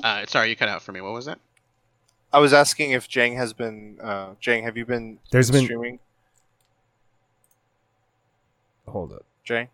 Uh, 0.02 0.24
sorry, 0.26 0.50
you 0.50 0.56
cut 0.56 0.68
out 0.68 0.82
for 0.82 0.92
me. 0.92 1.00
What 1.00 1.12
was 1.12 1.26
that? 1.26 1.38
I 2.32 2.38
was 2.38 2.52
asking 2.52 2.92
if 2.92 3.08
Jang 3.08 3.34
has 3.37 3.52
been. 3.52 3.98
Uh, 4.00 4.34
Jang, 4.40 4.62
have 4.64 4.76
you 4.76 4.84
been? 4.87 5.18
There's 5.32 5.50
been- 5.50 5.64
streaming. 5.64 5.98
hold 8.87 9.12
up, 9.12 9.24
Jang, 9.44 9.68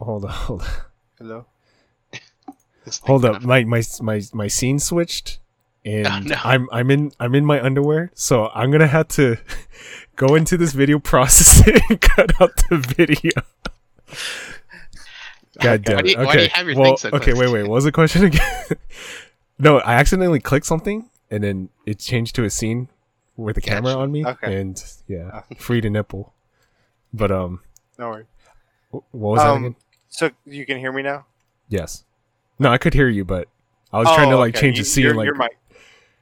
hold 0.00 0.24
up, 0.24 0.30
hold 0.30 0.62
up. 0.62 0.68
hello. 1.18 1.46
This 2.86 2.98
thing 2.98 3.06
Hold 3.08 3.24
up, 3.26 3.42
my 3.42 3.64
my 3.64 3.82
my 4.00 4.22
my 4.32 4.46
scene 4.48 4.78
switched, 4.78 5.38
and 5.84 6.06
Oh, 6.10 6.18
no. 6.20 6.36
I'm 6.42 6.68
I'm 6.72 6.90
in 6.90 7.12
I'm 7.20 7.34
in 7.34 7.44
my 7.44 7.60
underwear, 7.62 8.10
so 8.14 8.48
I'm 8.54 8.70
gonna 8.70 8.86
have 8.86 9.08
to 9.08 9.36
go 10.16 10.34
into 10.34 10.56
this 10.56 10.72
video, 10.72 10.98
process 10.98 11.66
it, 11.66 11.82
and 11.90 12.00
cut 12.16 12.40
out 12.40 12.52
the 12.70 12.78
video. 12.78 13.32
God 15.60 15.82
damn 15.82 16.00
it! 16.00 16.06
you- 16.12 16.16
okay, 16.18 16.32
do 16.38 16.42
you 16.44 16.48
have 16.50 16.66
your 16.68 16.78
well, 16.78 16.96
so 16.96 17.10
okay, 17.12 17.32
wait, 17.34 17.50
wait. 17.50 17.62
What 17.62 17.70
was 17.72 17.84
the 17.84 17.92
question 17.92 18.24
again? 18.24 18.40
no, 19.58 19.78
I 19.80 19.94
accidentally 19.94 20.40
clicked 20.40 20.66
something, 20.66 21.08
and 21.30 21.42
then 21.42 21.68
it 21.86 21.98
changed 21.98 22.34
to 22.36 22.44
a 22.44 22.50
scene 22.50 22.88
with 23.36 23.54
the 23.56 23.60
camera 23.62 23.92
Gotcha. 23.92 23.98
on 24.00 24.12
me, 24.12 24.24
Okay. 24.26 24.60
and 24.60 24.82
yeah, 25.08 25.42
free 25.58 25.80
to 25.80 25.90
nipple. 25.90 26.32
But 27.12 27.30
um, 27.30 27.62
No 27.98 28.10
worries. 28.10 28.26
what 28.90 29.04
was 29.12 29.40
that 29.40 29.48
Um, 29.48 29.64
again? 29.64 29.76
So 30.08 30.30
you 30.44 30.66
can 30.66 30.78
hear 30.78 30.92
me 30.92 31.02
now. 31.02 31.24
Yes. 31.68 32.04
No, 32.58 32.70
I 32.70 32.78
could 32.78 32.94
hear 32.94 33.08
you, 33.08 33.24
but 33.24 33.48
I 33.92 33.98
was 33.98 34.08
trying 34.14 34.30
to 34.30 34.36
Oh, 34.36 34.38
like 34.40 34.54
okay. 34.56 34.66
change 34.66 34.78
the 34.78 34.84
scene. 34.84 35.04
Your, 35.04 35.14
like 35.14 35.26
your 35.26 35.34
mic. 35.34 35.56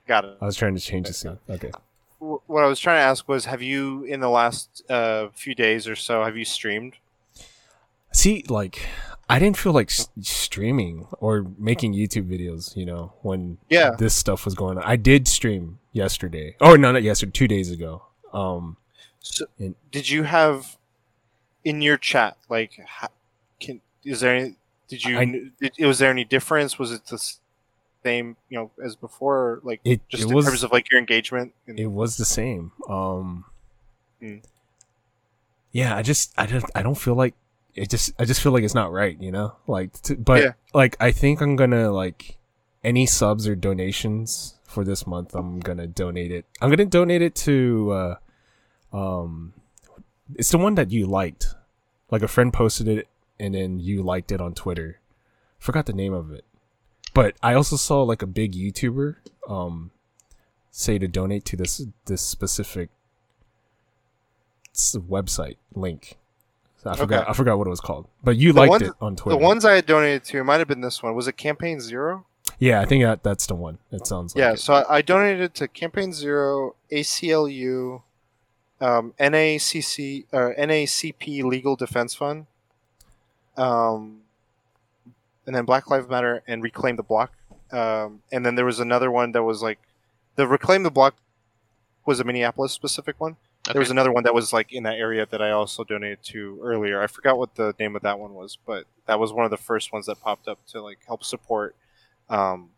Got 0.07 0.25
it. 0.25 0.37
I 0.41 0.47
was 0.47 0.57
trying 0.57 0.75
to 0.75 0.81
change 0.81 1.07
the 1.09 1.13
scene. 1.15 1.39
Okay. 1.49 1.71
What 2.19 2.65
I 2.65 2.67
was 2.67 2.81
trying 2.81 2.99
to 2.99 3.03
ask 3.03 3.29
was, 3.29 3.45
have 3.47 3.63
you 3.63 4.05
in 4.05 4.21
the 4.21 4.29
last 4.31 4.83
uh, 4.91 5.29
few 5.35 5.55
days 5.55 5.87
or 5.87 5.95
so 5.97 6.25
have 6.25 6.37
you 6.37 6.45
streamed? 6.45 6.95
See, 8.13 8.45
like, 8.49 8.87
I 9.29 9.39
didn't 9.39 9.57
feel 9.57 9.73
like 9.73 9.91
s- 9.91 10.09
streaming 10.21 11.07
or 11.21 11.47
making 11.59 11.95
YouTube 11.95 12.29
videos, 12.31 12.77
you 12.77 12.87
know, 12.87 13.13
when 13.23 13.59
Yeah. 13.69 13.91
this 13.99 14.15
stuff 14.15 14.45
was 14.45 14.55
going 14.55 14.79
on. 14.79 14.85
I 14.85 14.97
did 14.97 15.27
stream 15.29 15.79
yesterday. 15.93 16.57
Oh, 16.61 16.77
no, 16.77 16.93
not 16.93 17.03
yesterday, 17.03 17.33
two 17.33 17.49
days 17.49 17.71
ago. 17.71 18.03
Um, 18.33 18.77
So, 19.21 19.47
In- 19.59 19.75
did 19.91 20.09
you 20.11 20.25
have 20.25 20.77
in 21.65 21.81
your 21.81 21.97
chat 21.97 22.37
like 22.51 22.79
can 23.59 23.81
is 24.05 24.21
there 24.21 24.35
any, 24.37 24.57
did 24.95 25.05
you 25.05 25.19
I- 25.19 25.51
did, 25.61 25.87
was 25.87 25.99
there 25.99 26.11
any 26.11 26.25
difference 26.25 26.79
was 26.79 26.93
it 26.93 27.07
the 27.07 27.19
same 28.05 28.37
you 28.51 28.59
know 28.59 28.71
as 28.85 28.97
before 28.97 29.61
like 29.63 29.81
it, 29.85 30.01
just 30.09 30.25
it 30.25 30.29
in 30.29 30.35
was, 30.35 30.45
terms 30.45 30.63
of 30.63 30.73
like 30.73 30.91
your 30.91 30.99
engagement 31.01 31.53
and, 31.67 31.79
it 31.81 31.87
was 31.87 32.17
the 32.17 32.25
same. 32.25 32.73
Um, 32.89 33.45
Mm. 34.23 34.43
yeah, 35.73 35.97
I 35.97 36.03
just, 36.03 36.33
I 36.39 36.47
just, 36.47 36.67
I 36.75 36.83
don't 36.83 36.95
feel 36.97 37.15
like 37.15 37.35
it 37.75 37.91
just, 37.91 38.13
I 38.19 38.25
just 38.25 38.41
feel 38.41 38.53
like 38.53 38.63
it's 38.63 38.75
not 38.75 38.93
right, 38.93 39.21
you 39.21 39.33
know, 39.33 39.57
like, 39.67 39.93
to, 40.03 40.17
but 40.17 40.43
Yeah. 40.43 40.53
like, 40.73 40.97
I 41.01 41.11
think 41.11 41.41
I'm 41.41 41.57
gonna 41.57 41.91
like 41.91 42.39
any 42.83 43.05
subs 43.07 43.49
or 43.49 43.55
donations 43.57 44.59
for 44.65 44.85
this 44.85 45.07
month. 45.07 45.35
I'm 45.35 45.61
gonna 45.61 45.87
donate 45.87 46.31
it. 46.31 46.47
I'm 46.61 46.71
gonna 46.71 46.85
donate 46.87 47.21
it 47.23 47.35
to, 47.47 47.91
uh, 48.93 48.97
um, 48.97 49.53
it's 50.37 50.51
the 50.51 50.59
one 50.59 50.75
that 50.77 50.91
you 50.91 51.07
liked. 51.07 51.55
Like 52.11 52.23
a 52.23 52.29
friend 52.29 52.53
posted 52.53 52.87
it 52.89 53.09
and 53.41 53.55
then 53.55 53.79
you 53.81 54.03
liked 54.03 54.31
it 54.33 54.41
on 54.41 54.55
Twitter. 54.55 55.01
Forgot 55.59 55.87
the 55.87 55.93
name 55.93 56.13
of 56.13 56.31
it. 56.33 56.45
But 57.15 57.37
I 57.43 57.55
also 57.55 57.77
saw 57.77 58.03
like 58.03 58.23
a 58.23 58.27
big 58.27 58.53
YouTuber 58.55 59.17
um 59.49 59.91
say 60.71 60.99
to 60.99 61.07
donate 61.09 61.45
to 61.47 61.57
this 61.57 61.85
this 62.07 62.23
specific 62.23 62.91
website 64.75 65.57
link. 65.75 66.17
So 66.83 66.91
I 66.91 66.97
forgot 66.97 67.23
Okay. 67.23 67.31
I 67.31 67.33
forgot 67.33 67.59
what 67.59 67.67
it 67.67 67.71
was 67.71 67.81
called. 67.81 68.09
But 68.23 68.37
you 68.37 68.53
The 68.53 68.61
liked 68.61 68.71
ones- 68.71 68.83
it 68.83 68.93
on 69.01 69.17
Twitter. 69.17 69.39
the 69.39 69.45
ones 69.45 69.65
I 69.65 69.75
had 69.75 69.87
donated 69.87 70.25
to 70.25 70.45
might 70.45 70.59
have 70.59 70.69
been 70.69 70.81
this 70.81 71.03
one 71.03 71.15
was 71.15 71.29
it 71.29 71.37
campaign 71.37 71.81
zero 71.81 72.27
yeah, 72.59 72.81
I 72.81 72.85
think 72.85 73.03
that, 73.03 73.23
that's 73.23 73.47
the 73.47 73.55
one. 73.55 73.79
It 73.91 74.07
sounds 74.07 74.35
like 74.35 74.41
yeah 74.41 74.53
it. 74.53 74.59
so 74.61 74.75
I, 74.75 74.97
I 74.99 75.03
donated 75.03 75.55
to 75.55 75.67
campaign 75.69 76.13
zero 76.13 76.77
ACLU 76.93 78.03
um, 78.81 79.15
NACC 79.19 80.27
or 80.31 80.55
NAACP 80.57 81.43
Legal 81.45 81.75
Defense 81.75 82.15
Fund 82.15 82.47
um, 83.57 84.21
and 85.47 85.55
then 85.55 85.65
Black 85.65 85.91
Lives 85.91 86.09
Matter 86.09 86.43
and 86.47 86.63
Reclaim 86.63 86.97
the 86.97 87.03
Block. 87.03 87.33
Um, 87.71 88.23
and 88.31 88.45
then 88.45 88.55
there 88.55 88.65
was 88.65 88.81
another 88.81 89.11
one 89.11 89.33
that 89.33 89.43
was 89.43 89.63
like 89.63 89.79
the 90.37 90.47
Reclaim 90.47 90.83
the 90.83 90.91
Block 90.91 91.17
was 92.07 92.21
a 92.21 92.25
Minneapolis 92.25 92.73
specific 92.73 93.21
one. 93.21 93.37
There 93.73 93.81
was 93.81 93.91
another 93.91 94.13
one 94.13 94.25
that 94.25 94.35
was 94.35 94.53
like 94.53 94.73
in 94.73 94.83
that 94.83 94.99
area 94.99 95.27
that 95.31 95.41
I 95.41 95.51
also 95.51 95.85
donated 95.85 96.23
to 96.25 96.61
earlier. 96.63 97.03
I 97.03 97.07
forgot 97.07 97.39
what 97.39 97.55
the 97.55 97.75
name 97.81 97.97
of 97.97 98.03
that 98.03 98.19
one 98.19 98.35
was, 98.35 98.59
but 98.67 98.85
that 99.07 99.19
was 99.19 99.33
one 99.33 99.47
of 99.47 99.51
the 99.51 99.57
first 99.57 99.91
ones 99.91 100.05
that 100.07 100.21
popped 100.21 100.49
up 100.49 100.59
to 100.69 100.83
like 100.83 100.99
help 101.07 101.25
support, 101.25 101.75
um, 102.29 102.71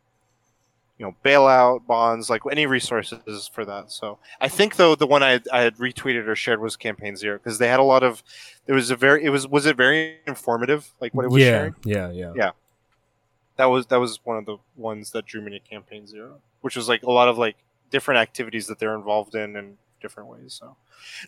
you 0.98 1.04
know, 1.04 1.14
bailout 1.24 1.86
bonds, 1.86 2.30
like 2.30 2.42
any 2.50 2.66
resources 2.66 3.50
for 3.52 3.64
that. 3.64 3.90
So 3.92 4.18
I 4.40 4.48
think 4.48 4.76
though 4.76 4.94
the 4.94 5.06
one 5.06 5.22
I 5.22 5.32
had, 5.32 5.48
I 5.52 5.60
had 5.60 5.76
retweeted 5.76 6.26
or 6.26 6.34
shared 6.34 6.60
was 6.60 6.76
Campaign 6.76 7.16
Zero 7.16 7.38
because 7.38 7.58
they 7.58 7.68
had 7.68 7.80
a 7.80 7.84
lot 7.84 8.02
of. 8.02 8.22
There 8.64 8.74
was 8.74 8.90
a 8.90 8.96
very. 8.96 9.24
It 9.24 9.30
was 9.30 9.46
was 9.46 9.66
it 9.66 9.76
very 9.76 10.18
informative 10.26 10.92
like 11.00 11.14
what 11.14 11.24
it 11.24 11.30
was 11.30 11.42
yeah, 11.42 11.50
sharing. 11.50 11.74
yeah, 11.84 12.10
yeah, 12.10 12.32
Yeah. 12.34 12.50
That 13.56 13.66
was 13.66 13.86
that 13.86 14.00
was 14.00 14.20
one 14.24 14.38
of 14.38 14.46
the 14.46 14.56
ones 14.76 15.12
that 15.12 15.26
drew 15.26 15.40
me 15.40 15.50
to 15.52 15.60
Campaign 15.60 16.06
Zero, 16.06 16.40
which 16.62 16.76
was 16.76 16.88
like 16.88 17.02
a 17.02 17.10
lot 17.10 17.28
of 17.28 17.38
like 17.38 17.56
different 17.90 18.18
activities 18.18 18.66
that 18.66 18.78
they're 18.78 18.94
involved 18.94 19.34
in 19.34 19.56
in 19.56 19.76
different 20.00 20.28
ways. 20.28 20.54
So, 20.60 20.76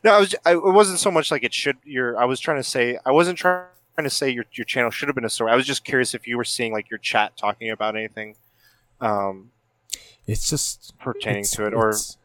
no, 0.02 0.12
I 0.12 0.20
was 0.20 0.34
I, 0.44 0.52
it 0.52 0.62
wasn't 0.62 0.98
so 0.98 1.10
much 1.10 1.30
like 1.30 1.42
it 1.42 1.54
should. 1.54 1.76
Your 1.84 2.18
I 2.18 2.24
was 2.24 2.40
trying 2.40 2.58
to 2.58 2.62
say 2.62 2.98
I 3.04 3.12
wasn't 3.12 3.38
trying 3.38 3.66
to 3.98 4.10
say 4.10 4.30
your 4.30 4.44
your 4.52 4.66
channel 4.66 4.90
should 4.90 5.08
have 5.08 5.14
been 5.14 5.24
a 5.24 5.30
story. 5.30 5.52
I 5.52 5.56
was 5.56 5.66
just 5.66 5.84
curious 5.84 6.14
if 6.14 6.26
you 6.26 6.36
were 6.36 6.44
seeing 6.44 6.72
like 6.72 6.90
your 6.90 6.98
chat 6.98 7.36
talking 7.36 7.70
about 7.70 7.96
anything 7.96 8.34
um, 9.00 9.50
It's 10.28 10.48
just 10.48 10.96
pertaining 11.00 11.40
it's, 11.40 11.50
to 11.52 11.66
it, 11.66 11.74
or 11.74 11.88
it's, 11.90 12.16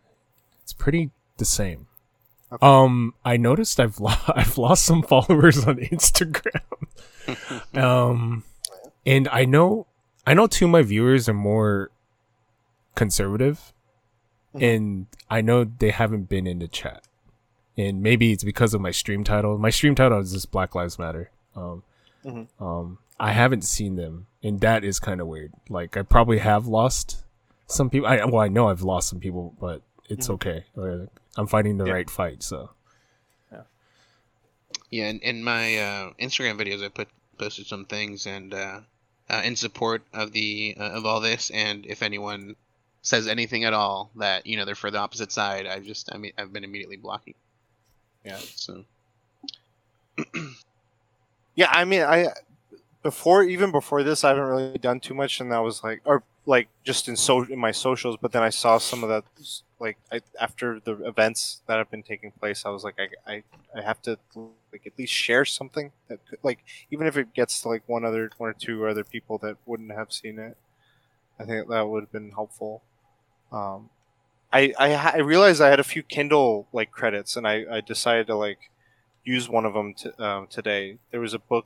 it's 0.61 0.73
pretty 0.73 1.09
the 1.37 1.45
same. 1.45 1.87
Okay. 2.51 2.59
Um, 2.65 3.15
I 3.25 3.37
noticed 3.37 3.79
I've 3.79 3.99
lo- 3.99 4.13
I've 4.35 4.57
lost 4.59 4.85
some 4.85 5.01
followers 5.01 5.65
on 5.65 5.77
Instagram. 5.77 6.61
um, 7.75 8.43
and 9.05 9.27
I 9.29 9.45
know 9.45 9.87
I 10.27 10.33
know 10.35 10.45
two 10.47 10.65
of 10.65 10.71
my 10.71 10.81
viewers 10.83 11.27
are 11.27 11.33
more 11.33 11.89
conservative, 12.95 13.73
Mhm. 14.53 14.75
and 14.75 15.07
I 15.29 15.41
know 15.41 15.63
they 15.63 15.89
haven't 15.91 16.29
been 16.29 16.45
in 16.45 16.59
the 16.59 16.67
chat. 16.67 17.03
And 17.75 18.03
maybe 18.03 18.31
it's 18.31 18.43
because 18.43 18.75
of 18.75 18.81
my 18.81 18.91
stream 18.91 19.23
title. 19.23 19.57
My 19.57 19.71
stream 19.71 19.95
title 19.95 20.19
is 20.19 20.31
just 20.31 20.51
Black 20.51 20.75
Lives 20.75 20.99
Matter. 20.99 21.31
Um, 21.55 21.81
Mhm. 22.23 22.47
um, 22.59 22.99
I 23.19 23.31
haven't 23.31 23.63
seen 23.63 23.95
them 23.95 24.27
and 24.43 24.59
that 24.61 24.83
is 24.83 24.99
kind 24.99 25.19
of 25.21 25.27
weird. 25.27 25.53
Like 25.69 25.95
I 25.97 26.03
probably 26.03 26.37
have 26.39 26.67
lost 26.67 27.22
some 27.73 27.89
people. 27.89 28.07
I 28.07 28.23
well, 28.25 28.41
I 28.41 28.47
know 28.47 28.69
I've 28.69 28.81
lost 28.83 29.09
some 29.09 29.19
people, 29.19 29.55
but 29.59 29.81
it's 30.09 30.27
Mhm. 30.27 30.33
okay. 30.35 30.65
I'm 31.37 31.47
fighting 31.47 31.77
the 31.77 31.85
Yeah. 31.85 31.93
right 31.93 32.09
fight, 32.09 32.43
so 32.43 32.69
Yeah, 33.51 33.63
Yeah, 34.91 35.09
in, 35.09 35.19
in 35.19 35.43
my 35.43 35.77
uh, 35.77 36.13
Instagram 36.19 36.57
videos, 36.59 36.83
I 36.83 36.89
put 36.89 37.07
posted 37.37 37.65
some 37.67 37.85
things 37.85 38.27
and 38.27 38.53
uh, 38.53 38.81
uh, 39.29 39.41
in 39.43 39.55
support 39.55 40.03
of 40.13 40.31
the 40.33 40.75
uh, 40.79 40.83
of 40.91 41.05
all 41.05 41.19
this. 41.21 41.49
And 41.49 41.85
if 41.85 42.03
anyone 42.03 42.55
says 43.01 43.27
anything 43.27 43.63
at 43.65 43.73
all 43.73 44.11
that 44.15 44.45
you 44.45 44.55
know 44.57 44.65
they're 44.65 44.75
for 44.75 44.91
the 44.91 44.99
opposite 44.99 45.31
side, 45.31 45.65
I've 45.67 45.83
just 45.85 46.09
I 46.13 46.17
mean 46.17 46.33
I've 46.37 46.53
been 46.53 46.63
immediately 46.63 46.97
blocking. 46.97 47.35
Yeah. 48.23 48.39
So 48.55 48.85
Yeah, 51.55 51.69
I 51.71 51.85
mean, 51.85 52.01
I 52.01 52.29
before 53.03 53.43
even 53.43 53.71
before 53.71 54.01
this, 54.03 54.23
I 54.23 54.29
haven't 54.29 54.43
really 54.45 54.77
done 54.77 54.99
too 54.99 55.13
much, 55.13 55.39
and 55.39 55.51
that 55.51 55.59
was 55.59 55.83
like, 55.83 56.01
or 56.05 56.23
like 56.45 56.67
just 56.83 57.07
in 57.07 57.15
so 57.15 57.43
in 57.43 57.59
my 57.59 57.71
socials. 57.71 58.17
But 58.21 58.31
then 58.31 58.43
I 58.43 58.49
saw 58.49 58.77
some 58.77 59.03
of 59.03 59.09
that, 59.09 59.23
like 59.79 59.97
I, 60.11 60.21
after 60.39 60.79
the 60.83 60.95
events 61.05 61.61
that 61.67 61.77
have 61.77 61.91
been 61.91 62.03
taking 62.03 62.31
place, 62.31 62.65
I 62.65 62.69
was 62.69 62.83
like, 62.83 62.99
I, 62.99 63.31
I, 63.31 63.43
I 63.75 63.81
have 63.81 64.01
to 64.03 64.17
like 64.71 64.85
at 64.85 64.97
least 64.97 65.13
share 65.13 65.45
something 65.45 65.91
that 66.07 66.19
could, 66.27 66.39
like 66.43 66.63
even 66.91 67.07
if 67.07 67.17
it 67.17 67.33
gets 67.33 67.61
to 67.61 67.69
like 67.69 67.83
one 67.87 68.05
other, 68.05 68.29
one 68.37 68.49
or 68.49 68.53
two 68.53 68.85
other 68.87 69.03
people 69.03 69.37
that 69.39 69.57
wouldn't 69.65 69.91
have 69.91 70.11
seen 70.11 70.39
it, 70.39 70.57
I 71.39 71.45
think 71.45 71.67
that 71.69 71.87
would 71.87 72.03
have 72.03 72.11
been 72.11 72.31
helpful. 72.31 72.83
Um, 73.51 73.89
I, 74.51 74.73
I 74.79 74.93
I 75.15 75.17
realized 75.17 75.61
I 75.61 75.69
had 75.69 75.79
a 75.79 75.83
few 75.83 76.03
Kindle 76.03 76.67
like 76.73 76.91
credits, 76.91 77.35
and 77.35 77.47
I, 77.47 77.65
I 77.71 77.81
decided 77.81 78.27
to 78.27 78.35
like 78.35 78.59
use 79.23 79.49
one 79.49 79.65
of 79.65 79.73
them 79.73 79.93
to, 79.95 80.23
um, 80.23 80.47
today. 80.47 80.97
There 81.11 81.19
was 81.21 81.33
a 81.33 81.39
book 81.39 81.65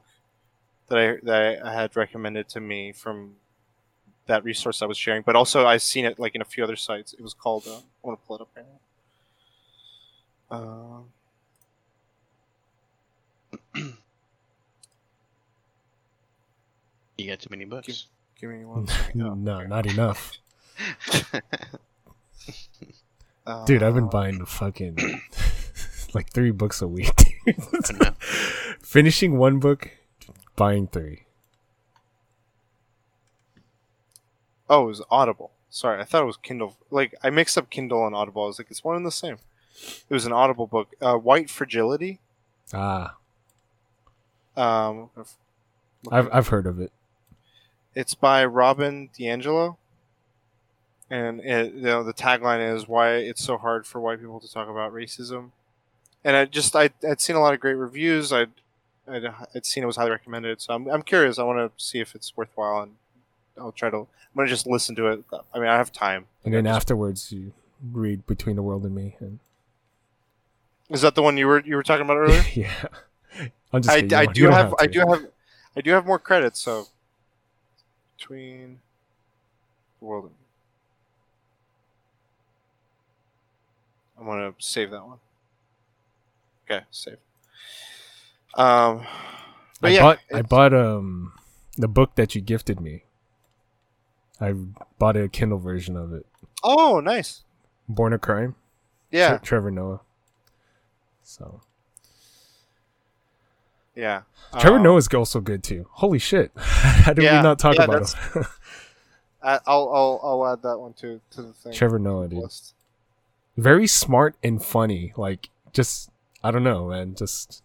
that 0.90 0.98
I 0.98 1.18
that 1.24 1.66
I 1.66 1.74
had 1.74 1.96
recommended 1.96 2.50
to 2.50 2.62
me 2.62 2.92
from 2.94 3.36
that 4.28 4.44
resource 4.44 4.82
I 4.82 4.86
was 4.86 4.98
sharing, 4.98 5.22
but 5.24 5.36
also 5.36 5.66
I've 5.66 5.82
seen 5.82 6.06
it 6.06 6.20
like 6.20 6.36
in 6.36 6.42
a 6.42 6.46
few 6.46 6.64
other 6.64 6.76
sites. 6.76 7.14
It 7.14 7.22
was 7.22 7.34
called. 7.34 7.66
Uh, 7.68 7.78
I 7.78 7.82
want 8.04 8.20
to 8.22 8.28
pull 8.28 8.36
it 8.38 8.42
up 8.42 8.50
right 8.56 8.66
now. 10.52 10.58
Um, 10.58 11.06
you 17.18 17.30
got 17.30 17.40
too 17.40 17.48
many 17.50 17.66
books. 17.66 18.08
give 18.40 18.50
me 18.52 18.64
one 18.66 18.88
second. 18.88 19.22
Oh, 19.22 19.34
no, 19.34 19.62
not 19.66 19.86
enough, 19.86 20.34
Uh, 23.46 23.66
dude. 23.66 23.82
I've 23.84 23.96
been 23.96 24.10
buying 24.10 24.40
the 24.40 24.46
fucking 24.46 24.98
like 26.14 26.32
three 26.34 26.52
books 26.52 26.82
a 26.82 26.88
week. 26.88 27.36
I. 27.48 28.12
Finishing 28.82 29.38
one 29.38 29.60
book, 29.60 29.92
buying 30.56 30.88
three. 30.88 31.24
Oh, 34.70 34.84
it 34.84 34.88
was 34.88 35.02
Audible. 35.10 35.52
Sorry, 35.70 36.00
I 36.02 36.04
thought 36.06 36.24
it 36.24 36.26
was 36.28 36.38
Kindle. 36.38 36.76
Like 36.92 37.16
I 37.24 37.30
mixed 37.30 37.58
up 37.58 37.70
Kindle 37.70 38.06
and 38.06 38.16
Audible. 38.16 38.44
I 38.44 38.48
was 38.48 38.60
like, 38.60 38.68
it's 38.72 38.84
one 38.84 38.96
and 38.96 39.06
the 39.06 39.12
same. 39.12 39.38
It 40.10 40.14
was 40.14 40.26
an 40.26 40.32
Audible 40.34 40.66
book. 40.68 40.90
Uh, 41.02 41.16
White 41.18 41.50
Fragility. 41.50 42.20
Ah, 42.74 43.16
Um, 44.56 45.10
I've 46.12 46.30
I've 46.34 46.48
heard 46.48 46.66
of 46.66 46.80
it. 46.80 46.92
It's 47.96 48.14
by 48.14 48.44
Robin 48.46 49.10
DiAngelo, 49.18 49.78
and 51.10 51.40
it, 51.42 51.74
you 51.74 51.82
know 51.82 52.04
the 52.04 52.14
tagline 52.14 52.76
is 52.76 52.88
"Why 52.88 53.16
it's 53.16 53.44
so 53.44 53.58
hard 53.58 53.86
for 53.88 54.00
white 54.02 54.20
people 54.20 54.40
to 54.40 54.52
talk 54.52 54.68
about 54.70 54.94
racism." 54.94 55.52
And 56.24 56.36
I 56.36 56.46
just 56.46 56.76
I 56.76 56.90
I'd 57.08 57.22
seen 57.22 57.36
a 57.36 57.40
lot 57.40 57.54
of 57.54 57.60
great 57.60 57.76
reviews. 57.76 58.34
I'd 58.34 58.52
I'd, 59.08 59.26
I'd 59.56 59.66
seen 59.66 59.84
it 59.84 59.88
was 59.88 59.96
highly 59.96 60.12
recommended, 60.12 60.60
so 60.62 60.74
I'm 60.74 60.88
I'm 60.90 61.02
curious. 61.04 61.40
I 61.40 61.44
want 61.44 61.60
to 61.78 61.84
see 61.84 62.00
if 62.00 62.16
it's 62.16 62.36
worthwhile, 62.36 62.82
and 62.82 62.96
I'll 63.60 63.72
try 63.72 63.90
to. 63.90 63.98
I'm 63.98 64.08
gonna 64.36 64.48
just 64.50 64.68
listen 64.68 64.96
to 64.96 65.08
it. 65.08 65.24
I 65.54 65.60
mean, 65.60 65.68
I 65.68 65.76
have 65.76 65.92
time. 65.92 66.26
And 66.46 66.54
then 66.54 66.66
just- 66.66 66.76
afterwards, 66.76 67.32
you 67.32 67.54
read 67.92 68.26
Between 68.28 68.56
the 68.56 68.62
World 68.64 68.84
and 68.86 68.94
Me. 68.96 69.16
And 69.20 69.40
is 70.90 71.02
that 71.02 71.16
the 71.16 71.22
one 71.24 71.38
you 71.38 71.48
were 71.48 71.62
you 71.66 71.76
were 71.76 71.84
talking 71.84 72.06
about 72.06 72.18
earlier? 72.18 72.44
yeah, 72.54 72.72
I'm 73.74 73.82
just 73.82 73.90
I, 73.90 74.02
kidding, 74.02 74.10
you 74.12 74.18
I 74.18 74.26
don't- 74.26 74.34
do 74.36 74.42
don't 74.44 74.54
have, 74.54 74.74
I 74.80 74.88
do 74.88 75.00
have 75.00 75.26
I 75.76 75.82
do 75.82 75.92
have 75.92 76.06
more 76.06 76.20
credits. 76.20 76.60
So 76.60 76.88
between 78.18 78.80
the 80.00 80.06
world, 80.06 80.26
and 80.26 80.34
I'm 84.20 84.26
gonna 84.26 84.54
save 84.60 84.92
that 84.92 85.06
one. 85.06 85.20
Okay, 86.70 86.84
save. 86.92 87.18
Um, 88.56 89.06
but 89.80 89.92
I 89.92 89.94
yeah, 89.94 90.02
bought 90.02 90.20
I 90.34 90.42
bought 90.42 90.74
um 90.74 91.34
the 91.78 91.88
book 91.88 92.16
that 92.16 92.34
you 92.36 92.42
gifted 92.42 92.80
me. 92.82 93.04
I 94.42 94.54
bought 95.00 95.18
a 95.18 95.28
Kindle 95.30 95.58
version 95.60 95.96
of 95.98 96.14
it. 96.14 96.26
oh, 96.64 97.00
nice. 97.00 97.44
Born 97.90 98.14
a 98.14 98.20
Crime. 98.20 98.56
Yeah, 99.12 99.38
Tre- 99.38 99.40
Trevor 99.46 99.72
Noah. 99.72 100.02
So 101.24 101.62
yeah. 103.96 104.22
Trevor 104.60 104.78
Um, 104.78 104.84
Noah's 104.84 105.08
also 105.14 105.40
good 105.40 105.64
too. 105.64 105.88
Holy 105.92 106.20
shit! 106.20 106.52
How 106.58 107.14
did 107.14 107.24
Yeah, 107.24 107.38
we 107.40 107.44
not 107.44 107.58
talk 107.60 107.76
yeah, 107.78 107.84
about 107.86 108.14
him? 108.14 108.44
I'll 109.42 109.62
I'll 109.66 110.20
I'll 110.24 110.48
add 110.54 110.62
that 110.64 110.78
one 110.78 110.94
to 110.94 111.22
to 111.32 111.42
the 111.42 111.54
thing. 111.54 111.74
Trevor 111.74 112.00
Noah, 112.00 112.28
dude. 112.28 112.40
list. 112.40 112.74
Very 113.56 113.88
smart 113.88 114.36
and 114.44 114.64
funny. 114.64 115.14
Like 115.16 115.50
just 115.74 116.10
I 116.44 116.52
don't 116.52 116.64
know, 116.64 116.88
man. 116.90 117.16
Just 117.16 117.64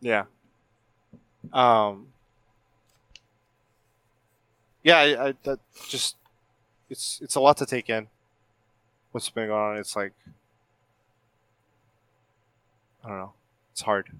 Yeah. 0.00 0.24
Um. 1.52 2.08
Yeah, 4.86 4.98
I, 4.98 5.28
I 5.28 5.34
that 5.42 5.58
just 5.88 6.14
it's 6.88 7.18
it's 7.20 7.34
a 7.34 7.40
lot 7.40 7.56
to 7.56 7.66
take 7.66 7.90
in. 7.90 8.06
What's 9.10 9.28
been 9.28 9.48
going 9.48 9.60
on? 9.60 9.78
It's 9.78 9.96
like 9.96 10.12
I 13.04 13.08
don't 13.08 13.18
know. 13.18 13.32
It's 13.72 13.82
hard, 13.82 14.12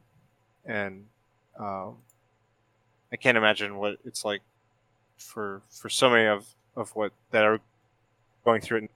and 0.64 1.04
um, 1.56 1.98
I 3.12 3.16
can't 3.16 3.38
imagine 3.38 3.76
what 3.76 3.98
it's 4.04 4.24
like 4.24 4.42
for 5.16 5.62
for 5.70 5.88
so 5.88 6.10
many 6.10 6.26
of 6.26 6.48
of 6.74 6.96
what 6.96 7.12
that 7.30 7.44
are 7.44 7.60
going 8.44 8.60
through 8.60 8.78
it. 8.78 8.90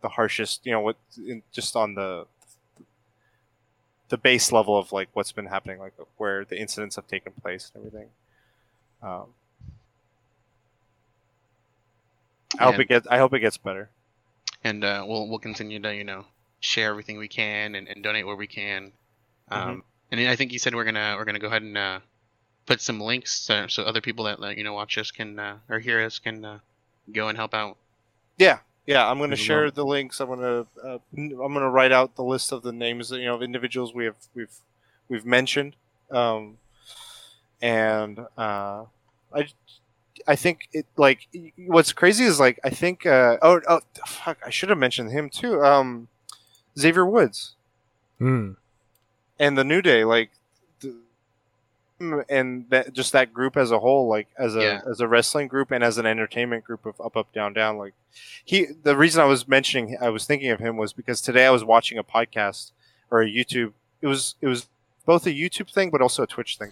The 0.00 0.08
harshest, 0.08 0.64
you 0.64 0.72
know, 0.72 0.80
what 0.80 0.96
in, 1.18 1.42
just 1.52 1.76
on 1.76 1.96
the 1.96 2.28
the 4.08 4.16
base 4.16 4.52
level 4.52 4.78
of 4.78 4.90
like 4.90 5.10
what's 5.12 5.32
been 5.32 5.48
happening, 5.48 5.80
like 5.80 5.92
where 6.16 6.46
the 6.46 6.58
incidents 6.58 6.96
have 6.96 7.06
taken 7.08 7.34
place 7.42 7.70
and 7.74 7.84
everything. 7.84 8.08
Um, 9.02 9.34
I 12.60 12.64
hope 12.64 12.74
And- 12.74 12.82
it 12.82 12.88
gets. 12.88 13.06
I 13.08 13.18
hope 13.18 13.32
it 13.34 13.40
gets 13.40 13.56
better. 13.56 13.90
and 14.62 14.84
uh, 14.84 15.04
we'll 15.08 15.26
we'll 15.28 15.38
continue 15.38 15.80
to 15.80 15.94
you 15.94 16.04
know 16.04 16.26
share 16.60 16.90
everything 16.90 17.16
we 17.18 17.28
can 17.28 17.74
and, 17.74 17.88
and 17.88 18.02
donate 18.04 18.26
where 18.26 18.36
we 18.36 18.46
can. 18.46 18.92
Um, 19.50 19.82
And 20.12 20.20
I 20.20 20.36
think 20.36 20.52
you 20.52 20.58
said 20.58 20.74
we're 20.74 20.84
gonna 20.84 21.14
we're 21.16 21.24
gonna 21.24 21.38
go 21.38 21.46
ahead 21.46 21.62
and 21.62 21.78
uh, 21.78 22.00
put 22.66 22.80
some 22.80 23.00
links 23.00 23.32
so, 23.32 23.66
so 23.68 23.82
other 23.84 24.00
people 24.02 24.24
that 24.26 24.56
you 24.58 24.64
know 24.64 24.74
watch 24.74 24.98
us 24.98 25.10
can 25.10 25.38
uh, 25.38 25.56
or 25.68 25.78
hear 25.78 26.04
us 26.04 26.18
can 26.18 26.44
uh, 26.44 26.58
go 27.12 27.28
and 27.28 27.38
help 27.38 27.54
out. 27.54 27.76
Yeah, 28.36 28.58
yeah. 28.86 29.08
I'm 29.08 29.18
going 29.18 29.30
to 29.30 29.36
share 29.36 29.70
the 29.70 29.84
links. 29.84 30.20
I'm 30.20 30.26
going 30.28 30.40
to. 30.40 30.66
Uh, 30.86 30.98
I'm 31.16 31.54
to 31.54 31.68
write 31.70 31.92
out 31.92 32.16
the 32.16 32.24
list 32.24 32.52
of 32.52 32.62
the 32.62 32.72
names, 32.72 33.10
you 33.10 33.24
know, 33.24 33.36
of 33.36 33.42
individuals 33.42 33.94
we 33.94 34.04
have 34.04 34.16
we've 34.34 34.54
we've 35.08 35.24
mentioned. 35.26 35.76
Um, 36.10 36.58
and 37.62 38.18
uh, 38.36 38.84
I 39.32 39.46
I 40.26 40.36
think 40.36 40.68
it 40.72 40.86
like 40.96 41.28
what's 41.66 41.92
crazy 41.92 42.24
is 42.24 42.38
like 42.40 42.58
I 42.64 42.70
think 42.70 43.06
uh, 43.06 43.36
oh 43.42 43.60
oh 43.68 43.80
fuck 44.06 44.38
I 44.44 44.50
should 44.50 44.68
have 44.68 44.78
mentioned 44.78 45.10
him 45.12 45.30
too. 45.30 45.62
Um, 45.64 46.08
Xavier 46.78 47.06
Woods. 47.06 47.54
mm, 48.20 48.56
and 49.38 49.58
the 49.58 49.64
New 49.64 49.82
Day, 49.82 50.04
like, 50.04 50.30
the, 50.80 50.94
and 52.28 52.66
that 52.70 52.92
just 52.92 53.12
that 53.12 53.32
group 53.32 53.56
as 53.56 53.70
a 53.70 53.78
whole, 53.78 54.08
like 54.08 54.28
as 54.38 54.56
a 54.56 54.60
Yeah. 54.62 54.80
as 54.88 55.00
a 55.00 55.08
wrestling 55.08 55.48
group 55.48 55.70
and 55.70 55.82
as 55.84 55.98
an 55.98 56.06
entertainment 56.06 56.64
group 56.64 56.86
of 56.86 57.00
up 57.00 57.16
up 57.16 57.32
down 57.32 57.52
down, 57.52 57.76
like 57.76 57.94
he. 58.44 58.66
The 58.82 58.96
reason 58.96 59.20
I 59.20 59.26
was 59.26 59.46
mentioning, 59.48 59.96
I 60.00 60.08
was 60.10 60.24
thinking 60.26 60.50
of 60.50 60.60
him 60.60 60.76
was 60.76 60.92
because 60.92 61.20
today 61.20 61.46
I 61.46 61.50
was 61.50 61.64
watching 61.64 61.98
a 61.98 62.04
podcast 62.04 62.72
or 63.10 63.22
a 63.22 63.26
YouTube. 63.26 63.72
It 64.00 64.06
was 64.06 64.34
it 64.40 64.46
was 64.46 64.68
both 65.04 65.26
a 65.26 65.30
YouTube 65.30 65.72
thing 65.72 65.90
but 65.90 66.00
also 66.00 66.22
a 66.22 66.26
Twitch 66.26 66.56
thing 66.56 66.70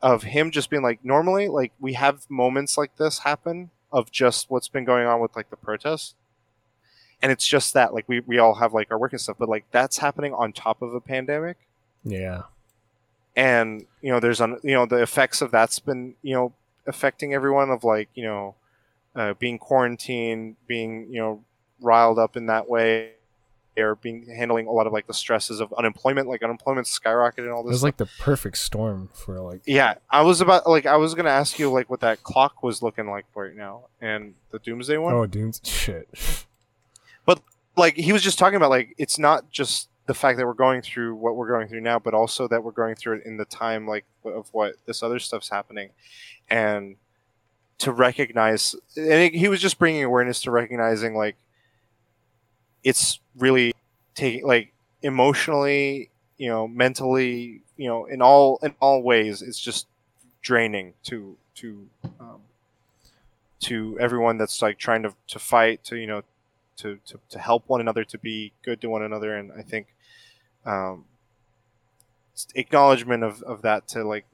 of 0.00 0.22
him 0.22 0.50
just 0.50 0.70
being 0.70 0.82
like 0.82 1.04
normally 1.04 1.48
like 1.48 1.72
we 1.80 1.94
have 1.94 2.28
moments 2.30 2.78
like 2.78 2.96
this 2.96 3.20
happen 3.20 3.70
of 3.90 4.10
just 4.12 4.50
what's 4.50 4.68
been 4.68 4.84
going 4.84 5.06
on 5.06 5.20
with 5.20 5.34
like 5.34 5.50
the 5.50 5.56
protests 5.56 6.14
and 7.20 7.32
it's 7.32 7.46
just 7.46 7.74
that 7.74 7.92
like 7.92 8.08
we, 8.08 8.20
we 8.20 8.38
all 8.38 8.54
have 8.56 8.72
like 8.72 8.90
our 8.90 8.98
work 8.98 9.12
and 9.12 9.20
stuff 9.20 9.36
but 9.38 9.48
like 9.48 9.64
that's 9.72 9.98
happening 9.98 10.32
on 10.32 10.52
top 10.52 10.82
of 10.82 10.94
a 10.94 11.00
pandemic. 11.00 11.56
Yeah. 12.04 12.42
and 13.34 13.86
you 14.00 14.10
know 14.10 14.20
there's 14.20 14.40
on 14.40 14.60
you 14.62 14.74
know 14.74 14.86
the 14.86 15.02
effects 15.02 15.42
of 15.42 15.50
that's 15.50 15.78
been 15.78 16.14
you 16.22 16.34
know 16.34 16.52
affecting 16.86 17.34
everyone 17.34 17.70
of 17.70 17.84
like 17.84 18.08
you 18.14 18.24
know 18.24 18.54
uh, 19.16 19.34
being 19.34 19.58
quarantined 19.58 20.56
being 20.66 21.12
you 21.12 21.20
know 21.20 21.42
riled 21.80 22.18
up 22.18 22.36
in 22.36 22.46
that 22.46 22.68
way 22.68 23.12
are 23.80 23.94
being 23.96 24.26
handling 24.26 24.66
a 24.66 24.70
lot 24.72 24.86
of 24.86 24.92
like 24.92 25.06
the 25.06 25.14
stresses 25.14 25.60
of 25.60 25.72
unemployment, 25.74 26.28
like 26.28 26.42
unemployment 26.42 26.86
skyrocketed 26.86 27.38
and 27.38 27.50
all 27.50 27.60
It 27.60 27.64
this. 27.64 27.70
was 27.70 27.78
stuff. 27.80 27.86
like 27.86 27.96
the 27.98 28.08
perfect 28.18 28.58
storm 28.58 29.08
for 29.12 29.40
like. 29.40 29.60
Yeah, 29.66 29.94
I 30.10 30.22
was 30.22 30.40
about 30.40 30.66
like 30.68 30.86
I 30.86 30.96
was 30.96 31.14
gonna 31.14 31.30
ask 31.30 31.58
you 31.58 31.70
like 31.70 31.88
what 31.90 32.00
that 32.00 32.22
clock 32.22 32.62
was 32.62 32.82
looking 32.82 33.08
like 33.08 33.26
right 33.34 33.54
now, 33.54 33.84
and 34.00 34.34
the 34.50 34.58
Doomsday 34.58 34.96
one. 34.98 35.14
Oh, 35.14 35.26
Dunes. 35.26 35.60
Shit. 35.64 36.08
But 37.24 37.40
like 37.76 37.94
he 37.96 38.12
was 38.12 38.22
just 38.22 38.38
talking 38.38 38.56
about 38.56 38.70
like 38.70 38.94
it's 38.98 39.18
not 39.18 39.50
just 39.50 39.88
the 40.06 40.14
fact 40.14 40.38
that 40.38 40.46
we're 40.46 40.54
going 40.54 40.80
through 40.80 41.14
what 41.14 41.36
we're 41.36 41.48
going 41.48 41.68
through 41.68 41.82
now, 41.82 41.98
but 41.98 42.14
also 42.14 42.48
that 42.48 42.64
we're 42.64 42.72
going 42.72 42.94
through 42.94 43.18
it 43.18 43.26
in 43.26 43.36
the 43.36 43.44
time 43.44 43.86
like 43.86 44.04
of 44.24 44.48
what 44.52 44.76
this 44.86 45.02
other 45.02 45.18
stuff's 45.18 45.50
happening, 45.50 45.90
and 46.48 46.96
to 47.78 47.92
recognize. 47.92 48.74
And 48.96 49.34
he 49.34 49.48
was 49.48 49.60
just 49.60 49.78
bringing 49.78 50.02
awareness 50.02 50.40
to 50.42 50.50
recognizing 50.50 51.14
like 51.14 51.36
it's 52.84 53.20
really 53.36 53.74
taking 54.14 54.46
like 54.46 54.72
emotionally, 55.02 56.10
you 56.36 56.48
know, 56.48 56.68
mentally, 56.68 57.62
you 57.76 57.88
know, 57.88 58.06
in 58.06 58.22
all 58.22 58.58
in 58.62 58.74
all 58.80 59.02
ways, 59.02 59.42
it's 59.42 59.60
just 59.60 59.86
draining 60.42 60.94
to 61.04 61.36
to 61.56 61.88
um, 62.20 62.40
to 63.60 63.98
everyone 64.00 64.38
that's 64.38 64.62
like 64.62 64.78
trying 64.78 65.02
to, 65.02 65.14
to 65.26 65.38
fight 65.38 65.84
to 65.84 65.96
you 65.96 66.06
know 66.06 66.22
to, 66.76 66.98
to, 67.06 67.18
to 67.28 67.38
help 67.38 67.64
one 67.66 67.80
another 67.80 68.04
to 68.04 68.18
be 68.18 68.52
good 68.62 68.80
to 68.80 68.88
one 68.88 69.02
another. 69.02 69.34
And 69.36 69.52
i 69.52 69.62
think 69.62 69.88
um, 70.64 71.04
acknowledgement 72.54 73.24
of, 73.24 73.42
of 73.42 73.62
that 73.62 73.88
to 73.88 74.04
like 74.04 74.26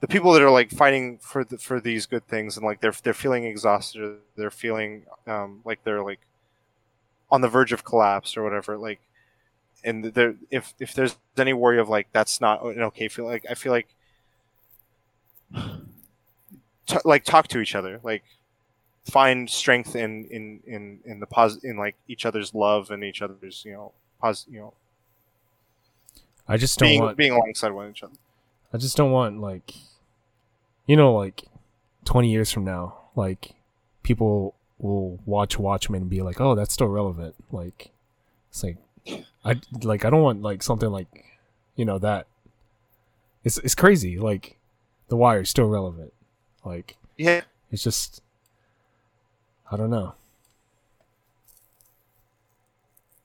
the 0.00 0.06
people 0.06 0.32
that 0.32 0.42
are 0.42 0.50
like 0.50 0.70
fighting 0.70 1.18
for 1.18 1.44
the, 1.44 1.58
for 1.58 1.80
these 1.80 2.06
good 2.06 2.26
things 2.28 2.56
and 2.56 2.64
like 2.64 2.80
they're 2.80 2.94
they're 3.02 3.14
feeling 3.14 3.44
exhausted 3.44 4.18
they're 4.36 4.50
feeling 4.50 5.02
um, 5.26 5.60
like 5.64 5.82
they're 5.82 6.04
like 6.04 6.20
on 7.30 7.40
the 7.40 7.48
verge 7.48 7.72
of 7.72 7.84
collapse 7.84 8.36
or 8.36 8.42
whatever 8.42 8.76
like 8.76 9.00
and 9.84 10.04
there 10.04 10.34
if 10.50 10.74
if 10.78 10.94
there's 10.94 11.16
any 11.36 11.52
worry 11.52 11.78
of 11.78 11.88
like 11.88 12.08
that's 12.12 12.40
not 12.40 12.64
an 12.64 12.82
okay 12.82 13.08
feel 13.08 13.24
like 13.24 13.44
i 13.50 13.54
feel 13.54 13.72
like 13.72 13.88
t- 16.86 16.98
like 17.04 17.24
talk 17.24 17.48
to 17.48 17.60
each 17.60 17.74
other 17.74 18.00
like 18.02 18.24
find 19.04 19.48
strength 19.48 19.94
in 19.94 20.24
in 20.26 20.60
in 20.66 20.98
in 21.04 21.20
the 21.20 21.26
pos 21.26 21.56
in 21.62 21.76
like 21.76 21.96
each 22.08 22.26
other's 22.26 22.54
love 22.54 22.90
and 22.90 23.04
each 23.04 23.22
other's 23.22 23.62
you 23.64 23.72
know 23.72 23.92
pos 24.20 24.46
you 24.50 24.58
know 24.58 24.72
I 26.50 26.56
just 26.56 26.78
don't 26.78 26.88
being 26.88 27.02
want. 27.02 27.16
being 27.16 27.32
alongside 27.32 27.72
one 27.72 27.90
each 27.90 28.02
other 28.02 28.14
I 28.72 28.76
just 28.76 28.96
don't 28.96 29.12
want 29.12 29.40
like, 29.40 29.74
you 30.86 30.96
know, 30.96 31.14
like 31.14 31.44
twenty 32.04 32.30
years 32.30 32.50
from 32.50 32.64
now, 32.64 32.96
like 33.16 33.54
people 34.02 34.54
will 34.78 35.18
watch 35.26 35.58
Watchmen 35.58 36.02
and 36.02 36.10
be 36.10 36.22
like, 36.22 36.40
"Oh, 36.40 36.54
that's 36.54 36.74
still 36.74 36.88
relevant." 36.88 37.34
Like, 37.50 37.90
it's 38.50 38.62
like, 38.62 38.76
I 39.44 39.60
like 39.82 40.04
I 40.04 40.10
don't 40.10 40.22
want 40.22 40.42
like 40.42 40.62
something 40.62 40.90
like, 40.90 41.24
you 41.76 41.84
know, 41.84 41.98
that. 41.98 42.26
It's 43.44 43.58
it's 43.58 43.74
crazy. 43.74 44.18
Like, 44.18 44.58
The 45.08 45.16
Wire 45.16 45.40
is 45.40 45.50
still 45.50 45.68
relevant. 45.68 46.12
Like, 46.64 46.96
yeah 47.16 47.42
it's 47.70 47.82
just, 47.82 48.22
I 49.70 49.76
don't 49.76 49.90
know. 49.90 50.14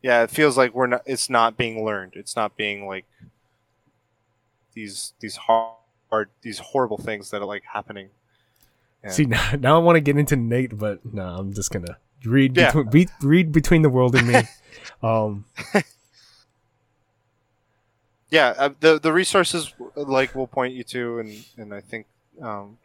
yeah 0.04 0.22
it 0.22 0.30
feels 0.30 0.58
like 0.58 0.74
we're 0.76 0.86
not 0.86 1.02
it's 1.06 1.30
not 1.30 1.58
being 1.58 1.84
learned 1.84 2.12
it's 2.16 2.36
not 2.36 2.56
being 2.58 2.86
like 2.86 3.06
these 4.74 5.14
these 5.20 5.38
hard, 5.38 5.78
hard 6.12 6.30
these 6.42 6.60
horrible 6.60 6.98
things 6.98 7.32
that 7.32 7.42
are 7.42 7.46
like 7.46 7.64
happening 7.74 8.10
Yeah. 9.04 9.10
See 9.12 9.26
now, 9.36 9.52
now 9.60 9.76
I 9.76 9.84
want 9.84 9.96
to 9.98 10.02
get 10.02 10.18
into 10.18 10.36
Nate, 10.36 10.78
but 10.78 11.04
no, 11.14 11.26
I'm 11.28 11.54
just 11.54 11.72
gonna 11.72 11.98
read 12.26 12.56
Yeah. 12.56 12.68
between 12.68 12.90
read, 12.90 13.10
read 13.22 13.52
between 13.52 13.82
the 13.82 13.90
world 13.90 14.16
and 14.16 14.28
me. 14.28 14.44
um, 15.04 15.46
yeah 18.30 18.54
uh, 18.58 18.70
the 18.80 19.00
the 19.00 19.14
resources 19.14 19.74
like 19.96 20.34
we'll 20.34 20.48
point 20.48 20.74
you 20.74 20.84
to 20.84 21.20
and 21.20 21.46
and 21.56 21.74
i 21.74 21.80
think 21.80 22.08
um 22.42 22.78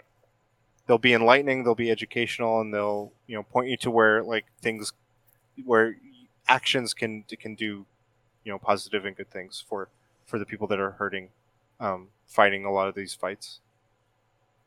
they'll 0.87 0.99
be 0.99 1.15
enlightening 1.15 1.65
they'll 1.65 1.75
be 1.75 1.91
educational 1.91 2.61
and 2.61 2.75
they'll 2.75 3.13
you 3.27 3.35
know 3.35 3.43
point 3.43 3.69
you 3.69 3.77
to 3.79 3.91
where 3.91 4.23
like 4.23 4.45
things 4.61 4.93
where 5.65 5.97
actions 6.47 6.93
can 6.93 7.25
can 7.41 7.55
do 7.55 7.87
you 8.45 8.53
know 8.53 8.59
positive 8.59 9.07
and 9.07 9.17
good 9.17 9.31
things 9.31 9.65
for 9.67 9.89
for 10.27 10.39
the 10.39 10.45
people 10.45 10.67
that 10.67 10.79
are 10.79 10.93
hurting 10.93 11.31
um 11.81 12.09
fighting 12.27 12.65
a 12.67 12.71
lot 12.71 12.87
of 12.89 12.95
these 12.95 13.15
fights 13.15 13.61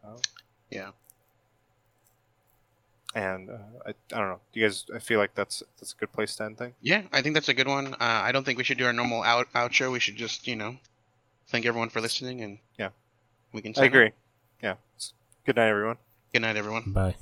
uh, 0.03 0.17
Yeah. 0.71 0.91
And 3.15 3.49
uh, 3.49 3.53
I, 3.85 3.89
I 3.89 4.17
don't 4.19 4.29
know 4.29 4.39
do 4.53 4.59
you 4.59 4.65
guys 4.65 4.85
i 4.95 4.99
feel 4.99 5.19
like 5.19 5.33
that's 5.35 5.61
that's 5.77 5.91
a 5.93 5.97
good 5.97 6.11
place 6.13 6.35
to 6.37 6.43
end 6.45 6.57
thing 6.57 6.73
Yeah, 6.81 7.01
I 7.11 7.21
think 7.21 7.33
that's 7.35 7.49
a 7.49 7.53
good 7.53 7.67
one. 7.67 7.93
Uh, 7.95 7.97
I 8.27 8.31
don't 8.31 8.45
think 8.45 8.57
we 8.57 8.63
should 8.63 8.77
do 8.77 8.85
our 8.85 8.93
normal 8.93 9.21
out 9.23 9.47
outro. 9.53 9.91
We 9.91 9.99
should 9.99 10.15
just, 10.15 10.47
you 10.47 10.55
know, 10.55 10.77
thank 11.51 11.65
everyone 11.65 11.89
for 11.89 11.99
listening, 12.01 12.41
and 12.41 12.57
Yeah. 12.77 12.89
we 13.53 13.61
can. 13.61 13.71
i 13.71 13.73
sign 13.75 13.83
off. 13.83 13.93
agree 13.93 14.11
yeah 14.63 14.75
good 15.45 15.55
night 15.57 15.67
everyone 15.69 15.97
Good 16.33 16.43
night, 16.43 16.55
everyone. 16.55 16.83
bye. 16.93 17.15